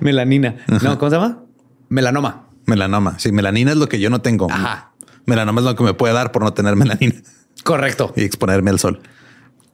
Melanina. 0.00 0.56
No, 0.82 0.98
¿cómo 0.98 1.10
se 1.10 1.16
llama? 1.16 1.42
Melanoma. 1.88 2.48
Melanoma. 2.66 3.18
Sí, 3.18 3.32
melanina 3.32 3.72
es 3.72 3.76
lo 3.76 3.88
que 3.88 4.00
yo 4.00 4.10
no 4.10 4.20
tengo. 4.22 4.50
Ajá. 4.50 4.92
Melanoma 5.24 5.60
es 5.60 5.64
lo 5.66 5.74
que 5.76 5.84
me 5.84 5.94
puede 5.94 6.14
dar 6.14 6.32
por 6.32 6.42
no 6.42 6.52
tener 6.52 6.76
melanina 6.76 7.14
Correcto. 7.64 8.12
y 8.16 8.22
exponerme 8.22 8.70
al 8.70 8.78
sol. 8.78 9.00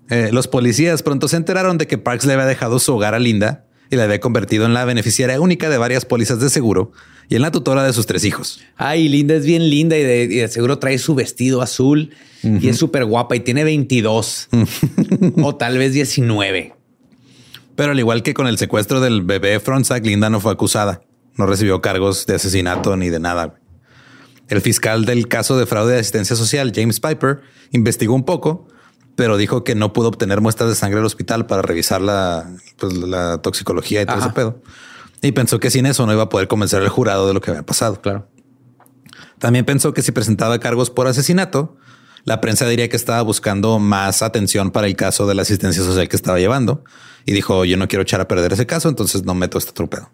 Eh, 0.09 0.31
los 0.33 0.49
policías 0.49 1.03
pronto 1.03 1.29
se 1.29 1.37
enteraron 1.37 1.79
de 1.79 1.87
que 1.87 1.99
Parks 1.99 2.25
le 2.27 2.33
había 2.35 2.47
dejado 2.47 2.79
su 2.79 2.95
hogar 2.95 3.15
a 3.15 3.19
Linda 3.19 3.65
y 3.91 3.97
la 3.97 4.05
había 4.05 4.21
convertido 4.21 4.65
en 4.67 4.75
la 4.75 4.85
beneficiaria 4.85 5.41
única 5.41 5.69
de 5.71 5.79
varias 5.79 6.05
pólizas 6.05 6.41
de 6.41 6.49
seguro 6.51 6.93
y 7.33 7.37
en 7.37 7.41
la 7.41 7.51
tutora 7.51 7.83
de 7.83 7.95
sus 7.95 8.05
tres 8.05 8.24
hijos. 8.26 8.61
Ay, 8.76 9.09
Linda 9.09 9.35
es 9.35 9.47
bien 9.47 9.70
linda 9.70 9.97
y 9.97 10.03
de, 10.03 10.24
y 10.24 10.37
de 10.37 10.49
seguro 10.49 10.78
trae 10.78 10.99
su 10.99 11.14
vestido 11.14 11.62
azul 11.62 12.11
y 12.43 12.68
es 12.68 12.76
súper 12.76 13.07
guapa 13.07 13.35
y 13.35 13.41
tiene 13.41 13.64
22 13.64 14.51
o 15.43 15.57
tal 15.57 15.78
vez 15.78 15.95
19. 15.95 16.74
Pero 17.74 17.93
al 17.93 17.99
igual 17.99 18.22
que 18.22 18.35
con 18.35 18.47
el 18.49 18.59
secuestro 18.59 19.01
del 19.01 19.22
bebé 19.22 19.61
Fronzak, 19.61 20.05
Linda 20.05 20.28
no 20.28 20.41
fue 20.41 20.53
acusada. 20.53 21.01
No 21.39 21.47
recibió 21.47 21.80
cargos 21.80 22.26
de 22.26 22.35
asesinato 22.35 22.99
ni 22.99 23.09
de 23.09 23.18
nada. 23.18 23.55
El 24.49 24.61
fiscal 24.61 25.07
del 25.07 25.26
caso 25.26 25.57
de 25.57 25.64
fraude 25.64 25.95
de 25.95 26.01
asistencia 26.01 26.37
social, 26.37 26.70
James 26.74 27.01
Piper, 27.01 27.41
investigó 27.70 28.14
un 28.14 28.26
poco, 28.26 28.68
pero 29.16 29.39
dijo 29.39 29.64
que 29.64 29.74
no 29.74 29.95
pudo 29.95 30.09
obtener 30.09 30.43
muestras 30.43 30.68
de 30.68 30.76
sangre 30.76 30.97
del 30.97 31.07
hospital 31.07 31.47
para 31.47 31.62
revisar 31.62 32.03
la, 32.03 32.55
pues, 32.76 32.93
la 32.93 33.39
toxicología 33.39 34.03
y 34.03 34.05
todo 34.05 34.16
Ajá. 34.18 34.26
ese 34.26 34.35
pedo. 34.35 34.61
Y 35.23 35.33
pensó 35.33 35.61
que 35.61 35.70
sin 35.70 35.87
eso 35.87 36.05
no 36.05 36.12
iba 36.12 36.25
a 36.25 36.29
poder 36.29 36.49
convencer 36.49 36.83
al 36.83 36.89
jurado 36.89 37.29
de 37.29 37.35
lo 37.35 37.41
que 37.41 37.53
había 37.53 37.62
pasado. 37.64 38.01
Claro. 38.01 38.29
También 39.39 39.64
pensó 39.64 39.95
que 39.95 40.03
si 40.03 40.12
presentaba 40.12 40.59
cargos 40.59 40.91
por 40.91 41.07
asesinato, 41.07 41.77
la 42.25 42.41
prensa 42.41 42.66
diría 42.68 42.89
que 42.89 42.97
estaba 42.97 43.23
buscando 43.23 43.79
más 43.79 44.23
atención 44.23 44.70
para 44.70 44.87
el 44.87 44.97
caso 44.97 45.27
de 45.27 45.35
la 45.35 45.43
asistencia 45.43 45.83
social 45.83 46.09
que 46.09 46.16
estaba 46.16 46.39
llevando. 46.39 46.85
Y 47.25 47.33
dijo, 47.33 47.64
yo 47.64 47.77
no 47.77 47.89
quiero 47.89 48.03
echar 48.03 48.20
a 48.20 48.29
perder 48.29 48.53
ese 48.53 48.66
caso, 48.66 48.89
entonces 48.89 49.25
no 49.25 49.35
meto 49.35 49.59
este 49.59 49.70
otro 49.70 49.89
pedo. 49.89 50.11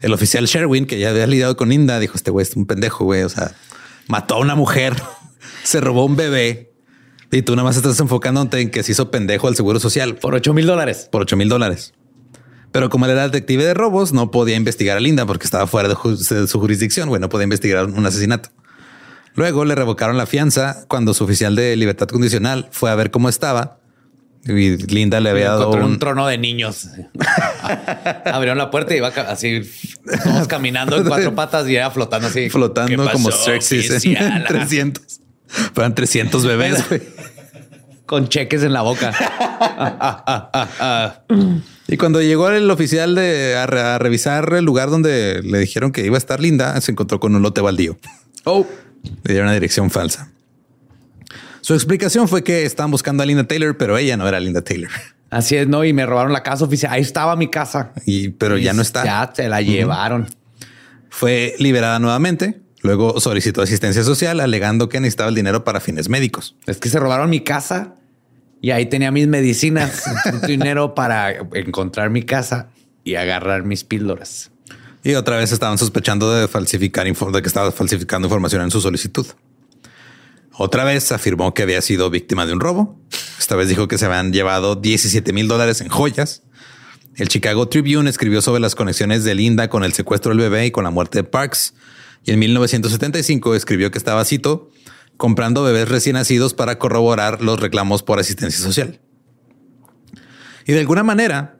El 0.00 0.12
oficial 0.12 0.46
Sherwin, 0.46 0.86
que 0.86 0.98
ya 0.98 1.10
había 1.10 1.26
lidiado 1.26 1.56
con 1.56 1.68
Linda, 1.68 1.98
dijo, 2.00 2.14
este 2.16 2.30
güey 2.30 2.44
es 2.44 2.56
un 2.56 2.66
pendejo, 2.66 3.04
güey. 3.04 3.22
O 3.22 3.28
sea, 3.28 3.54
mató 4.08 4.34
a 4.36 4.38
una 4.38 4.54
mujer, 4.54 4.96
se 5.64 5.80
robó 5.80 6.04
un 6.04 6.16
bebé. 6.16 6.72
Y 7.30 7.42
tú 7.42 7.56
nada 7.56 7.64
más 7.64 7.76
estás 7.76 7.98
enfocándote 7.98 8.60
en 8.60 8.70
que 8.70 8.82
se 8.82 8.92
hizo 8.92 9.10
pendejo 9.10 9.48
al 9.48 9.56
seguro 9.56 9.80
social 9.80 10.16
Por 10.16 10.34
8 10.34 10.52
mil 10.52 10.66
dólares. 10.66 11.08
por 11.10 11.22
8 11.22 11.36
mil 11.36 11.48
dólares. 11.48 11.94
Pero 12.72 12.88
como 12.88 13.04
él 13.04 13.12
era 13.12 13.24
detective 13.24 13.64
de 13.64 13.74
robos, 13.74 14.12
no 14.12 14.30
podía 14.30 14.56
investigar 14.56 14.96
a 14.96 15.00
Linda 15.00 15.26
porque 15.26 15.44
estaba 15.44 15.66
fuera 15.66 15.88
de, 15.88 15.94
ju- 15.94 16.16
de 16.16 16.46
su 16.48 16.58
jurisdicción, 16.58 17.08
güey, 17.08 17.20
no 17.20 17.28
podía 17.28 17.44
investigar 17.44 17.84
un 17.84 18.04
asesinato. 18.06 18.48
Luego 19.34 19.64
le 19.64 19.74
revocaron 19.74 20.16
la 20.18 20.26
fianza 20.26 20.84
cuando 20.88 21.14
su 21.14 21.24
oficial 21.24 21.54
de 21.54 21.76
libertad 21.76 22.08
condicional 22.08 22.68
fue 22.70 22.90
a 22.90 22.94
ver 22.94 23.10
cómo 23.10 23.28
estaba 23.28 23.78
y 24.44 24.76
Linda 24.92 25.20
le 25.20 25.30
había 25.30 25.50
dado 25.50 25.70
un 25.70 25.82
un, 25.82 25.98
trono 25.98 26.26
de 26.26 26.36
niños. 26.36 26.88
Abrieron 28.24 28.58
la 28.58 28.70
puerta 28.70 28.92
y 28.92 28.96
iba 28.98 29.08
así, 29.08 29.62
todos 30.24 30.48
caminando 30.48 30.96
en 30.96 31.04
cuatro 31.04 31.34
patas 31.34 31.68
y 31.68 31.76
era 31.76 31.90
flotando 31.90 32.28
así. 32.28 32.40
¿Qué 32.40 32.50
flotando 32.50 33.08
como 33.10 33.30
Xerxes 33.30 33.90
en 34.04 34.16
oficial? 34.16 34.44
300. 34.48 35.20
Fueron 35.74 35.94
300 35.94 36.44
bebés. 36.46 36.82
Con 38.06 38.28
cheques 38.28 38.62
en 38.62 38.72
la 38.74 38.82
boca. 38.82 39.12
Y 41.92 41.96
cuando 41.98 42.22
llegó 42.22 42.48
el 42.50 42.70
oficial 42.70 43.14
de, 43.14 43.54
a, 43.56 43.66
re- 43.66 43.80
a 43.80 43.98
revisar 43.98 44.52
el 44.54 44.64
lugar 44.64 44.88
donde 44.90 45.42
le 45.42 45.58
dijeron 45.58 45.92
que 45.92 46.06
iba 46.06 46.16
a 46.16 46.18
estar 46.18 46.40
Linda, 46.40 46.80
se 46.80 46.92
encontró 46.92 47.20
con 47.20 47.34
un 47.36 47.42
lote 47.42 47.60
baldío. 47.60 47.98
Oh, 48.44 48.66
Le 49.24 49.32
dieron 49.34 49.46
una 49.48 49.54
dirección 49.54 49.90
falsa. 49.90 50.32
Su 51.60 51.74
explicación 51.74 52.28
fue 52.28 52.42
que 52.42 52.64
estaban 52.64 52.90
buscando 52.90 53.22
a 53.22 53.26
Linda 53.26 53.44
Taylor, 53.44 53.76
pero 53.76 53.96
ella 53.98 54.16
no 54.16 54.26
era 54.26 54.40
Linda 54.40 54.62
Taylor. 54.62 54.90
así 55.30 55.56
es, 55.56 55.68
¿no? 55.68 55.84
Y 55.84 55.92
me 55.92 56.06
robaron 56.06 56.32
la 56.32 56.42
casa 56.42 56.64
oficial. 56.64 56.92
Ahí 56.92 57.02
estaba 57.02 57.36
mi 57.36 57.48
casa. 57.50 57.92
Y, 58.06 58.30
pero 58.30 58.56
ya 58.58 58.72
no 58.72 58.82
está. 58.82 59.04
Ya 59.04 59.30
se 59.34 59.48
la 59.48 59.60
llevaron. 59.60 60.26
Fue 61.10 61.54
liberada 61.58 61.98
nuevamente. 61.98 62.60
Luego 62.80 63.20
solicitó 63.20 63.62
asistencia 63.62 64.02
social 64.02 64.40
alegando 64.40 64.88
que 64.88 64.98
necesitaba 64.98 65.28
el 65.28 65.34
dinero 65.36 65.62
para 65.62 65.78
fines 65.80 66.08
médicos. 66.08 66.56
Es 66.66 66.78
que 66.78 66.88
se 66.88 66.98
robaron 66.98 67.30
mi 67.30 67.40
casa 67.44 67.94
y 68.62 68.70
ahí 68.70 68.86
tenía 68.86 69.10
mis 69.10 69.26
medicinas, 69.26 70.04
dinero 70.46 70.94
para 70.94 71.32
encontrar 71.52 72.10
mi 72.10 72.22
casa 72.22 72.70
y 73.04 73.16
agarrar 73.16 73.64
mis 73.64 73.82
píldoras. 73.82 74.52
Y 75.02 75.14
otra 75.14 75.36
vez 75.36 75.50
estaban 75.50 75.78
sospechando 75.78 76.32
de 76.32 76.46
falsificar 76.46 77.04
de 77.04 77.42
que 77.42 77.48
estaba 77.48 77.72
falsificando 77.72 78.28
información 78.28 78.62
en 78.62 78.70
su 78.70 78.80
solicitud. 78.80 79.26
Otra 80.52 80.84
vez 80.84 81.10
afirmó 81.10 81.54
que 81.54 81.64
había 81.64 81.82
sido 81.82 82.08
víctima 82.08 82.46
de 82.46 82.52
un 82.52 82.60
robo. 82.60 83.00
Esta 83.36 83.56
vez 83.56 83.68
dijo 83.68 83.88
que 83.88 83.98
se 83.98 84.06
habían 84.06 84.32
llevado 84.32 84.76
17 84.76 85.32
mil 85.32 85.48
dólares 85.48 85.80
en 85.80 85.88
joyas. 85.88 86.44
El 87.16 87.28
Chicago 87.28 87.68
Tribune 87.68 88.08
escribió 88.08 88.42
sobre 88.42 88.60
las 88.60 88.76
conexiones 88.76 89.24
de 89.24 89.34
Linda 89.34 89.68
con 89.68 89.82
el 89.82 89.92
secuestro 89.92 90.30
del 90.30 90.38
bebé 90.38 90.66
y 90.66 90.70
con 90.70 90.84
la 90.84 90.90
muerte 90.90 91.18
de 91.18 91.24
Parks. 91.24 91.74
Y 92.24 92.30
en 92.30 92.38
1975 92.38 93.56
escribió 93.56 93.90
que 93.90 93.98
estaba, 93.98 94.24
cito, 94.24 94.70
comprando 95.22 95.62
bebés 95.62 95.88
recién 95.88 96.14
nacidos 96.14 96.52
para 96.52 96.80
corroborar 96.80 97.42
los 97.42 97.60
reclamos 97.60 98.02
por 98.02 98.18
asistencia 98.18 98.58
social. 98.60 98.98
Y 100.66 100.72
de 100.72 100.80
alguna 100.80 101.04
manera, 101.04 101.58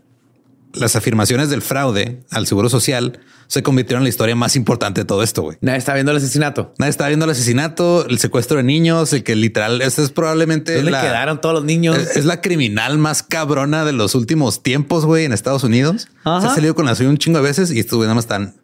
las 0.74 0.96
afirmaciones 0.96 1.48
del 1.48 1.62
fraude 1.62 2.24
al 2.32 2.48
seguro 2.48 2.68
social 2.68 3.20
se 3.46 3.62
convirtieron 3.62 4.00
en 4.00 4.06
la 4.06 4.08
historia 4.08 4.34
más 4.34 4.56
importante 4.56 5.02
de 5.02 5.04
todo 5.04 5.22
esto, 5.22 5.42
güey. 5.42 5.58
Nadie 5.60 5.78
está 5.78 5.94
viendo 5.94 6.10
el 6.10 6.18
asesinato. 6.18 6.74
Nadie 6.78 6.90
está 6.90 7.06
viendo 7.06 7.24
el 7.24 7.30
asesinato, 7.30 8.04
el 8.08 8.18
secuestro 8.18 8.56
de 8.56 8.64
niños, 8.64 9.12
el 9.12 9.22
que 9.22 9.36
literal, 9.36 9.80
este 9.80 10.02
es 10.02 10.10
probablemente 10.10 10.74
¿Dónde 10.74 10.90
la, 10.90 11.00
quedaron 11.00 11.40
todos 11.40 11.54
los 11.54 11.64
niños? 11.64 11.96
es, 11.98 12.16
es 12.16 12.24
la 12.24 12.40
criminal 12.40 12.98
más 12.98 13.22
cabrona 13.22 13.84
de 13.84 13.92
los 13.92 14.16
últimos 14.16 14.64
tiempos, 14.64 15.06
güey, 15.06 15.24
en 15.24 15.32
Estados 15.32 15.62
Unidos. 15.62 16.08
Ajá. 16.24 16.40
Se 16.40 16.46
ha 16.48 16.54
salido 16.56 16.74
con 16.74 16.84
la 16.84 16.96
suya 16.96 17.10
un 17.10 17.16
chingo 17.16 17.38
de 17.38 17.44
veces 17.44 17.70
y 17.70 17.78
estos 17.78 17.96
güey 17.98 18.08
nada 18.08 18.16
más 18.16 18.24
están 18.24 18.56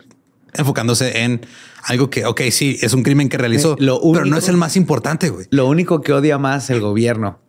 enfocándose 0.55 1.23
en 1.23 1.43
algo 1.85 2.11
que, 2.11 2.25
ok, 2.27 2.41
sí, 2.51 2.79
es 2.83 2.93
un 2.93 3.03
crimen 3.03 3.29
que 3.29 3.39
realizó, 3.39 3.73
Eh, 3.75 3.77
lo 3.81 4.01
pero 4.01 4.13
no 4.13 4.21
único- 4.23 4.39
es 4.39 4.49
el 4.49 4.57
más 4.57 4.77
importante, 4.77 5.31
güey. 5.31 5.47
Lo 5.51 5.67
único 5.67 6.01
que 6.01 6.13
odia 6.13 6.39
más 6.39 6.71
el 6.71 6.81
gobierno 6.81 7.41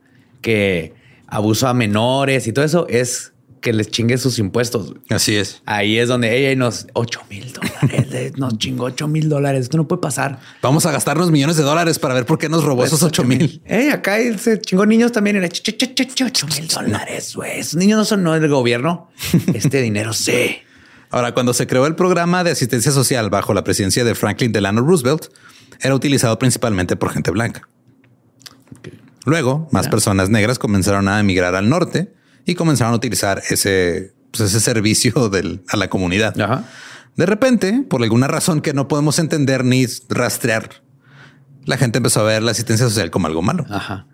que 0.41 0.93
abuso 1.27 1.67
a 1.67 1.73
menores 1.73 2.47
y 2.47 2.53
todo 2.53 2.65
eso 2.65 2.87
es 2.89 3.33
que 3.61 3.73
les 3.73 3.89
chingue 3.89 4.17
sus 4.17 4.39
impuestos. 4.39 4.93
Así 5.09 5.35
es. 5.35 5.61
Ahí 5.65 5.97
es 5.97 6.07
donde 6.07 6.33
ella 6.37 6.55
nos 6.57 6.87
8 6.93 7.19
mil 7.29 7.51
dólares 7.51 8.09
de- 8.09 8.31
nos 8.37 8.57
chingó 8.57 8.85
8 8.85 9.09
mil 9.09 9.27
dólares. 9.27 9.63
Esto 9.63 9.75
no 9.75 9.85
puede 9.85 10.01
pasar. 10.01 10.39
Vamos 10.61 10.85
a 10.85 10.91
gastarnos 10.93 11.29
millones 11.29 11.57
de 11.57 11.63
dólares 11.63 11.99
para 11.99 12.13
ver 12.13 12.25
por 12.25 12.37
qué 12.37 12.47
nos 12.47 12.63
robó 12.63 12.85
esos 12.85 13.03
ocho 13.03 13.25
mil. 13.25 13.61
Eh, 13.65 13.91
acá 13.91 14.15
se 14.37 14.61
chingó 14.61 14.85
niños 14.85 15.11
también. 15.11 15.35
Era 15.35 15.47
ch- 15.49 15.61
ch- 15.77 15.93
ch- 15.93 16.13
ch- 16.15 16.25
8 16.25 16.47
mil 16.47 16.67
dólares. 16.69 17.35
güey. 17.35 17.59
Esos 17.59 17.75
niños 17.75 17.97
no 17.97 18.05
son 18.05 18.23
no 18.23 18.31
del 18.39 18.47
gobierno. 18.49 19.09
Este 19.53 19.81
dinero 19.81 20.13
sí. 20.13 20.59
Ahora, 21.09 21.33
cuando 21.33 21.53
se 21.53 21.65
creó 21.67 21.87
el 21.87 21.95
programa 21.95 22.43
de 22.43 22.51
asistencia 22.51 22.91
social 22.91 23.29
bajo 23.29 23.53
la 23.53 23.63
presidencia 23.63 24.03
de 24.03 24.13
Franklin 24.15 24.51
Delano 24.51 24.81
Roosevelt, 24.81 25.25
era 25.81 25.95
utilizado 25.95 26.37
principalmente 26.37 26.95
por 26.95 27.11
gente 27.11 27.31
blanca. 27.31 27.67
Luego, 29.25 29.67
más 29.71 29.87
personas 29.89 30.29
negras 30.29 30.59
comenzaron 30.59 31.07
a 31.07 31.19
emigrar 31.19 31.55
al 31.55 31.69
norte 31.69 32.13
y 32.45 32.55
comenzaron 32.55 32.93
a 32.93 32.97
utilizar 32.97 33.41
ese, 33.49 34.13
pues, 34.31 34.49
ese 34.49 34.59
servicio 34.59 35.29
del- 35.29 35.63
a 35.69 35.77
la 35.77 35.89
comunidad. 35.89 36.39
Ajá. 36.39 36.63
De 37.15 37.25
repente, 37.25 37.85
por 37.89 38.01
alguna 38.01 38.27
razón 38.27 38.61
que 38.61 38.73
no 38.73 38.87
podemos 38.87 39.19
entender 39.19 39.65
ni 39.65 39.85
rastrear, 40.09 40.69
la 41.65 41.77
gente 41.77 41.97
empezó 41.97 42.21
a 42.21 42.23
ver 42.23 42.41
la 42.43 42.51
asistencia 42.51 42.87
social 42.87 43.11
como 43.11 43.27
algo 43.27 43.41
malo. 43.41 43.65
Ajá. 43.69 44.07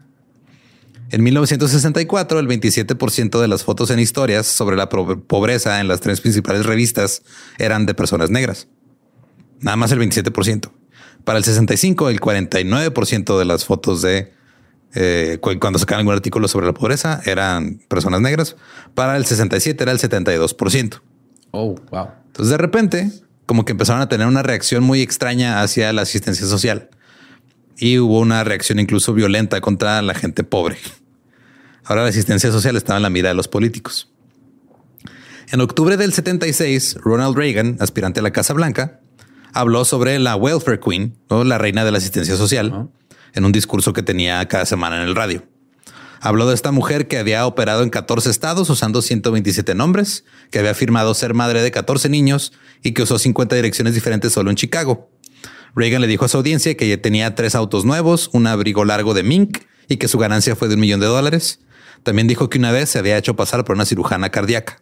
En 1.15 1.23
1964, 1.23 2.39
el 2.39 2.47
27% 2.49 3.39
de 3.39 3.47
las 3.47 3.63
fotos 3.63 3.89
en 3.89 3.99
historias 3.99 4.47
sobre 4.47 4.75
la 4.75 4.89
pobreza 4.89 5.79
en 5.79 5.87
las 5.87 6.01
tres 6.01 6.19
principales 6.19 6.65
revistas 6.65 7.21
eran 7.57 7.85
de 7.85 7.93
personas 7.93 8.31
negras. 8.31 8.67
Nada 9.61 9.77
más 9.77 9.93
el 9.93 9.99
27%. 9.99 10.71
Para 11.23 11.37
el 11.37 11.45
65, 11.45 12.09
el 12.09 12.19
49% 12.19 13.39
de 13.39 13.45
las 13.45 13.63
fotos 13.63 14.01
de 14.01 14.33
eh, 14.93 15.37
cu- 15.39 15.57
cuando 15.57 15.79
sacaban 15.79 16.01
algún 16.01 16.15
artículo 16.15 16.49
sobre 16.49 16.65
la 16.65 16.73
pobreza 16.73 17.21
eran 17.23 17.79
personas 17.87 18.19
negras. 18.19 18.57
Para 18.93 19.15
el 19.15 19.25
67 19.25 19.81
era 19.83 19.93
el 19.93 19.99
72%. 19.99 20.99
Oh, 21.51 21.75
wow. 21.91 22.09
Entonces 22.27 22.51
de 22.51 22.57
repente, 22.57 23.09
como 23.45 23.63
que 23.63 23.71
empezaron 23.71 24.01
a 24.01 24.09
tener 24.09 24.27
una 24.27 24.43
reacción 24.43 24.83
muy 24.83 25.01
extraña 25.01 25.61
hacia 25.61 25.93
la 25.93 26.01
asistencia 26.01 26.45
social. 26.45 26.89
Y 27.77 27.99
hubo 27.99 28.19
una 28.19 28.43
reacción 28.43 28.79
incluso 28.79 29.13
violenta 29.13 29.61
contra 29.61 30.01
la 30.01 30.13
gente 30.13 30.43
pobre. 30.43 30.75
Ahora 31.85 32.01
la 32.01 32.09
asistencia 32.09 32.51
social 32.51 32.75
estaba 32.75 32.97
en 32.97 33.03
la 33.03 33.09
mira 33.09 33.29
de 33.29 33.35
los 33.35 33.47
políticos. 33.47 34.11
En 35.51 35.61
octubre 35.61 35.97
del 35.97 36.13
76, 36.13 36.97
Ronald 37.01 37.37
Reagan, 37.37 37.77
aspirante 37.79 38.19
a 38.19 38.23
la 38.23 38.31
Casa 38.31 38.53
Blanca, 38.53 38.99
habló 39.53 39.85
sobre 39.85 40.17
la 40.17 40.35
Welfare 40.35 40.79
Queen, 40.79 41.15
la 41.29 41.59
reina 41.59 41.85
de 41.85 41.91
la 41.91 41.99
asistencia 41.99 42.35
social, 42.35 42.89
en 43.33 43.45
un 43.45 43.51
discurso 43.51 43.93
que 43.93 44.01
tenía 44.01 44.45
cada 44.47 44.65
semana 44.65 44.97
en 44.97 45.07
el 45.07 45.15
radio. 45.15 45.43
Habló 46.19 46.47
de 46.47 46.55
esta 46.55 46.71
mujer 46.71 47.07
que 47.07 47.19
había 47.19 47.45
operado 47.45 47.83
en 47.83 47.91
14 47.91 48.31
estados 48.31 48.67
usando 48.71 49.03
127 49.03 49.75
nombres, 49.75 50.25
que 50.49 50.57
había 50.57 50.71
afirmado 50.71 51.13
ser 51.13 51.35
madre 51.35 51.61
de 51.61 51.69
14 51.69 52.09
niños 52.09 52.51
y 52.81 52.93
que 52.93 53.03
usó 53.03 53.19
50 53.19 53.55
direcciones 53.55 53.93
diferentes 53.93 54.33
solo 54.33 54.49
en 54.49 54.55
Chicago. 54.55 55.11
Reagan 55.75 56.01
le 56.01 56.07
dijo 56.07 56.25
a 56.25 56.29
su 56.29 56.37
audiencia 56.37 56.75
que 56.75 56.85
ella 56.85 56.99
tenía 56.99 57.35
tres 57.35 57.53
autos 57.53 57.85
nuevos, 57.85 58.31
un 58.33 58.47
abrigo 58.47 58.85
largo 58.85 59.13
de 59.13 59.21
mink 59.21 59.59
y 59.87 59.97
que 59.97 60.07
su 60.07 60.17
ganancia 60.17 60.55
fue 60.55 60.67
de 60.67 60.73
un 60.73 60.79
millón 60.79 60.99
de 60.99 61.05
dólares. 61.05 61.59
También 62.05 62.27
dijo 62.27 62.51
que 62.51 62.59
una 62.59 62.71
vez 62.71 62.91
se 62.91 62.99
había 62.99 63.17
hecho 63.17 63.35
pasar 63.35 63.65
por 63.65 63.75
una 63.75 63.83
cirujana 63.83 64.29
cardíaca. 64.29 64.79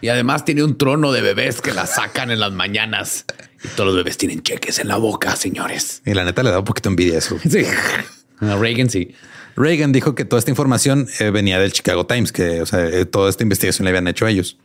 Y 0.00 0.08
además 0.10 0.44
tiene 0.44 0.62
un 0.62 0.78
trono 0.78 1.10
de 1.10 1.20
bebés 1.20 1.60
que 1.60 1.72
la 1.72 1.88
sacan 1.88 2.30
en 2.30 2.38
las 2.38 2.52
mañanas. 2.52 3.24
Y 3.64 3.68
todos 3.68 3.88
los 3.88 3.96
bebés 3.96 4.16
tienen 4.16 4.44
cheques 4.44 4.78
en 4.78 4.86
la 4.86 4.96
boca, 4.96 5.34
señores. 5.34 6.02
Y 6.06 6.14
la 6.14 6.24
neta 6.24 6.44
le 6.44 6.50
da 6.50 6.60
un 6.60 6.64
poquito 6.64 6.88
envidia 6.88 7.18
eso. 7.18 7.36
Sí. 7.48 7.64
Reagan 8.40 8.90
sí. 8.90 9.12
Reagan 9.56 9.90
dijo 9.90 10.14
que 10.14 10.24
toda 10.24 10.38
esta 10.38 10.52
información 10.52 11.08
eh, 11.18 11.30
venía 11.30 11.58
del 11.58 11.72
Chicago 11.72 12.06
Times, 12.06 12.30
que 12.30 12.62
o 12.62 12.66
sea, 12.66 12.86
eh, 12.86 13.06
toda 13.06 13.28
esta 13.28 13.42
investigación 13.42 13.84
le 13.84 13.90
habían 13.90 14.06
hecho 14.06 14.28
ellos. 14.28 14.56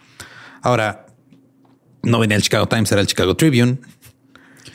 Ahora, 0.61 1.07
no 2.03 2.19
venía 2.19 2.37
el 2.37 2.43
Chicago 2.43 2.67
Times, 2.67 2.91
era 2.91 3.01
el 3.01 3.07
Chicago 3.07 3.35
Tribune. 3.35 3.79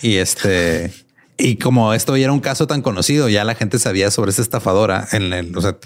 Y 0.01 0.17
este, 0.17 0.93
y 1.39 1.55
como 1.57 1.95
esto 1.95 2.17
ya 2.17 2.25
era 2.25 2.33
un 2.33 2.41
caso 2.41 2.67
tan 2.67 2.83
conocido, 2.83 3.29
ya 3.29 3.45
la 3.45 3.55
gente 3.55 3.79
sabía 3.79 4.11
sobre 4.11 4.31
esta 4.31 4.43
estafadora 4.43 5.07
en 5.13 5.33
el, 5.33 5.57
o 5.57 5.61
sea, 5.61 5.77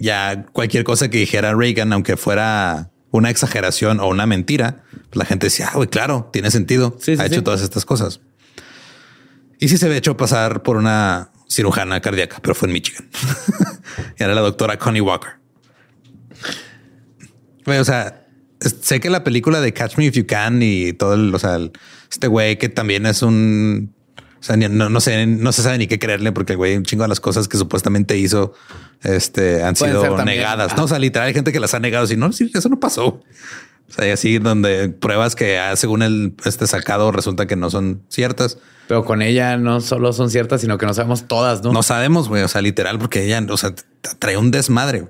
ya 0.00 0.46
cualquier 0.52 0.84
cosa 0.84 1.08
que 1.08 1.18
dijera 1.18 1.54
Reagan, 1.54 1.92
aunque 1.92 2.16
fuera 2.16 2.90
una 3.10 3.30
exageración 3.30 4.00
o 4.00 4.08
una 4.08 4.26
mentira, 4.26 4.82
pues 4.92 5.16
la 5.16 5.24
gente 5.24 5.46
decía, 5.46 5.70
ah, 5.72 5.86
claro, 5.90 6.28
tiene 6.32 6.50
sentido. 6.50 6.96
Sí, 7.00 7.16
sí, 7.16 7.22
ha 7.22 7.26
hecho 7.26 7.36
sí. 7.36 7.42
todas 7.42 7.62
estas 7.62 7.84
cosas. 7.84 8.20
Y 9.58 9.68
sí 9.68 9.78
se 9.78 9.86
había 9.86 9.98
hecho 9.98 10.16
pasar 10.16 10.62
por 10.62 10.76
una 10.76 11.30
cirujana 11.48 12.00
cardíaca, 12.00 12.38
pero 12.42 12.54
fue 12.54 12.68
en 12.68 12.74
Michigan. 12.74 13.08
era 14.18 14.34
la 14.34 14.40
doctora 14.42 14.78
Connie 14.78 15.00
Walker. 15.00 15.30
O 17.66 17.84
sea, 17.84 18.26
sé 18.60 19.00
que 19.00 19.10
la 19.10 19.24
película 19.24 19.60
de 19.60 19.72
Catch 19.72 19.96
Me 19.96 20.06
If 20.06 20.14
You 20.14 20.26
Can 20.26 20.62
y 20.62 20.92
todo 20.92 21.14
el, 21.14 21.34
o 21.34 21.38
sea, 21.38 21.56
el- 21.56 21.72
este 22.10 22.28
güey 22.28 22.58
que 22.58 22.68
también 22.68 23.06
es 23.06 23.22
un, 23.22 23.94
o 24.38 24.42
sea, 24.42 24.56
no, 24.56 24.88
no 24.88 25.00
sé, 25.00 25.26
no 25.26 25.52
se 25.52 25.62
sabe 25.62 25.78
ni 25.78 25.86
qué 25.86 25.98
creerle 25.98 26.32
porque 26.32 26.52
el 26.52 26.56
güey 26.58 26.76
un 26.76 26.84
chingo 26.84 27.02
de 27.02 27.08
las 27.08 27.20
cosas 27.20 27.48
que 27.48 27.56
supuestamente 27.56 28.16
hizo, 28.16 28.54
este, 29.02 29.62
han 29.62 29.74
Pueden 29.74 30.00
sido 30.00 30.24
negadas. 30.24 30.76
No, 30.76 30.84
o 30.84 30.88
sea, 30.88 30.98
literal 30.98 31.28
hay 31.28 31.34
gente 31.34 31.52
que 31.52 31.60
las 31.60 31.74
ha 31.74 31.80
negado. 31.80 32.06
Si 32.06 32.16
no, 32.16 32.32
sí, 32.32 32.50
eso 32.54 32.68
no 32.68 32.80
pasó. 32.80 33.20
O 33.88 33.92
sea, 33.92 34.08
y 34.08 34.10
así 34.10 34.38
donde 34.38 34.88
pruebas 34.88 35.36
que 35.36 35.58
ah, 35.58 35.76
según 35.76 36.02
el 36.02 36.34
este 36.44 36.66
sacado 36.66 37.12
resulta 37.12 37.46
que 37.46 37.56
no 37.56 37.70
son 37.70 38.02
ciertas. 38.08 38.58
Pero 38.88 39.04
con 39.04 39.22
ella 39.22 39.56
no 39.56 39.80
solo 39.80 40.12
son 40.12 40.30
ciertas, 40.30 40.60
sino 40.60 40.78
que 40.78 40.86
no 40.86 40.94
sabemos 40.94 41.26
todas, 41.28 41.62
¿no? 41.62 41.72
No 41.72 41.82
sabemos, 41.82 42.28
güey. 42.28 42.42
O 42.42 42.48
sea, 42.48 42.62
literal, 42.62 42.98
porque 42.98 43.24
ella, 43.24 43.44
o 43.48 43.56
sea, 43.56 43.74
trae 44.18 44.36
un 44.36 44.50
desmadre. 44.50 45.08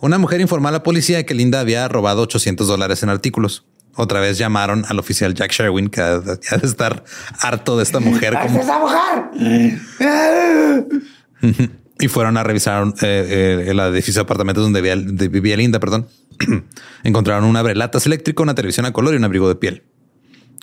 Una 0.00 0.18
mujer 0.18 0.40
informó 0.40 0.68
a 0.68 0.72
la 0.72 0.82
policía 0.82 1.24
que 1.26 1.34
Linda 1.34 1.60
había 1.60 1.88
robado 1.88 2.22
800 2.22 2.68
dólares 2.68 3.02
en 3.02 3.08
artículos. 3.08 3.64
Otra 3.96 4.20
vez 4.20 4.38
llamaron 4.38 4.84
al 4.88 4.98
oficial 5.00 5.34
Jack 5.34 5.50
Sherwin, 5.50 5.88
que 5.88 6.00
ha 6.00 6.18
de, 6.20 6.38
ha 6.50 6.56
de 6.56 6.66
estar 6.66 7.02
harto 7.40 7.76
de 7.76 7.82
esta 7.82 7.98
mujer. 7.98 8.38
como- 8.42 8.62
y 12.00 12.08
fueron 12.08 12.36
a 12.36 12.42
revisar 12.44 12.84
eh, 13.02 13.62
eh, 13.62 13.64
el 13.70 13.78
edificio 13.80 14.20
de 14.20 14.24
apartamentos 14.24 14.62
donde 14.64 15.28
vivía, 15.28 15.56
Linda, 15.56 15.80
perdón. 15.80 16.06
Encontraron 17.04 17.44
un 17.44 17.56
abrelatas 17.56 18.06
eléctrico, 18.06 18.42
una 18.42 18.54
televisión 18.54 18.86
a 18.86 18.92
color 18.92 19.14
y 19.14 19.16
un 19.16 19.24
abrigo 19.24 19.48
de 19.48 19.56
piel, 19.56 19.82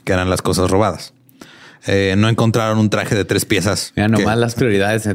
que 0.04 0.14
eran 0.14 0.30
las 0.30 0.42
cosas 0.42 0.70
robadas. 0.70 1.14
Eh, 1.88 2.16
no 2.18 2.30
encontraron 2.30 2.80
un 2.80 2.90
traje 2.90 3.16
de 3.16 3.26
tres 3.26 3.46
piezas. 3.46 3.94
Mira, 3.96 4.08
que- 4.10 4.14
nomás 4.24 4.38
las 4.38 4.56
prioridades. 4.56 5.08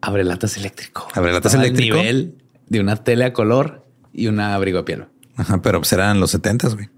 Abrelatas 0.00 0.56
eléctrico. 0.56 1.08
Abrelatas 1.14 1.52
Estaba 1.52 1.66
eléctrico. 1.66 1.96
nivel 1.96 2.34
de 2.68 2.80
una 2.80 2.96
tele 2.96 3.24
a 3.24 3.32
color 3.32 3.84
y 4.12 4.28
un 4.28 4.38
abrigo 4.40 4.78
de 4.78 4.84
piel. 4.84 5.04
Ajá, 5.36 5.60
pero 5.60 5.80
pues 5.80 5.92
eran 5.92 6.20
los 6.20 6.30
70 6.30 6.68
güey. 6.70 6.88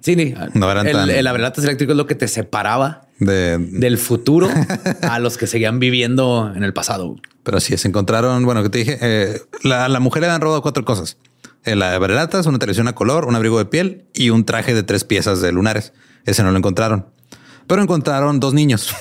Sí, 0.00 0.16
ni- 0.16 0.34
No 0.54 0.70
eran 0.70 0.86
el, 0.86 0.92
tan- 0.94 1.10
el 1.10 1.26
abrelatas 1.26 1.62
eléctrico 1.64 1.92
es 1.92 1.96
lo 1.96 2.06
que 2.06 2.14
te 2.14 2.26
separaba 2.28 3.02
De, 3.20 3.58
del 3.58 3.98
futuro 3.98 4.48
a 5.02 5.18
los 5.18 5.36
que 5.36 5.46
seguían 5.46 5.78
viviendo 5.78 6.50
en 6.56 6.64
el 6.64 6.72
pasado. 6.72 7.16
pero 7.42 7.60
sí 7.60 7.76
se 7.76 7.86
encontraron. 7.86 8.44
Bueno, 8.44 8.62
que 8.62 8.70
te 8.70 8.78
dije, 8.78 8.98
eh, 9.00 9.40
la, 9.62 9.88
la 9.88 10.00
mujer 10.00 10.22
le 10.22 10.28
habían 10.28 10.40
robado 10.40 10.62
cuatro 10.62 10.84
cosas: 10.86 11.18
Eh, 11.64 11.76
la 11.76 11.94
abrelatas, 11.94 12.46
una 12.46 12.58
televisión 12.58 12.88
a 12.88 12.94
color, 12.94 13.26
un 13.26 13.36
abrigo 13.36 13.58
de 13.58 13.66
piel 13.66 14.06
y 14.14 14.30
un 14.30 14.44
traje 14.46 14.74
de 14.74 14.82
tres 14.82 15.04
piezas 15.04 15.40
de 15.42 15.52
lunares. 15.52 15.92
Ese 16.24 16.42
no 16.42 16.50
lo 16.50 16.56
encontraron, 16.58 17.06
pero 17.66 17.82
encontraron 17.82 18.40
dos 18.40 18.54
niños. 18.54 18.94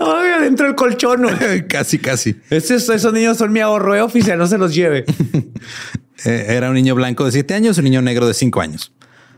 Ay, 0.00 0.30
adentro 0.38 0.66
del 0.66 0.74
colchón. 0.74 1.26
casi, 1.68 1.98
casi. 1.98 2.36
Esos, 2.48 2.88
esos 2.88 3.12
niños 3.12 3.36
son 3.36 3.52
mi 3.52 3.60
ahorro, 3.60 3.94
eh, 3.94 4.00
oficial. 4.00 4.38
No 4.38 4.46
se 4.46 4.58
los 4.58 4.74
lleve. 4.74 5.04
Eh, 6.24 6.46
era 6.48 6.68
un 6.68 6.74
niño 6.74 6.94
blanco 6.94 7.24
de 7.24 7.32
siete 7.32 7.54
años 7.54 7.76
y 7.76 7.80
un 7.80 7.84
niño 7.84 8.02
negro 8.02 8.26
de 8.26 8.34
cinco 8.34 8.60
años. 8.60 8.92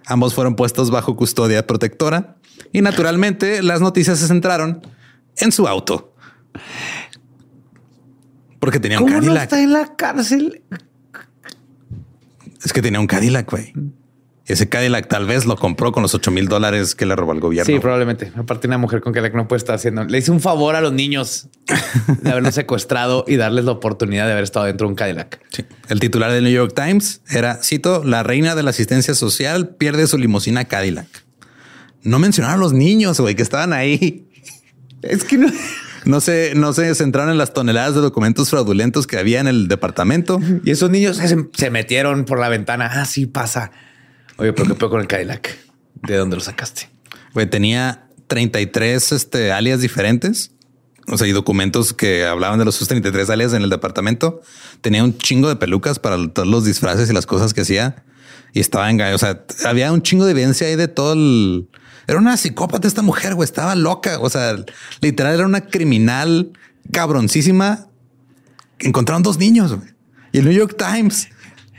Ambos 0.07 0.35
fueron 0.35 0.57
puestos 0.57 0.91
bajo 0.91 1.17
custodia 1.17 1.67
protectora 1.67 2.37
y 2.73 2.83
naturalmente 2.83 3.63
las 3.63 3.81
noticias 3.81 4.19
se 4.19 4.27
centraron 4.27 4.83
en 5.37 5.53
su 5.53 5.69
auto. 5.69 6.15
Porque 8.59 8.81
tenía 8.81 8.99
un 8.99 9.05
¿Cómo 9.07 9.17
no 9.17 9.27
Cadillac. 9.27 9.43
está 9.45 9.63
en 9.63 9.73
la 9.73 9.97
cárcel? 9.97 10.63
Es 12.65 12.73
que 12.73 12.83
tenía 12.83 13.01
un 13.01 13.07
Cadillac, 13.07 13.51
güey. 13.51 13.73
Ese 14.47 14.69
Cadillac 14.69 15.07
tal 15.07 15.27
vez 15.27 15.47
lo 15.47 15.57
compró 15.57 15.93
con 15.93 16.03
los 16.03 16.15
8 16.15 16.31
mil 16.33 16.49
dólares 16.49 16.97
que 16.97 17.07
le 17.07 17.15
robó 17.15 17.33
el 17.33 17.39
gobierno. 17.39 17.73
Sí, 17.73 17.79
probablemente. 17.79 18.33
Aparte, 18.37 18.67
una 18.67 18.77
mujer 18.77 19.01
con 19.01 19.13
que 19.13 19.31
no 19.31 19.47
puede 19.47 19.59
estar 19.59 19.77
haciendo. 19.77 20.05
Le 20.05 20.19
hice 20.19 20.33
un 20.33 20.41
favor 20.41 20.75
a 20.75 20.81
los 20.81 20.93
niños 20.93 21.47
de 22.23 22.31
haberlos 22.31 22.55
secuestrado 22.57 23.25
y 23.29 23.37
darles 23.37 23.65
la 23.65 23.73
oportunidad 23.73 24.27
de 24.27 24.33
haber 24.33 24.45
estado 24.45 24.67
dentro 24.67 24.89
de 24.89 24.91
un 24.91 24.97
Cadillac. 24.97 25.41
Sí. 25.51 25.65
El 25.89 26.01
titular 26.01 26.33
del 26.33 26.43
New 26.43 26.53
York 26.53 26.73
Times 26.75 27.21
era, 27.31 27.63
cito, 27.63 28.03
la 28.05 28.25
reina 28.25 28.57
de 28.57 28.65
la 28.65 28.71
asistencia 28.71 29.15
social 29.15 29.69
pierde 29.77 30.09
su 30.09 30.19
limusina 30.19 30.65
Cadillac. 30.65 31.07
No 32.03 32.19
mencionaron 32.19 32.59
a 32.59 32.61
los 32.61 32.73
niños, 32.73 33.21
güey, 33.21 33.37
que 33.37 33.43
estaban 33.43 33.73
ahí. 33.73 34.27
Es 35.03 35.23
que 35.23 35.39
no. 35.39 35.49
No 36.05 36.21
se, 36.21 36.55
no 36.57 36.73
se 36.73 36.93
centraron 36.97 37.31
en 37.31 37.39
las 37.39 37.53
toneladas 37.53 37.95
de 37.95 38.01
documentos 38.01 38.51
fraudulentos 38.51 39.07
que 39.07 39.19
había 39.19 39.39
en 39.39 39.47
el 39.47 39.69
departamento. 39.69 40.41
Y 40.65 40.73
esos 40.73 40.91
niños 40.91 41.19
se, 41.19 41.47
se 41.53 41.71
metieron 41.71 42.25
por 42.25 42.41
la 42.41 42.49
ventana. 42.49 42.91
Ah, 42.93 43.05
sí 43.05 43.27
pasa. 43.27 43.71
Oye, 44.43 44.53
pero 44.53 44.77
qué 44.77 44.89
con 44.89 45.01
el 45.01 45.07
Cadillac. 45.07 45.57
¿De 46.03 46.17
dónde 46.17 46.35
lo 46.35 46.43
sacaste? 46.43 46.91
Güey, 47.33 47.49
tenía 47.49 48.09
33 48.27 49.13
este, 49.13 49.53
alias 49.53 49.81
diferentes. 49.81 50.51
O 51.07 51.17
sea, 51.17 51.29
y 51.29 51.31
documentos 51.31 51.93
que 51.93 52.25
hablaban 52.25 52.59
de 52.59 52.65
los 52.65 52.75
sus 52.75 52.89
33 52.89 53.31
alias 53.31 53.53
en 53.53 53.63
el 53.63 53.71
departamento. 53.71 54.41
Tenía 54.81 55.05
un 55.05 55.17
chingo 55.17 55.49
de 55.49 55.55
pelucas 55.55 56.01
para 56.01 56.17
todos 56.33 56.49
los 56.49 56.65
disfraces 56.65 57.09
y 57.09 57.13
las 57.13 57.25
cosas 57.25 57.55
que 57.55 57.61
hacía. 57.61 58.03
Y 58.53 58.59
estaba 58.59 58.91
en... 58.91 59.01
O 59.01 59.19
sea, 59.19 59.45
había 59.65 59.93
un 59.93 60.03
chingo 60.03 60.25
de 60.25 60.33
evidencia 60.33 60.67
ahí 60.67 60.75
de 60.75 60.89
todo 60.89 61.13
el... 61.13 61.69
Era 62.09 62.19
una 62.19 62.37
psicópata 62.37 62.89
esta 62.89 63.03
mujer, 63.03 63.37
güey. 63.37 63.45
Estaba 63.45 63.77
loca. 63.77 64.19
O 64.19 64.29
sea, 64.29 64.57
literal 65.01 65.35
era 65.37 65.47
una 65.47 65.69
criminal 65.69 66.51
cabroncísima. 66.91 67.87
Encontraron 68.81 69.23
dos 69.23 69.39
niños. 69.39 69.77
Y 70.33 70.39
el 70.39 70.47
New 70.47 70.55
York 70.55 70.77
Times 70.77 71.29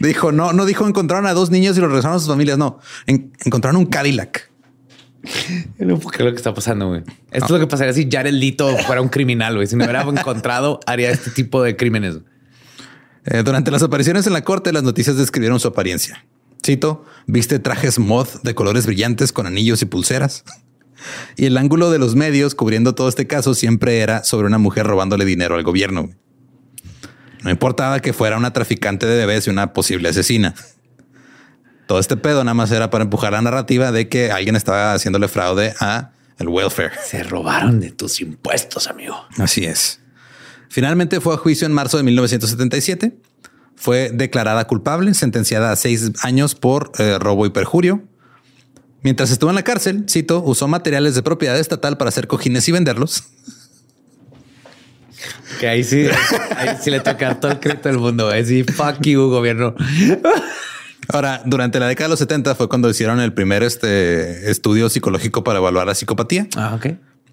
dijo, 0.08 0.32
no, 0.32 0.54
no 0.54 0.66
dijo 0.66 0.88
encontraron 0.88 1.26
a 1.28 1.34
dos 1.34 1.50
niños 1.52 1.78
y 1.78 1.82
los 1.82 1.90
regresaron 1.90 2.18
a 2.18 2.20
sus 2.20 2.28
familias. 2.30 2.58
No, 2.58 2.80
En- 3.08 3.32
encontraron 3.46 3.78
un 3.80 3.86
Cadillac. 3.88 4.50
No 5.80 5.98
puedo 5.98 6.10
creer 6.10 6.26
lo 6.26 6.32
que 6.32 6.38
está 6.38 6.54
pasando, 6.54 6.90
güey. 6.90 7.02
Esto 7.32 7.46
es 7.46 7.52
lo 7.52 7.60
que 7.60 7.68
pasaría 7.68 7.94
si 7.94 8.10
Jared 8.12 8.34
Leto 8.34 8.76
fuera 8.80 9.02
un 9.02 9.08
criminal, 9.10 9.56
güey. 9.56 9.68
Si 9.68 9.76
me 9.76 9.86
hubiera 9.86 10.02
encontrado, 10.04 10.80
haría 10.86 11.12
este 11.12 11.32
tipo 11.32 11.64
de 11.64 11.78
crímenes. 11.78 12.18
Eh, 13.26 13.42
durante 13.44 13.72
las 13.72 13.84
apariciones 13.84 14.28
en 14.28 14.34
la 14.34 14.44
corte, 14.44 14.74
las 14.74 14.84
noticias 14.84 15.16
describieron 15.16 15.60
su 15.62 15.70
apariencia. 15.70 16.26
Cito, 16.66 17.06
viste 17.26 17.60
trajes 17.60 18.00
mod 18.00 18.28
de 18.44 18.54
colores 18.54 18.86
brillantes 18.86 19.32
con 19.32 19.48
anillos 19.48 19.82
y 19.82 19.86
pulseras. 19.86 20.44
Y 21.36 21.48
el 21.48 21.58
ángulo 21.58 21.92
de 21.92 22.00
los 22.00 22.16
medios 22.16 22.56
cubriendo 22.56 22.96
todo 22.96 23.10
este 23.10 23.28
caso 23.28 23.56
siempre 23.56 24.00
era 24.00 24.24
sobre 24.24 24.48
una 24.48 24.58
mujer 24.58 24.88
robándole 24.88 25.26
dinero 25.26 25.56
al 25.56 25.64
gobierno. 25.64 26.10
No 27.44 27.52
importaba 27.52 28.00
que 28.00 28.14
fuera 28.14 28.38
una 28.38 28.54
traficante 28.54 29.06
de 29.06 29.18
bebés 29.18 29.48
y 29.48 29.50
una 29.50 29.74
posible 29.74 30.10
asesina. 30.10 30.56
Todo 31.88 32.00
este 32.00 32.16
pedo 32.16 32.44
nada 32.44 32.54
más 32.54 32.72
era 32.72 32.90
para 32.90 33.04
empujar 33.04 33.34
la 33.34 33.42
narrativa 33.42 33.92
de 33.92 34.08
que 34.08 34.32
alguien 34.32 34.56
estaba 34.56 34.94
haciéndole 34.94 35.28
fraude 35.28 35.74
a 35.80 36.12
el 36.40 36.48
welfare. 36.48 36.92
Se 37.04 37.24
robaron 37.24 37.80
de 37.80 37.92
tus 37.92 38.22
impuestos, 38.22 38.88
amigo. 38.88 39.16
Así 39.38 39.66
es. 39.66 40.00
Finalmente 40.70 41.20
fue 41.20 41.36
a 41.36 41.38
juicio 41.38 41.68
en 41.68 41.74
marzo 41.74 41.98
de 41.98 42.04
1977. 42.04 43.16
Fue 43.76 44.12
declarada 44.14 44.66
culpable, 44.66 45.14
sentenciada 45.14 45.72
a 45.72 45.76
seis 45.76 46.12
años 46.22 46.56
por 46.56 46.92
eh, 46.98 47.18
robo 47.20 47.46
y 47.46 47.50
perjurio. 47.50 48.04
Mientras 49.02 49.32
estuvo 49.32 49.50
en 49.50 49.56
la 49.56 49.64
cárcel, 49.64 50.06
cito, 50.10 50.42
usó 50.42 50.68
materiales 50.70 51.14
de 51.16 51.22
propiedad 51.22 51.60
estatal 51.60 51.98
para 51.98 52.10
hacer 52.10 52.28
cojines 52.28 52.68
y 52.70 52.72
venderlos. 52.72 53.26
Que 55.60 55.68
ahí 55.68 55.84
sí, 55.84 56.08
ahí 56.58 56.78
sí 56.82 56.90
le 56.90 57.00
toca 57.00 57.40
todo 57.40 57.52
el 57.52 57.60
crédito 57.60 57.90
del 57.90 58.00
mundo. 58.00 58.28
güey. 58.28 58.46
Sí, 58.46 58.64
fuck 58.64 59.02
you, 59.02 59.30
gobierno. 59.30 59.76
Ahora, 61.10 61.42
durante 61.46 61.80
la 61.80 61.88
década 61.88 62.08
de 62.08 62.12
los 62.12 62.20
70 62.20 62.56
fue 62.56 62.70
cuando 62.70 62.90
hicieron 62.90 63.20
el 63.20 63.34
primer 63.34 63.64
este, 63.64 64.50
estudio 64.50 64.90
psicológico 64.90 65.44
para 65.44 65.60
evaluar 65.60 65.88
la 65.88 65.96
psicopatía. 65.96 66.48
Ah, 66.56 66.74
ok. 66.76 66.88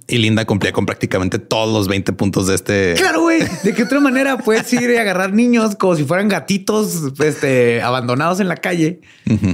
Y 0.09 0.19
Linda 0.19 0.45
cumplía 0.45 0.73
con 0.73 0.87
prácticamente 0.87 1.39
todos 1.39 1.73
los 1.73 1.87
20 1.87 2.13
puntos 2.15 2.49
de 2.49 2.57
este. 2.57 2.95
Claro, 2.97 3.23
güey. 3.23 3.43
¿De 3.63 3.73
qué 3.73 3.85
otra 3.85 4.01
manera 4.01 4.39
puedes 4.39 4.73
ir 4.73 4.91
y 4.91 4.97
agarrar 4.97 5.33
niños 5.33 5.77
como 5.77 5.95
si 5.95 6.05
fueran 6.05 6.29
gatitos 6.29 7.13
este, 7.21 7.81
abandonados 7.81 8.41
en 8.41 8.49
la 8.49 8.57
calle? 8.57 9.01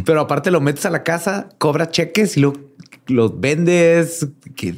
Pero 0.06 0.22
aparte 0.22 0.50
lo 0.50 0.62
metes 0.62 0.86
a 0.86 0.90
la 0.90 1.02
casa, 1.02 1.50
cobras 1.58 1.90
cheques 1.90 2.38
y 2.38 2.40
lo, 2.40 2.54
los 3.08 3.40
vendes. 3.40 4.26
Que, 4.54 4.76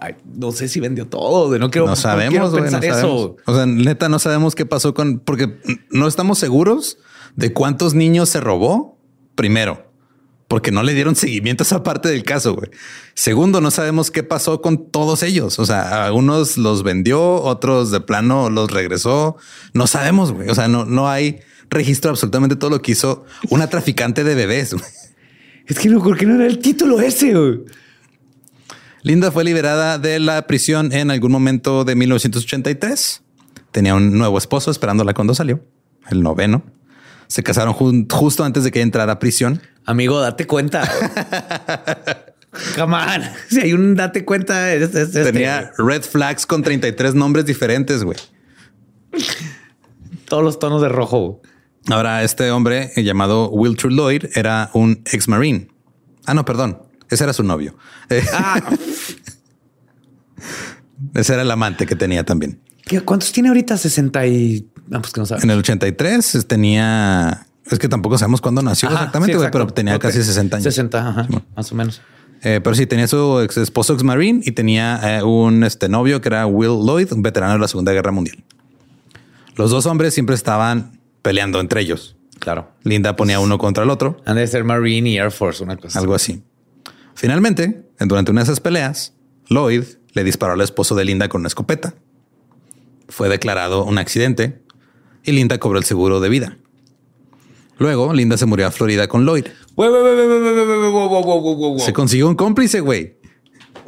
ay, 0.00 0.16
no 0.34 0.52
sé 0.52 0.68
si 0.68 0.80
vendió 0.80 1.06
todo. 1.06 1.58
No 1.58 1.70
quiero, 1.70 1.86
No 1.86 1.96
sabemos, 1.96 2.30
quiero 2.30 2.50
no 2.50 2.56
pensar 2.56 2.84
eso. 2.84 2.94
sabemos. 2.94 3.30
O 3.46 3.54
sea, 3.54 3.66
neta, 3.66 4.08
no 4.08 4.18
sabemos 4.18 4.54
qué 4.54 4.66
pasó 4.66 4.94
con, 4.94 5.18
porque 5.20 5.58
no 5.90 6.06
estamos 6.06 6.38
seguros 6.38 6.98
de 7.36 7.52
cuántos 7.52 7.94
niños 7.94 8.28
se 8.28 8.40
robó. 8.40 8.98
Primero, 9.34 9.86
porque 10.48 10.72
no 10.72 10.82
le 10.82 10.92
dieron 10.92 11.14
seguimiento 11.16 11.62
a 11.62 11.66
esa 11.66 11.82
parte 11.82 12.08
del 12.08 12.24
caso. 12.24 12.60
Segundo, 13.14 13.60
no 13.60 13.70
sabemos 13.70 14.10
qué 14.10 14.22
pasó 14.22 14.60
con 14.60 14.90
todos 14.90 15.22
ellos. 15.22 15.58
O 15.58 15.64
sea, 15.64 16.04
algunos 16.06 16.58
los 16.58 16.82
vendió, 16.82 17.36
otros 17.42 17.90
de 17.90 18.00
plano 18.00 18.50
los 18.50 18.70
regresó. 18.70 19.36
No 19.72 19.86
sabemos. 19.86 20.32
güey. 20.32 20.48
O 20.50 20.54
sea, 20.54 20.68
no, 20.68 20.84
no 20.84 21.08
hay 21.08 21.40
registro 21.70 22.08
de 22.08 22.12
absolutamente 22.14 22.56
todo 22.56 22.68
lo 22.70 22.82
que 22.82 22.92
hizo 22.92 23.24
una 23.48 23.68
traficante 23.68 24.24
de 24.24 24.34
bebés. 24.34 24.74
Es 25.66 25.78
que 25.78 25.88
no, 25.88 26.02
¿por 26.02 26.16
qué 26.18 26.26
no 26.26 26.34
era 26.34 26.46
el 26.46 26.58
título 26.58 27.00
ese? 27.00 27.32
güey? 27.34 27.60
Linda 29.02 29.30
fue 29.30 29.44
liberada 29.44 29.98
de 29.98 30.18
la 30.20 30.46
prisión 30.46 30.92
en 30.92 31.10
algún 31.10 31.32
momento 31.32 31.84
de 31.84 31.94
1983. 31.94 33.22
Tenía 33.72 33.94
un 33.94 34.18
nuevo 34.18 34.36
esposo 34.36 34.70
esperándola 34.70 35.14
cuando 35.14 35.34
salió, 35.34 35.64
el 36.10 36.22
noveno. 36.22 36.62
Se 37.28 37.42
casaron 37.42 37.72
justo 37.74 38.44
antes 38.44 38.64
de 38.64 38.72
que 38.72 38.80
entrara 38.82 39.12
a 39.12 39.18
prisión. 39.20 39.62
Amigo, 39.86 40.20
date 40.20 40.46
cuenta. 40.46 40.90
Come 42.76 42.96
on. 42.96 43.22
Si 43.48 43.60
hay 43.60 43.72
un 43.72 43.94
date 43.94 44.24
cuenta, 44.24 44.74
es, 44.74 44.82
es- 44.90 44.94
este, 45.14 45.24
Tenía 45.32 45.70
red 45.78 46.02
flags 46.02 46.44
con 46.44 46.62
33 46.62 47.14
nombres 47.14 47.46
diferentes, 47.46 48.02
güey. 48.02 48.18
todos 50.28 50.42
los 50.42 50.58
tonos 50.58 50.82
de 50.82 50.88
rojo. 50.88 51.40
Ahora, 51.88 52.22
este 52.22 52.50
hombre 52.50 52.92
eh, 52.96 53.02
llamado 53.02 53.48
Wilter 53.50 53.90
Lloyd 53.90 54.24
era 54.34 54.70
un 54.74 55.02
ex 55.12 55.28
marine. 55.28 55.68
Ah, 56.26 56.34
no, 56.34 56.44
perdón. 56.44 56.82
Ese 57.08 57.24
era 57.24 57.32
su 57.32 57.42
novio. 57.42 57.74
Eh, 58.10 58.22
Ah, 58.32 58.60
ese 61.14 61.32
era 61.32 61.42
el 61.42 61.50
amante 61.50 61.86
que 61.86 61.96
tenía 61.96 62.24
también. 62.24 62.60
¿qué- 62.86 63.00
¿cuántos 63.00 63.32
tiene 63.32 63.48
ahorita? 63.48 63.76
60 63.76 64.26
y... 64.26 64.68
Ah, 64.92 65.00
pues 65.00 65.12
que 65.12 65.20
no 65.20 65.26
sabes. 65.26 65.44
En 65.44 65.50
el 65.50 65.58
83 65.58 66.34
es- 66.34 66.46
tenía... 66.46 67.46
Es 67.66 67.78
que 67.78 67.88
tampoco 67.88 68.18
sabemos 68.18 68.40
cuándo 68.40 68.62
nació 68.62 68.88
Ajá, 68.88 68.96
exactamente, 68.98 69.38
sí, 69.38 69.44
pero 69.52 69.66
tenía 69.68 69.98
casi 69.98 70.22
60 70.24 70.56
años. 70.56 70.64
60, 70.64 71.08
ajá, 71.08 71.28
más 71.54 71.70
o 71.70 71.74
menos. 71.76 72.00
Eh, 72.42 72.60
pero 72.64 72.74
sí, 72.74 72.86
tenía 72.86 73.06
su 73.06 73.38
ex 73.40 73.58
esposo 73.58 73.94
ex 73.94 74.02
marine 74.02 74.40
y 74.44 74.50
tenía 74.52 75.18
eh, 75.18 75.22
un 75.22 75.62
este, 75.62 75.88
novio 75.88 76.20
que 76.20 76.28
era 76.30 76.46
Will 76.46 76.84
Lloyd, 76.84 77.12
un 77.12 77.22
veterano 77.22 77.52
de 77.52 77.58
la 77.60 77.68
Segunda 77.68 77.92
Guerra 77.92 78.10
Mundial. 78.10 78.42
Los 79.54 79.70
dos 79.70 79.86
hombres 79.86 80.14
siempre 80.14 80.34
estaban 80.34 80.98
peleando 81.22 81.60
entre 81.60 81.80
ellos. 81.80 82.16
Claro. 82.38 82.72
Linda 82.82 83.16
ponía 83.16 83.38
uno 83.40 83.58
contra 83.58 83.84
el 83.84 83.90
otro. 83.90 84.16
Han 84.24 84.36
de 84.36 84.46
ser 84.46 84.64
Marine 84.64 85.10
y 85.10 85.18
Air 85.18 85.30
Force, 85.30 85.62
una 85.62 85.76
cosa. 85.76 85.98
Algo 85.98 86.14
así. 86.14 86.42
Finalmente, 87.14 87.86
durante 87.98 88.30
una 88.30 88.40
de 88.40 88.44
esas 88.44 88.60
peleas, 88.60 89.14
Lloyd 89.48 89.84
le 90.12 90.24
disparó 90.24 90.54
al 90.54 90.60
esposo 90.62 90.94
de 90.94 91.04
Linda 91.04 91.28
con 91.28 91.42
una 91.42 91.48
escopeta. 91.48 91.94
Fue 93.08 93.28
declarado 93.28 93.84
un 93.84 93.98
accidente 93.98 94.62
y 95.24 95.32
Linda 95.32 95.58
cobró 95.58 95.78
el 95.78 95.84
seguro 95.84 96.20
de 96.20 96.28
vida. 96.28 96.56
Luego, 97.78 98.12
Linda 98.14 98.36
se 98.36 98.46
murió 98.46 98.66
a 98.66 98.70
Florida 98.70 99.08
con 99.08 99.24
Lloyd. 99.24 99.46
Se 101.78 101.92
consiguió 101.92 102.28
un 102.28 102.34
cómplice, 102.34 102.80
güey. 102.80 103.18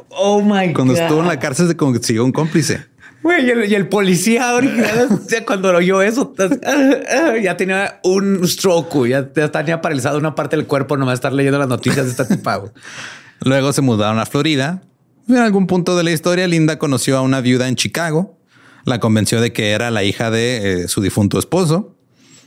Oh 0.09 0.41
my 0.41 0.73
Cuando 0.73 0.93
estuvo 0.93 1.21
en 1.21 1.27
la 1.27 1.39
cárcel, 1.39 1.67
se 1.67 1.75
consiguió 1.75 2.23
un 2.23 2.31
cómplice. 2.31 2.85
Y 3.23 3.73
el, 3.73 3.87
policía 3.87 4.53
original, 4.55 5.21
cuando 5.45 5.71
lo 5.71 5.77
oyó 5.77 6.01
eso, 6.01 6.33
ya 7.41 7.55
tenía 7.55 7.99
un 8.03 8.45
stroke, 8.47 9.07
ya, 9.07 9.29
ya 9.33 9.51
tenía 9.51 9.81
paralizado 9.81 10.17
una 10.17 10.35
parte 10.35 10.57
del 10.57 10.65
cuerpo 10.67 10.97
nomás 10.97 11.15
estar 11.15 11.31
leyendo 11.31 11.57
las 11.57 11.69
noticias 11.69 12.05
de 12.05 12.11
esta 12.11 12.27
tipa. 12.27 12.61
Luego 13.39 13.71
se 13.71 13.81
mudaron 13.81 14.19
a 14.19 14.25
Florida. 14.25 14.83
En 15.27 15.37
algún 15.37 15.67
punto 15.67 15.95
de 15.95 16.03
la 16.03 16.11
historia, 16.11 16.47
Linda 16.47 16.77
conoció 16.77 17.17
a 17.17 17.21
una 17.21 17.39
viuda 17.39 17.69
en 17.69 17.75
Chicago. 17.75 18.37
La 18.83 18.99
convenció 18.99 19.39
de 19.39 19.53
que 19.53 19.71
era 19.71 19.89
la 19.89 20.03
hija 20.03 20.29
de 20.29 20.83
eh, 20.83 20.87
su 20.89 21.01
difunto 21.01 21.39
esposo. 21.39 21.95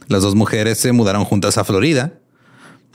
Las 0.08 0.22
dos 0.22 0.34
mujeres 0.34 0.78
se 0.78 0.92
mudaron 0.92 1.24
juntas 1.24 1.56
a 1.56 1.64
Florida. 1.64 2.14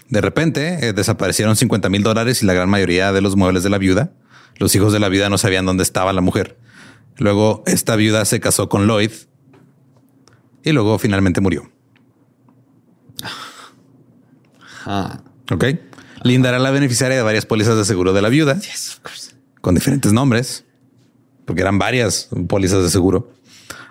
De 0.09 0.21
repente 0.21 0.87
eh, 0.87 0.93
desaparecieron 0.93 1.55
50 1.55 1.89
mil 1.89 2.03
dólares 2.03 2.43
y 2.43 2.45
la 2.45 2.53
gran 2.53 2.69
mayoría 2.69 3.11
de 3.11 3.21
los 3.21 3.35
muebles 3.35 3.63
de 3.63 3.71
la 3.71 3.79
viuda. 3.79 4.11
Los 4.57 4.75
hijos 4.75 4.93
de 4.93 4.99
la 4.99 5.09
viuda 5.09 5.29
no 5.29 5.39
sabían 5.39 5.65
dónde 5.65 5.81
estaba 5.81 6.13
la 6.13 6.21
mujer. 6.21 6.57
Luego 7.17 7.63
esta 7.65 7.95
viuda 7.95 8.25
se 8.25 8.39
casó 8.39 8.69
con 8.69 8.87
Lloyd 8.87 9.11
y 10.63 10.71
luego 10.71 10.97
finalmente 10.99 11.41
murió. 11.41 11.71
Ah. 14.85 15.21
Ok. 15.51 15.65
Linda 16.23 16.49
era 16.49 16.59
la 16.59 16.71
beneficiaria 16.71 17.17
de 17.17 17.23
varias 17.23 17.45
pólizas 17.45 17.77
de 17.77 17.85
seguro 17.85 18.13
de 18.13 18.21
la 18.21 18.29
viuda 18.29 18.59
con 19.61 19.75
diferentes 19.75 20.11
nombres, 20.11 20.65
porque 21.45 21.61
eran 21.61 21.79
varias 21.79 22.29
pólizas 22.47 22.83
de 22.83 22.89
seguro. 22.89 23.31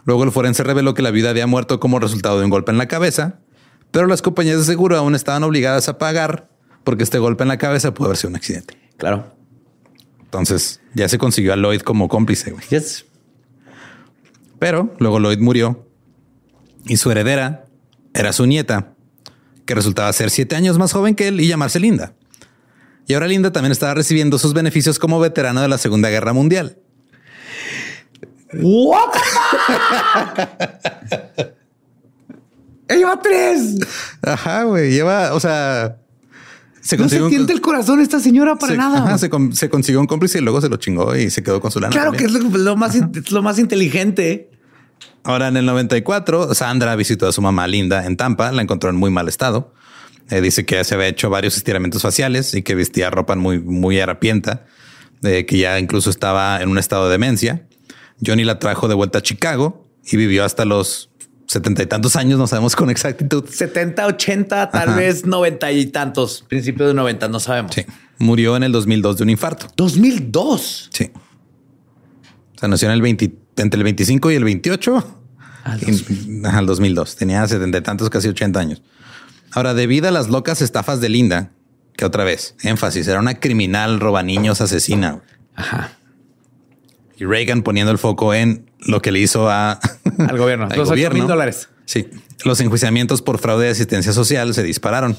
Luego 0.04 0.24
el 0.24 0.32
forense 0.32 0.64
reveló 0.64 0.94
que 0.94 1.02
la 1.02 1.10
viuda 1.10 1.30
había 1.30 1.46
muerto 1.46 1.78
como 1.80 1.98
resultado 1.98 2.38
de 2.38 2.44
un 2.44 2.50
golpe 2.50 2.72
en 2.72 2.78
la 2.78 2.88
cabeza, 2.88 3.40
pero 3.90 4.06
las 4.06 4.22
compañías 4.22 4.58
de 4.58 4.64
seguro 4.64 4.96
aún 4.96 5.14
estaban 5.14 5.42
obligadas 5.44 5.88
a 5.88 5.98
pagar 5.98 6.48
porque 6.84 7.02
este 7.02 7.18
golpe 7.18 7.42
en 7.42 7.48
la 7.48 7.58
cabeza 7.58 7.92
pudo 7.92 8.06
haber 8.06 8.16
sido 8.16 8.30
un 8.30 8.36
accidente. 8.36 8.76
Claro. 8.96 9.34
Entonces 10.20 10.80
ya 10.94 11.08
se 11.08 11.18
consiguió 11.18 11.52
a 11.52 11.56
Lloyd 11.56 11.80
como 11.80 12.08
cómplice. 12.08 12.54
Yes. 12.70 13.04
Pero 14.60 14.94
luego 15.00 15.18
Lloyd 15.18 15.40
murió 15.40 15.84
y 16.86 16.98
su 16.98 17.10
heredera 17.10 17.64
era 18.14 18.32
su 18.32 18.46
nieta, 18.46 18.92
que 19.66 19.74
resultaba 19.74 20.12
ser 20.12 20.30
siete 20.30 20.54
años 20.54 20.78
más 20.78 20.92
joven 20.92 21.16
que 21.16 21.26
él 21.28 21.40
y 21.40 21.48
llamarse 21.48 21.80
Linda. 21.80 22.14
Y 23.08 23.14
ahora 23.14 23.26
Linda 23.26 23.50
también 23.50 23.72
estaba 23.72 23.94
recibiendo 23.94 24.38
sus 24.38 24.54
beneficios 24.54 25.00
como 25.00 25.18
veterano 25.18 25.62
de 25.62 25.68
la 25.68 25.78
Segunda 25.78 26.10
Guerra 26.10 26.32
Mundial. 26.32 26.78
What? 28.54 29.10
Lleva 32.88 33.20
tres. 33.22 33.76
Ajá, 34.22 34.64
güey. 34.64 34.92
Lleva, 34.92 35.34
o 35.34 35.40
sea, 35.40 35.96
se 36.80 36.96
No 36.96 37.08
se 37.08 37.20
tiente 37.28 37.52
el 37.52 37.60
corazón 37.60 38.00
esta 38.00 38.18
señora 38.18 38.56
para 38.56 38.72
se- 38.72 38.78
nada. 38.78 38.98
ajá, 39.04 39.18
se, 39.18 39.30
con- 39.30 39.54
se 39.54 39.70
consiguió 39.70 40.00
un 40.00 40.06
cómplice 40.06 40.38
y 40.38 40.40
luego 40.40 40.60
se 40.60 40.68
lo 40.68 40.76
chingó 40.76 41.14
y 41.14 41.30
se 41.30 41.42
quedó 41.42 41.60
con 41.60 41.70
su 41.70 41.78
lana. 41.78 41.92
Claro 41.92 42.12
que 42.12 42.24
es 42.24 42.32
lo, 42.32 42.40
lo 42.40 42.76
más, 42.76 42.96
in- 42.96 43.12
lo 43.30 43.42
más 43.42 43.58
inteligente. 43.60 44.49
Ahora 45.24 45.48
en 45.48 45.56
el 45.56 45.66
94, 45.66 46.54
Sandra 46.54 46.96
visitó 46.96 47.28
a 47.28 47.32
su 47.32 47.42
mamá 47.42 47.66
Linda 47.66 48.06
en 48.06 48.16
Tampa, 48.16 48.52
la 48.52 48.62
encontró 48.62 48.90
en 48.90 48.96
muy 48.96 49.10
mal 49.10 49.28
estado. 49.28 49.74
Eh, 50.30 50.40
dice 50.40 50.64
que 50.64 50.82
se 50.84 50.94
había 50.94 51.08
hecho 51.08 51.28
varios 51.28 51.56
estiramientos 51.56 52.02
faciales 52.02 52.54
y 52.54 52.62
que 52.62 52.74
vestía 52.74 53.10
ropa 53.10 53.34
muy, 53.36 53.58
muy 53.58 54.00
harapienta, 54.00 54.64
eh, 55.22 55.44
que 55.44 55.58
ya 55.58 55.78
incluso 55.78 56.08
estaba 56.08 56.62
en 56.62 56.68
un 56.68 56.78
estado 56.78 57.06
de 57.06 57.12
demencia. 57.12 57.66
Johnny 58.24 58.44
la 58.44 58.58
trajo 58.58 58.88
de 58.88 58.94
vuelta 58.94 59.18
a 59.18 59.22
Chicago 59.22 59.86
y 60.04 60.16
vivió 60.16 60.44
hasta 60.44 60.64
los 60.64 61.10
setenta 61.46 61.82
y 61.82 61.86
tantos 61.86 62.14
años, 62.14 62.38
no 62.38 62.46
sabemos 62.46 62.76
con 62.76 62.90
exactitud. 62.90 63.44
70, 63.48 64.06
80, 64.06 64.70
tal 64.70 64.88
Ajá. 64.88 64.96
vez 64.96 65.26
90 65.26 65.72
y 65.72 65.86
tantos. 65.86 66.44
Principio 66.48 66.86
de 66.86 66.94
90, 66.94 67.28
no 67.28 67.40
sabemos. 67.40 67.74
Sí, 67.74 67.84
murió 68.18 68.56
en 68.56 68.62
el 68.62 68.70
2002 68.70 69.16
de 69.16 69.22
un 69.24 69.30
infarto. 69.30 69.66
2002. 69.76 70.90
Sí. 70.92 71.10
Sea, 72.60 72.68
nació 72.68 72.88
en 72.88 72.94
el 72.94 73.00
20, 73.00 73.32
entre 73.56 73.78
el 73.78 73.84
25 73.84 74.30
y 74.30 74.34
el 74.34 74.44
28. 74.44 75.16
Al 75.64 75.80
ajá, 76.44 76.58
al 76.58 76.66
2002. 76.66 77.16
Tenía 77.16 77.48
setenta 77.48 77.78
y 77.78 77.80
tantos, 77.80 78.10
casi 78.10 78.28
80 78.28 78.60
años. 78.60 78.82
Ahora, 79.52 79.72
debido 79.72 80.08
a 80.08 80.10
las 80.10 80.28
locas 80.28 80.60
estafas 80.60 81.00
de 81.00 81.08
Linda, 81.08 81.52
que 81.96 82.04
otra 82.04 82.22
vez, 82.22 82.54
énfasis, 82.62 83.08
era 83.08 83.18
una 83.18 83.40
criminal, 83.40 83.98
roba 83.98 84.22
niños, 84.22 84.60
asesina. 84.60 85.22
Ajá. 85.54 85.92
Y 87.16 87.24
Reagan 87.24 87.62
poniendo 87.62 87.92
el 87.92 87.98
foco 87.98 88.34
en 88.34 88.70
lo 88.80 89.00
que 89.00 89.10
le 89.10 89.20
hizo 89.20 89.48
a, 89.48 89.72
Al 90.18 90.36
gobierno. 90.36 90.68
al 90.70 90.76
Los 90.76 90.90
mil 90.90 91.26
dólares. 91.26 91.70
Sí. 91.86 92.08
Los 92.44 92.60
enjuiciamientos 92.60 93.22
por 93.22 93.38
fraude 93.38 93.64
de 93.64 93.70
asistencia 93.70 94.12
social 94.12 94.52
se 94.52 94.62
dispararon. 94.62 95.16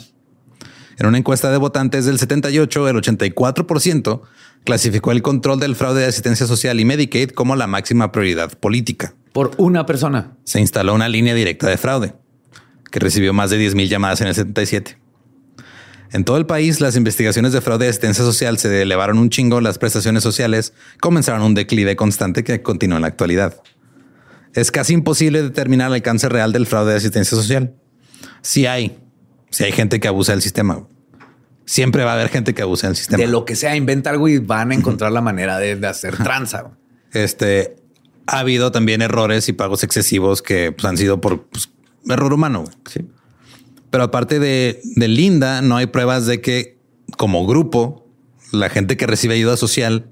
En 1.02 1.08
una 1.08 1.18
encuesta 1.18 1.50
de 1.50 1.58
votantes 1.58 2.06
del 2.06 2.20
78, 2.20 2.88
el 2.88 2.96
84% 2.98 4.22
clasificó 4.64 5.12
el 5.12 5.24
control 5.24 5.60
del 5.60 5.76
fraude 5.76 6.02
de 6.02 6.06
asistencia 6.06 6.46
social 6.46 6.80
y 6.80 6.86
Medicaid 6.86 7.32
como 7.32 7.56
la 7.56 7.66
máxima 7.66 8.12
prioridad 8.12 8.56
política. 8.60 9.16
Por 9.34 9.50
una 9.58 9.88
persona. 9.88 10.38
Se 10.44 10.60
instaló 10.60 10.94
una 10.94 11.10
línea 11.10 11.34
directa 11.34 11.68
de 11.68 11.78
fraude 11.78 12.14
que 12.92 13.00
recibió 13.00 13.34
más 13.34 13.50
de 13.50 13.58
10 13.58 13.74
mil 13.74 13.90
llamadas 13.90 14.22
en 14.22 14.28
el 14.28 14.36
77. 14.36 15.00
En 16.12 16.24
todo 16.24 16.38
el 16.38 16.46
país, 16.46 16.80
las 16.82 16.96
investigaciones 16.96 17.52
de 17.52 17.62
fraude 17.62 17.86
de 17.86 17.90
asistencia 17.90 18.24
social 18.24 18.60
se 18.60 18.84
elevaron 18.84 19.18
un 19.18 19.32
chingo, 19.32 19.60
las 19.60 19.80
prestaciones 19.80 20.22
sociales 20.22 20.72
comenzaron 21.00 21.42
un 21.42 21.56
declive 21.56 21.96
constante 21.96 22.44
que 22.44 22.62
continúa 22.62 22.98
en 22.98 23.02
la 23.02 23.08
actualidad. 23.08 23.60
Es 24.54 24.70
casi 24.70 24.94
imposible 24.94 25.42
determinar 25.42 25.88
el 25.88 25.96
alcance 25.96 26.30
real 26.30 26.54
del 26.54 26.68
fraude 26.68 26.92
de 26.92 26.98
asistencia 26.98 27.36
social. 27.36 27.74
Sí 28.44 28.68
hay, 28.68 29.00
Si 29.50 29.64
hay 29.64 29.72
gente 29.72 30.00
que 30.00 30.08
abusa 30.08 30.34
del 30.34 30.44
sistema. 30.44 30.86
Siempre 31.66 32.04
va 32.04 32.12
a 32.12 32.14
haber 32.16 32.30
gente 32.30 32.54
que 32.54 32.62
abusa 32.62 32.88
del 32.88 32.96
sistema. 32.96 33.24
De 33.24 33.28
lo 33.28 33.46
que 33.46 33.56
sea, 33.56 33.76
inventa 33.76 34.10
algo 34.10 34.28
y 34.28 34.40
van 34.40 34.72
a 34.72 34.76
encontrar 34.76 35.12
la 35.12 35.22
manera 35.22 35.58
de, 35.58 35.76
de 35.76 35.88
hacer 35.88 36.18
tranza. 36.18 36.72
Este 37.14 37.76
ha 38.28 38.40
habido 38.40 38.72
también 38.72 39.02
errores 39.02 39.50
y 39.50 39.54
pagos 39.54 39.84
excesivos 39.84 40.42
que 40.42 40.72
pues, 40.72 40.86
han 40.86 40.98
sido 40.98 41.20
por 41.20 41.44
pues, 41.48 41.70
error 42.08 42.34
humano. 42.34 42.66
Sí. 42.90 43.02
Pero 43.90 44.06
aparte 44.06 44.40
de, 44.40 44.80
de 44.96 45.08
Linda, 45.08 45.62
no 45.62 45.76
hay 45.76 45.88
pruebas 45.88 46.26
de 46.26 46.40
que 46.40 46.78
como 47.18 47.46
grupo, 47.46 48.08
la 48.52 48.70
gente 48.70 48.98
que 48.98 49.06
recibe 49.06 49.36
ayuda 49.36 49.58
social 49.58 50.06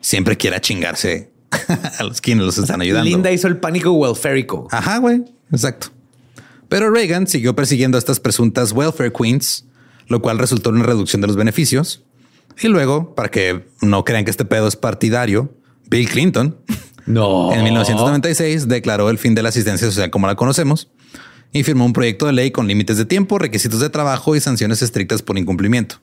siempre 0.00 0.36
quiera 0.36 0.60
chingarse 0.60 1.32
a 1.98 2.04
los 2.04 2.20
quienes 2.20 2.44
los 2.44 2.58
están 2.58 2.80
ayudando. 2.80 3.08
Linda 3.08 3.32
hizo 3.32 3.48
el 3.48 3.56
pánico 3.56 3.92
welfarico. 3.92 4.68
Ajá, 4.70 4.98
güey. 4.98 5.24
Exacto. 5.50 5.88
Pero 6.68 6.90
Reagan 6.90 7.26
siguió 7.26 7.54
persiguiendo 7.54 7.96
a 7.96 8.00
estas 8.00 8.20
presuntas 8.20 8.72
welfare 8.72 9.12
queens, 9.12 9.66
lo 10.08 10.20
cual 10.22 10.38
resultó 10.38 10.70
en 10.70 10.76
una 10.76 10.86
reducción 10.86 11.20
de 11.20 11.26
los 11.26 11.36
beneficios. 11.36 12.04
Y 12.60 12.68
luego, 12.68 13.14
para 13.14 13.30
que 13.30 13.66
no 13.80 14.04
crean 14.04 14.24
que 14.24 14.30
este 14.30 14.44
pedo 14.44 14.68
es 14.68 14.76
partidario, 14.76 15.54
Bill 15.88 16.08
Clinton 16.08 16.56
No. 17.06 17.52
en 17.52 17.64
1996 17.64 18.68
declaró 18.68 19.10
el 19.10 19.18
fin 19.18 19.34
de 19.34 19.42
la 19.42 19.48
asistencia 19.48 19.88
social 19.88 20.10
como 20.10 20.26
la 20.28 20.36
conocemos 20.36 20.88
y 21.52 21.64
firmó 21.64 21.84
un 21.84 21.92
proyecto 21.92 22.26
de 22.26 22.32
ley 22.32 22.50
con 22.52 22.68
límites 22.68 22.96
de 22.96 23.04
tiempo, 23.04 23.38
requisitos 23.38 23.80
de 23.80 23.90
trabajo 23.90 24.36
y 24.36 24.40
sanciones 24.40 24.82
estrictas 24.82 25.22
por 25.22 25.36
incumplimiento. 25.36 25.96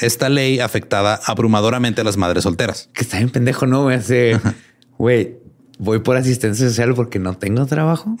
Esta 0.00 0.28
ley 0.28 0.60
afectaba 0.60 1.20
abrumadoramente 1.26 2.00
a 2.00 2.04
las 2.04 2.16
madres 2.16 2.44
solteras. 2.44 2.88
Que 2.92 3.02
está 3.02 3.18
bien 3.18 3.30
pendejo, 3.30 3.66
¿no? 3.66 3.88
Güey, 4.98 5.36
voy 5.78 5.98
por 6.00 6.16
asistencia 6.16 6.68
social 6.68 6.94
porque 6.94 7.18
no 7.18 7.36
tengo 7.36 7.66
trabajo. 7.66 8.16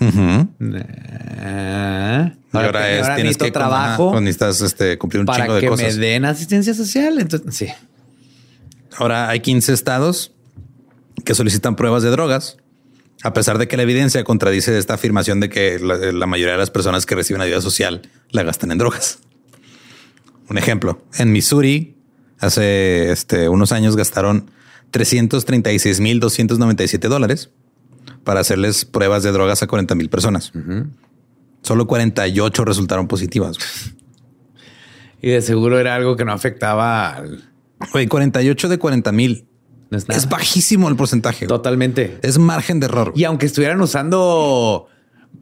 Ah, 1.40 2.32
Y 2.52 2.56
ahora, 2.56 2.90
es, 2.90 3.14
tienes 3.16 3.36
que 3.36 3.50
trabajo 3.50 4.10
ajá, 4.10 4.20
necesitas 4.20 4.60
este, 4.60 4.98
cumplir 4.98 5.20
un 5.20 5.26
para 5.26 5.44
chingo 5.44 5.54
de 5.54 5.60
que 5.60 5.68
cosas. 5.68 5.96
me 5.96 6.06
den 6.06 6.24
asistencia 6.24 6.74
social. 6.74 7.18
Entonces, 7.18 7.54
sí. 7.54 7.66
Ahora 8.96 9.28
hay 9.28 9.40
15 9.40 9.72
estados 9.72 10.32
que 11.24 11.34
solicitan 11.34 11.76
pruebas 11.76 12.02
de 12.02 12.10
drogas, 12.10 12.56
a 13.22 13.32
pesar 13.32 13.58
de 13.58 13.66
que 13.68 13.76
la 13.76 13.82
evidencia 13.82 14.22
contradice 14.24 14.76
esta 14.78 14.94
afirmación 14.94 15.40
de 15.40 15.48
que 15.48 15.78
la, 15.78 15.96
la 15.96 16.26
mayoría 16.26 16.52
de 16.52 16.58
las 16.58 16.70
personas 16.70 17.06
que 17.06 17.14
reciben 17.14 17.40
ayuda 17.42 17.60
social 17.60 18.02
la 18.30 18.42
gastan 18.42 18.70
en 18.72 18.78
drogas. 18.78 19.18
Un 20.48 20.58
ejemplo, 20.58 21.02
en 21.18 21.32
Missouri, 21.32 21.96
hace 22.38 23.10
este, 23.10 23.48
unos 23.48 23.72
años 23.72 23.96
gastaron 23.96 24.50
336.297 24.94 27.08
dólares 27.08 27.50
para 28.22 28.40
hacerles 28.40 28.84
pruebas 28.84 29.22
de 29.22 29.32
drogas 29.32 29.62
a 29.62 29.66
40 29.66 29.94
mil 29.94 30.08
personas. 30.08 30.52
Solo 31.62 31.86
48 31.86 32.64
resultaron 32.64 33.08
positivas. 33.08 33.56
Y 35.20 35.30
de 35.30 35.42
seguro 35.42 35.78
era 35.78 35.94
algo 35.94 36.16
que 36.16 36.24
no 36.24 36.32
afectaba 36.32 37.10
al. 37.10 37.44
Güey, 37.92 38.06
48 38.06 38.68
de 38.68 38.78
40 38.78 39.12
mil. 39.12 39.46
No 39.90 39.98
es. 39.98 40.06
Es 40.08 40.28
bajísimo 40.28 40.88
el 40.88 40.96
porcentaje. 40.96 41.46
güey. 41.46 41.56
Totalmente. 41.56 42.18
Es 42.22 42.38
margen 42.38 42.80
de 42.80 42.86
error. 42.86 43.12
Y 43.16 43.24
aunque 43.24 43.46
estuvieran 43.46 43.80
usando 43.80 44.88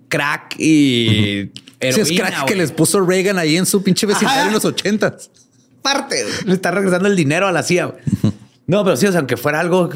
crack 0.09 0.57
y 0.59 1.50
Ese 1.80 2.03
es 2.03 2.11
heroína, 2.11 2.28
crack 2.28 2.44
que 2.46 2.55
les 2.55 2.72
puso 2.72 3.05
Reagan 3.05 3.38
ahí 3.38 3.57
en 3.57 3.66
su 3.66 3.82
pinche 3.82 4.07
vecindario 4.07 4.46
en 4.46 4.53
los 4.53 4.64
ochentas. 4.64 5.30
parte, 5.82 6.16
le 6.46 6.55
está 6.55 6.70
regresando 6.70 7.09
el 7.09 7.16
dinero 7.16 7.46
a 7.48 7.53
la 7.53 7.62
CIA. 7.62 7.94
No, 8.66 8.84
pero 8.84 8.96
sí, 8.96 9.06
o 9.06 9.10
sea, 9.10 9.20
aunque 9.20 9.36
fuera 9.36 9.60
algo, 9.60 9.90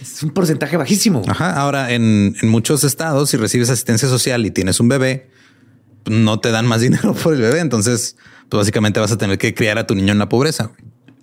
es 0.00 0.22
un 0.22 0.30
porcentaje 0.30 0.76
bajísimo. 0.76 1.22
Ajá. 1.26 1.54
Ahora, 1.54 1.92
en, 1.92 2.36
en 2.40 2.48
muchos 2.48 2.84
estados, 2.84 3.30
si 3.30 3.36
recibes 3.36 3.70
asistencia 3.70 4.08
social 4.08 4.44
y 4.46 4.50
tienes 4.50 4.80
un 4.80 4.88
bebé, 4.88 5.30
no 6.06 6.40
te 6.40 6.50
dan 6.50 6.66
más 6.66 6.80
dinero 6.82 7.14
por 7.14 7.34
el 7.34 7.40
bebé. 7.40 7.60
Entonces, 7.60 8.16
pues 8.48 8.58
básicamente 8.58 9.00
vas 9.00 9.12
a 9.12 9.18
tener 9.18 9.38
que 9.38 9.54
criar 9.54 9.78
a 9.78 9.86
tu 9.86 9.94
niño 9.94 10.12
en 10.12 10.18
la 10.18 10.28
pobreza. 10.28 10.70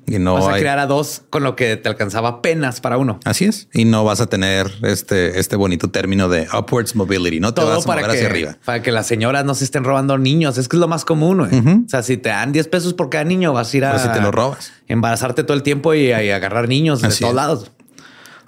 Y 0.09 0.19
no 0.19 0.35
Vas 0.35 0.45
a 0.45 0.53
hay- 0.53 0.61
crear 0.61 0.79
a 0.79 0.85
dos 0.87 1.23
con 1.29 1.43
lo 1.43 1.57
que 1.57 1.75
te 1.75 1.89
alcanzaba 1.89 2.29
apenas 2.29 2.79
para 2.79 2.97
uno. 2.97 3.19
Así 3.25 3.43
es. 3.43 3.67
Y 3.73 3.83
no 3.83 4.05
vas 4.05 4.21
a 4.21 4.27
tener 4.27 4.71
este, 4.83 5.37
este 5.37 5.57
bonito 5.57 5.89
término 5.89 6.29
de 6.29 6.47
upwards 6.57 6.95
mobility. 6.95 7.41
No 7.41 7.53
te 7.53 7.59
Todo 7.61 7.71
vas 7.75 7.83
a 7.83 7.87
para 7.87 8.01
mover 8.03 8.11
que, 8.11 8.17
hacia 8.17 8.29
arriba. 8.29 8.57
para 8.63 8.81
que 8.81 8.93
las 8.93 9.05
señoras 9.05 9.43
no 9.43 9.53
se 9.53 9.65
estén 9.65 9.83
robando 9.83 10.17
niños. 10.17 10.57
Es 10.57 10.69
que 10.69 10.77
es 10.77 10.79
lo 10.79 10.87
más 10.87 11.03
común. 11.03 11.41
O 11.41 11.89
sea, 11.89 12.03
si 12.03 12.15
te 12.15 12.29
dan 12.29 12.53
10 12.53 12.69
pesos 12.69 12.93
por 12.93 13.09
cada 13.09 13.25
niño, 13.25 13.51
vas 13.51 13.73
a 13.73 13.77
ir 13.77 13.83
a 13.85 13.91
Pero 13.91 14.03
si 14.03 14.09
te 14.09 14.21
lo 14.21 14.31
robas. 14.31 14.71
embarazarte 14.87 15.43
todo 15.43 15.57
el 15.57 15.63
tiempo 15.63 15.93
y, 15.93 16.05
y 16.07 16.11
agarrar 16.31 16.69
niños 16.69 17.01
de 17.01 17.09
todos 17.09 17.21
es. 17.31 17.35
lados. 17.35 17.71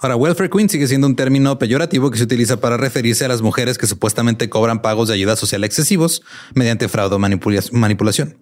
Ahora, 0.02 0.16
welfare 0.16 0.48
queen 0.48 0.70
sigue 0.70 0.88
siendo 0.88 1.06
un 1.06 1.14
término 1.14 1.58
peyorativo 1.58 2.10
que 2.10 2.16
se 2.16 2.24
utiliza 2.24 2.56
para 2.58 2.78
referirse 2.78 3.26
a 3.26 3.28
las 3.28 3.42
mujeres 3.42 3.76
que 3.76 3.86
supuestamente 3.86 4.48
cobran 4.48 4.80
pagos 4.80 5.08
de 5.08 5.14
ayuda 5.14 5.36
social 5.36 5.62
excesivos 5.64 6.22
mediante 6.54 6.88
fraude 6.88 7.16
o 7.16 7.18
manipula- 7.18 7.70
manipulación. 7.72 8.38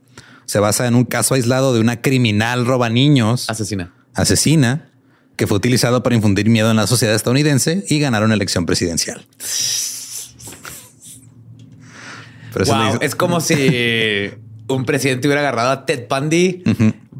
Se 0.49 0.61
basa 0.61 0.87
en 0.87 0.95
un 0.95 1.05
caso 1.05 1.35
aislado 1.35 1.75
de 1.75 1.81
una 1.81 2.01
criminal 2.01 2.65
roba 2.65 2.89
niños, 2.89 3.51
Asesina. 3.51 3.93
asesina, 4.15 4.89
que 5.37 5.47
fue 5.47 5.59
utilizado 5.59 6.03
para 6.03 6.17
infundir 6.17 6.49
miedo 6.49 6.71
en 6.71 6.77
la 6.79 6.87
sociedad 6.87 7.15
estadounidense 7.15 7.85
y 7.87 7.99
ganar 8.01 8.25
una 8.25 8.33
elección 8.33 8.65
presidencial. 8.65 9.27
Pero 12.55 12.65
Wow, 12.65 12.99
es 13.03 13.15
como 13.15 13.43
si 13.43 13.55
un 14.69 14.87
presidente 14.87 15.29
hubiera 15.29 15.43
agarrado 15.43 15.71
a 15.71 15.85
Ted 15.85 16.07
Bundy 16.09 16.63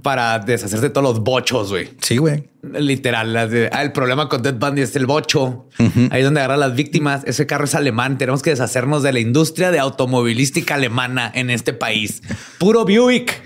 para 0.09 0.39
deshacerse 0.39 0.81
de 0.87 0.89
todos 0.89 1.05
los 1.17 1.23
bochos, 1.23 1.69
güey. 1.69 1.91
Sí, 2.01 2.17
güey. 2.17 2.49
Literal, 2.63 3.51
de- 3.51 3.69
ah, 3.71 3.83
el 3.83 3.93
problema 3.93 4.27
con 4.31 4.41
Ted 4.41 4.55
Bundy 4.55 4.81
es 4.81 4.97
el 4.97 5.05
bocho. 5.05 5.67
Ahí 6.11 6.21
es 6.21 6.25
donde 6.25 6.41
agarra 6.41 6.55
a 6.55 6.57
las 6.57 6.75
víctimas. 6.75 7.25
Ese 7.27 7.45
carro 7.47 7.67
es 7.67 7.75
alemán. 7.75 8.17
Tenemos 8.17 8.41
que 8.43 8.49
deshacernos 8.49 9.03
de 9.03 9.13
la 9.13 9.21
industria 9.21 9.71
de 9.71 9.79
automovilística 9.81 10.77
alemana 10.77 11.31
en 11.35 11.51
este 11.51 11.75
país. 11.75 12.23
Puro 12.59 12.87
Buick. 12.87 13.43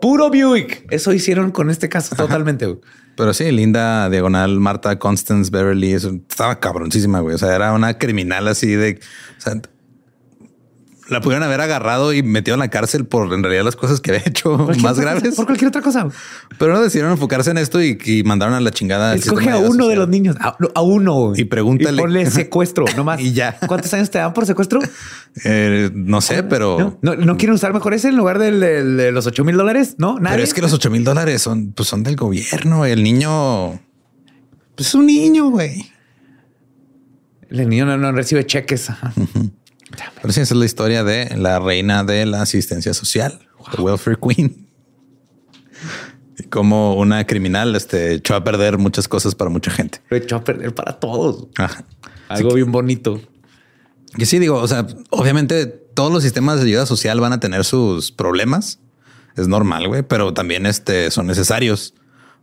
Puro 0.00 0.28
Buick. 0.30 0.86
Eso 0.92 1.12
hicieron 1.12 1.50
con 1.50 1.68
este 1.68 1.88
caso 1.88 2.14
totalmente. 2.14 2.66
güey. 2.66 2.78
Pero 3.16 3.34
sí, 3.34 3.50
Linda 3.50 4.08
Diagonal, 4.08 4.60
Marta 4.60 4.96
Constance 5.00 5.50
Beverly, 5.50 5.94
eso 5.94 6.12
estaba 6.28 6.60
cabroncísima, 6.60 7.18
güey. 7.20 7.34
O 7.34 7.38
sea, 7.38 7.56
era 7.56 7.72
una 7.72 7.98
criminal 7.98 8.46
así 8.46 8.68
de. 8.68 9.00
o 9.38 9.40
sea, 9.40 9.60
la 11.08 11.20
pudieron 11.20 11.42
haber 11.42 11.60
agarrado 11.60 12.12
y 12.14 12.22
metido 12.22 12.54
en 12.54 12.60
la 12.60 12.68
cárcel 12.70 13.04
por 13.06 13.32
en 13.34 13.42
realidad 13.42 13.64
las 13.64 13.76
cosas 13.76 14.00
que 14.00 14.12
había 14.12 14.22
hecho 14.26 14.56
más 14.56 14.78
cosa, 14.78 14.94
graves. 15.02 15.34
Por 15.34 15.44
cualquier 15.46 15.68
otra 15.68 15.82
cosa. 15.82 16.08
Pero 16.58 16.72
no 16.72 16.80
decidieron 16.80 17.12
enfocarse 17.12 17.50
en 17.50 17.58
esto 17.58 17.82
y, 17.82 17.98
y 18.04 18.22
mandaron 18.24 18.54
a 18.54 18.60
la 18.60 18.70
chingada. 18.70 19.14
Escoge 19.14 19.50
a 19.50 19.58
uno 19.58 19.88
de 19.88 19.96
los 19.96 20.08
niños. 20.08 20.36
A, 20.40 20.56
a 20.74 20.82
uno. 20.82 21.32
Y 21.36 21.44
pregúntale. 21.44 21.96
Y 21.98 22.00
ponle 22.00 22.26
secuestro, 22.30 22.84
nomás. 22.96 23.20
Y 23.20 23.32
ya. 23.32 23.58
¿Cuántos 23.66 23.92
años 23.94 24.10
te 24.10 24.18
dan 24.18 24.32
por 24.32 24.46
secuestro? 24.46 24.80
Eh, 25.44 25.90
no 25.94 26.20
sé, 26.20 26.42
pero. 26.42 26.78
¿No? 26.78 26.98
¿No, 27.14 27.16
no 27.16 27.36
quieren 27.36 27.54
usar 27.54 27.74
mejor 27.74 27.92
ese 27.94 28.08
en 28.08 28.16
lugar 28.16 28.38
del, 28.38 28.60
del- 28.60 28.96
de 28.96 29.12
los 29.12 29.26
8 29.26 29.44
mil 29.44 29.56
dólares? 29.56 29.96
No, 29.98 30.18
nadie. 30.18 30.36
Pero 30.36 30.44
es 30.44 30.54
que 30.54 30.62
los 30.62 30.72
8 30.72 30.90
mil 30.90 31.04
dólares 31.04 31.42
son, 31.42 31.72
pues 31.72 31.88
son 31.88 32.02
del 32.02 32.16
gobierno. 32.16 32.84
El 32.86 33.02
niño. 33.02 33.72
Pues 34.74 34.88
es 34.88 34.94
un 34.94 35.06
niño, 35.06 35.50
güey. 35.50 35.90
El 37.50 37.68
niño 37.68 37.84
no, 37.86 37.96
no 37.98 38.10
recibe 38.12 38.44
cheques. 38.46 38.90
Ajá. 38.90 39.12
Pero 39.90 40.32
sí, 40.32 40.40
esa 40.40 40.54
es 40.54 40.58
la 40.58 40.64
historia 40.64 41.04
de 41.04 41.36
la 41.36 41.60
reina 41.60 42.04
de 42.04 42.26
la 42.26 42.42
asistencia 42.42 42.94
social, 42.94 43.40
the 43.74 43.82
welfare 43.82 44.18
queen. 44.18 44.68
Y 46.38 46.44
como 46.44 46.94
una 46.94 47.26
criminal 47.26 47.76
este, 47.76 48.14
echó 48.14 48.34
a 48.34 48.42
perder 48.42 48.78
muchas 48.78 49.06
cosas 49.06 49.34
para 49.34 49.50
mucha 49.50 49.70
gente. 49.70 50.00
Lo 50.08 50.16
echó 50.16 50.36
a 50.36 50.44
perder 50.44 50.74
para 50.74 50.98
todos. 50.98 51.48
Ajá. 51.56 51.84
Algo 52.28 52.54
bien 52.54 52.72
bonito. 52.72 53.20
Que 54.16 54.26
sí, 54.26 54.38
digo, 54.38 54.58
o 54.58 54.68
sea, 54.68 54.86
obviamente 55.10 55.66
todos 55.66 56.12
los 56.12 56.22
sistemas 56.22 56.60
de 56.60 56.66
ayuda 56.66 56.86
social 56.86 57.20
van 57.20 57.32
a 57.32 57.40
tener 57.40 57.64
sus 57.64 58.10
problemas. 58.12 58.80
Es 59.36 59.48
normal, 59.48 59.88
güey, 59.88 60.02
pero 60.02 60.32
también 60.32 60.66
este, 60.66 61.10
son 61.10 61.26
necesarios 61.26 61.94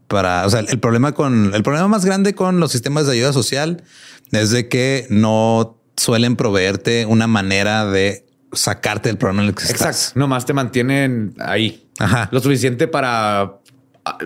para, 0.07 0.45
o 0.45 0.49
sea, 0.49 0.59
el 0.59 0.79
problema 0.79 1.13
con, 1.13 1.53
el 1.53 1.63
problema 1.63 1.87
más 1.87 2.03
grande 2.03 2.35
con 2.35 2.59
los 2.59 2.71
sistemas 2.71 3.07
de 3.07 3.13
ayuda 3.13 3.31
social 3.31 3.83
es 4.31 4.51
de 4.51 4.67
que 4.67 5.07
no 5.09 5.80
suelen 6.01 6.35
proveerte 6.35 7.05
una 7.05 7.27
manera 7.27 7.85
de 7.85 8.25
sacarte 8.53 9.09
del 9.09 9.17
problema 9.17 9.43
en 9.43 9.49
el 9.49 9.55
que 9.55 9.63
estás. 9.63 9.81
Exacto. 9.81 10.19
Nomás 10.19 10.45
te 10.45 10.53
mantienen 10.53 11.35
ahí. 11.39 11.87
Ajá. 11.99 12.27
Lo 12.31 12.39
suficiente 12.39 12.87
para 12.87 13.59
ah, 14.05 14.17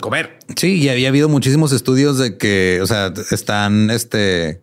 comer. 0.00 0.38
Sí, 0.56 0.74
y 0.74 0.88
había 0.88 1.08
habido 1.08 1.28
muchísimos 1.28 1.72
estudios 1.72 2.18
de 2.18 2.36
que, 2.36 2.80
o 2.82 2.86
sea, 2.86 3.12
están 3.30 3.90
este. 3.90 4.62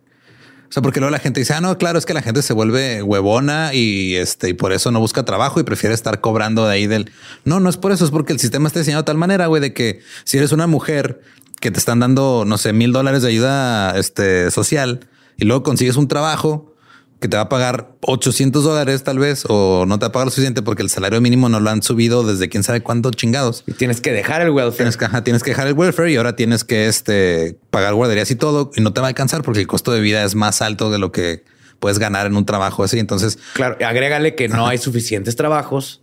O 0.69 0.73
sea, 0.73 0.81
porque 0.81 0.99
luego 0.99 1.11
la 1.11 1.19
gente 1.19 1.39
dice, 1.39 1.53
ah, 1.53 1.61
no, 1.61 1.77
claro, 1.77 1.99
es 1.99 2.05
que 2.05 2.15
la 2.15 2.23
gente 2.23 2.41
se 2.41 2.51
vuelve 2.51 3.03
huevona 3.03 3.75
y 3.75 4.15
este, 4.15 4.49
y 4.49 4.53
por 4.53 4.73
eso 4.73 4.89
no 4.89 4.99
busca 4.99 5.23
trabajo 5.23 5.59
y 5.59 5.63
prefiere 5.63 5.93
estar 5.93 6.19
cobrando 6.19 6.65
de 6.65 6.73
ahí 6.73 6.87
del. 6.87 7.11
No, 7.45 7.59
no 7.59 7.69
es 7.69 7.77
por 7.77 7.91
eso, 7.91 8.05
es 8.05 8.11
porque 8.11 8.33
el 8.33 8.39
sistema 8.39 8.67
está 8.67 8.79
diseñado 8.79 9.03
de 9.03 9.07
tal 9.07 9.17
manera, 9.17 9.47
güey, 9.47 9.61
de 9.61 9.73
que 9.73 10.01
si 10.23 10.37
eres 10.37 10.51
una 10.51 10.65
mujer 10.65 11.21
que 11.61 11.71
te 11.71 11.79
están 11.79 11.99
dando, 11.99 12.43
no 12.45 12.57
sé, 12.57 12.73
mil 12.73 12.91
dólares 12.91 13.21
de 13.21 13.29
ayuda 13.29 13.97
este, 13.97 14.51
social 14.51 15.07
y 15.37 15.45
luego 15.45 15.63
consigues 15.63 15.95
un 15.95 16.07
trabajo 16.07 16.73
que 17.19 17.29
te 17.29 17.37
va 17.37 17.43
a 17.43 17.49
pagar 17.49 17.95
800 18.01 18.65
dólares 18.65 19.03
tal 19.03 19.17
vez 19.17 19.45
o 19.47 19.85
no 19.87 19.97
te 19.97 20.03
va 20.03 20.07
a 20.09 20.11
pagar 20.11 20.27
lo 20.27 20.31
suficiente 20.31 20.61
porque 20.61 20.81
el 20.81 20.89
salario 20.89 21.21
mínimo 21.21 21.47
no 21.47 21.61
lo 21.61 21.69
han 21.69 21.81
subido 21.81 22.23
desde 22.23 22.49
quién 22.49 22.63
sabe 22.63 22.81
cuánto 22.81 23.11
chingados. 23.11 23.63
Y 23.65 23.71
tienes 23.71 24.01
que 24.01 24.11
dejar 24.11 24.41
el 24.41 24.49
welfare. 24.49 24.75
Tienes 24.75 24.97
que, 24.97 25.05
ajá, 25.05 25.23
tienes 25.23 25.41
que 25.41 25.51
dejar 25.51 25.67
el 25.67 25.73
welfare 25.73 26.11
y 26.11 26.17
ahora 26.17 26.35
tienes 26.35 26.65
que 26.65 26.87
este, 26.87 27.57
pagar 27.69 27.93
guarderías 27.93 28.29
y 28.29 28.35
todo 28.35 28.71
y 28.75 28.81
no 28.81 28.91
te 28.91 28.99
va 28.99 29.07
a 29.07 29.09
alcanzar 29.09 29.41
porque 29.41 29.61
el 29.61 29.67
costo 29.67 29.93
de 29.93 30.01
vida 30.01 30.21
es 30.25 30.35
más 30.35 30.61
alto 30.61 30.91
de 30.91 30.97
lo 30.97 31.13
que 31.13 31.45
puedes 31.79 31.97
ganar 31.97 32.27
en 32.27 32.35
un 32.35 32.45
trabajo 32.45 32.83
así. 32.83 32.99
Entonces, 32.99 33.39
Claro, 33.53 33.77
agrégale 33.85 34.35
que 34.35 34.49
no 34.49 34.67
hay 34.67 34.77
suficientes 34.77 35.37
trabajos. 35.37 36.01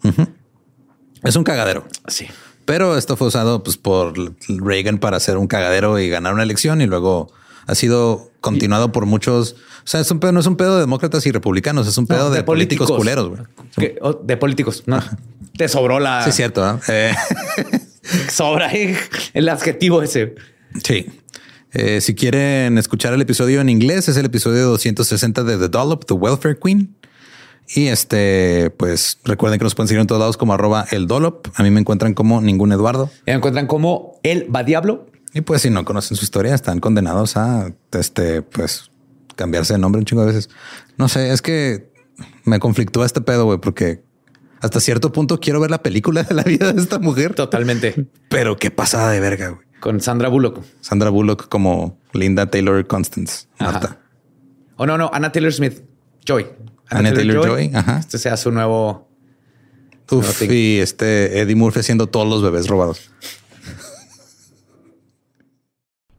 es 1.22 1.36
un 1.36 1.44
cagadero. 1.44 1.86
Sí. 2.08 2.28
Pero 2.64 2.96
esto 2.96 3.18
fue 3.18 3.26
usado 3.26 3.62
pues, 3.62 3.76
por 3.76 4.14
Reagan 4.48 4.96
para 4.96 5.18
hacer 5.18 5.36
un 5.36 5.48
cagadero 5.48 5.98
y 5.98 6.08
ganar 6.08 6.32
una 6.32 6.44
elección 6.44 6.80
y 6.80 6.86
luego 6.86 7.30
ha 7.66 7.74
sido 7.74 8.30
continuado 8.40 8.92
por 8.92 9.06
muchos. 9.06 9.56
O 9.84 9.86
sea, 9.90 10.00
es 10.00 10.10
un 10.10 10.20
pedo, 10.20 10.32
no 10.32 10.40
es 10.40 10.46
un 10.46 10.56
pedo 10.56 10.74
de 10.74 10.80
demócratas 10.80 11.26
y 11.26 11.30
republicanos, 11.32 11.86
es 11.86 11.96
un 11.98 12.06
pedo 12.06 12.28
No, 12.28 12.30
de, 12.30 12.42
políticos, 12.42 12.90
culeros. 12.90 13.38
Que- 13.76 13.96
oh, 14.00 14.14
de 14.14 14.36
políticos. 14.36 14.82
No, 14.86 15.02
te 15.56 15.68
sobró 15.68 16.00
la. 16.00 16.22
Sí, 16.24 16.30
es 16.30 16.36
cierto. 16.36 16.60
¿no? 16.64 16.80
Eh, 16.88 17.12
Sobra 18.30 18.70
el 19.34 19.48
adjetivo 19.48 20.02
ese. 20.02 20.34
sí. 20.84 21.06
Eh, 21.72 22.00
si 22.00 22.16
quieren 22.16 22.78
escuchar 22.78 23.12
el 23.14 23.20
episodio 23.20 23.60
en 23.60 23.68
inglés, 23.68 24.08
es 24.08 24.16
el 24.16 24.26
episodio 24.26 24.66
260 24.70 25.44
de 25.44 25.56
The 25.56 25.68
Dollop, 25.68 26.04
The 26.04 26.14
Welfare 26.14 26.58
Queen. 26.60 26.96
Y 27.76 27.86
este, 27.86 28.70
pues 28.76 29.18
recuerden 29.24 29.60
que 29.60 29.64
nos 29.64 29.76
pueden 29.76 29.86
seguir 29.86 30.00
en 30.00 30.08
todos 30.08 30.18
lados 30.18 30.36
como 30.36 30.52
arroba 30.52 30.84
el 30.90 31.06
Dollop. 31.06 31.46
A 31.54 31.62
mí 31.62 31.70
me 31.70 31.78
encuentran 31.78 32.14
como 32.14 32.40
ningún 32.40 32.72
Eduardo. 32.72 33.08
Ya 33.24 33.34
encuentran 33.34 33.68
como 33.68 34.18
el 34.24 34.52
va 34.52 34.64
diablo. 34.64 35.06
Y 35.32 35.42
pues 35.42 35.62
si 35.62 35.70
no 35.70 35.84
conocen 35.84 36.16
su 36.16 36.24
historia, 36.24 36.54
están 36.54 36.80
condenados 36.80 37.36
a 37.36 37.72
este, 37.92 38.42
pues 38.42 38.90
cambiarse 39.36 39.74
de 39.74 39.78
nombre 39.78 40.00
un 40.00 40.04
chingo 40.04 40.22
de 40.22 40.32
veces. 40.32 40.50
No 40.96 41.08
sé, 41.08 41.32
es 41.32 41.40
que 41.42 41.90
me 42.44 42.58
conflictúa 42.58 43.06
este 43.06 43.20
pedo, 43.20 43.44
güey, 43.44 43.58
porque 43.58 44.02
hasta 44.60 44.80
cierto 44.80 45.12
punto 45.12 45.40
quiero 45.40 45.60
ver 45.60 45.70
la 45.70 45.82
película 45.82 46.22
de 46.22 46.34
la 46.34 46.42
vida 46.42 46.72
de 46.72 46.80
esta 46.80 46.98
mujer. 46.98 47.34
Totalmente. 47.34 48.06
Pero 48.28 48.56
qué 48.56 48.70
pasada 48.70 49.10
de 49.10 49.20
verga, 49.20 49.48
güey. 49.50 49.66
Con 49.80 50.00
Sandra 50.00 50.28
Bullock. 50.28 50.62
Sandra 50.80 51.08
Bullock 51.10 51.48
como 51.48 51.98
Linda 52.12 52.46
Taylor 52.50 52.86
Constance. 52.86 53.46
Ajá. 53.58 53.72
Marta. 53.72 53.98
O 54.76 54.86
no, 54.86 54.98
no, 54.98 55.10
Anna 55.12 55.32
Taylor 55.32 55.52
Smith. 55.52 55.82
Joy. 56.24 56.46
Anna 56.90 57.14
Taylor-Joy, 57.14 57.70
ajá. 57.72 57.98
Este 57.98 58.18
sea 58.18 58.36
su 58.36 58.50
nuevo. 58.50 59.08
Uf, 60.10 60.42
No, 60.42 60.52
y 60.52 60.78
este 60.78 61.40
Eddie 61.40 61.54
Murphy 61.54 61.80
haciendo 61.80 62.08
todos 62.08 62.28
los 62.28 62.42
bebés 62.42 62.66
robados. 62.66 63.10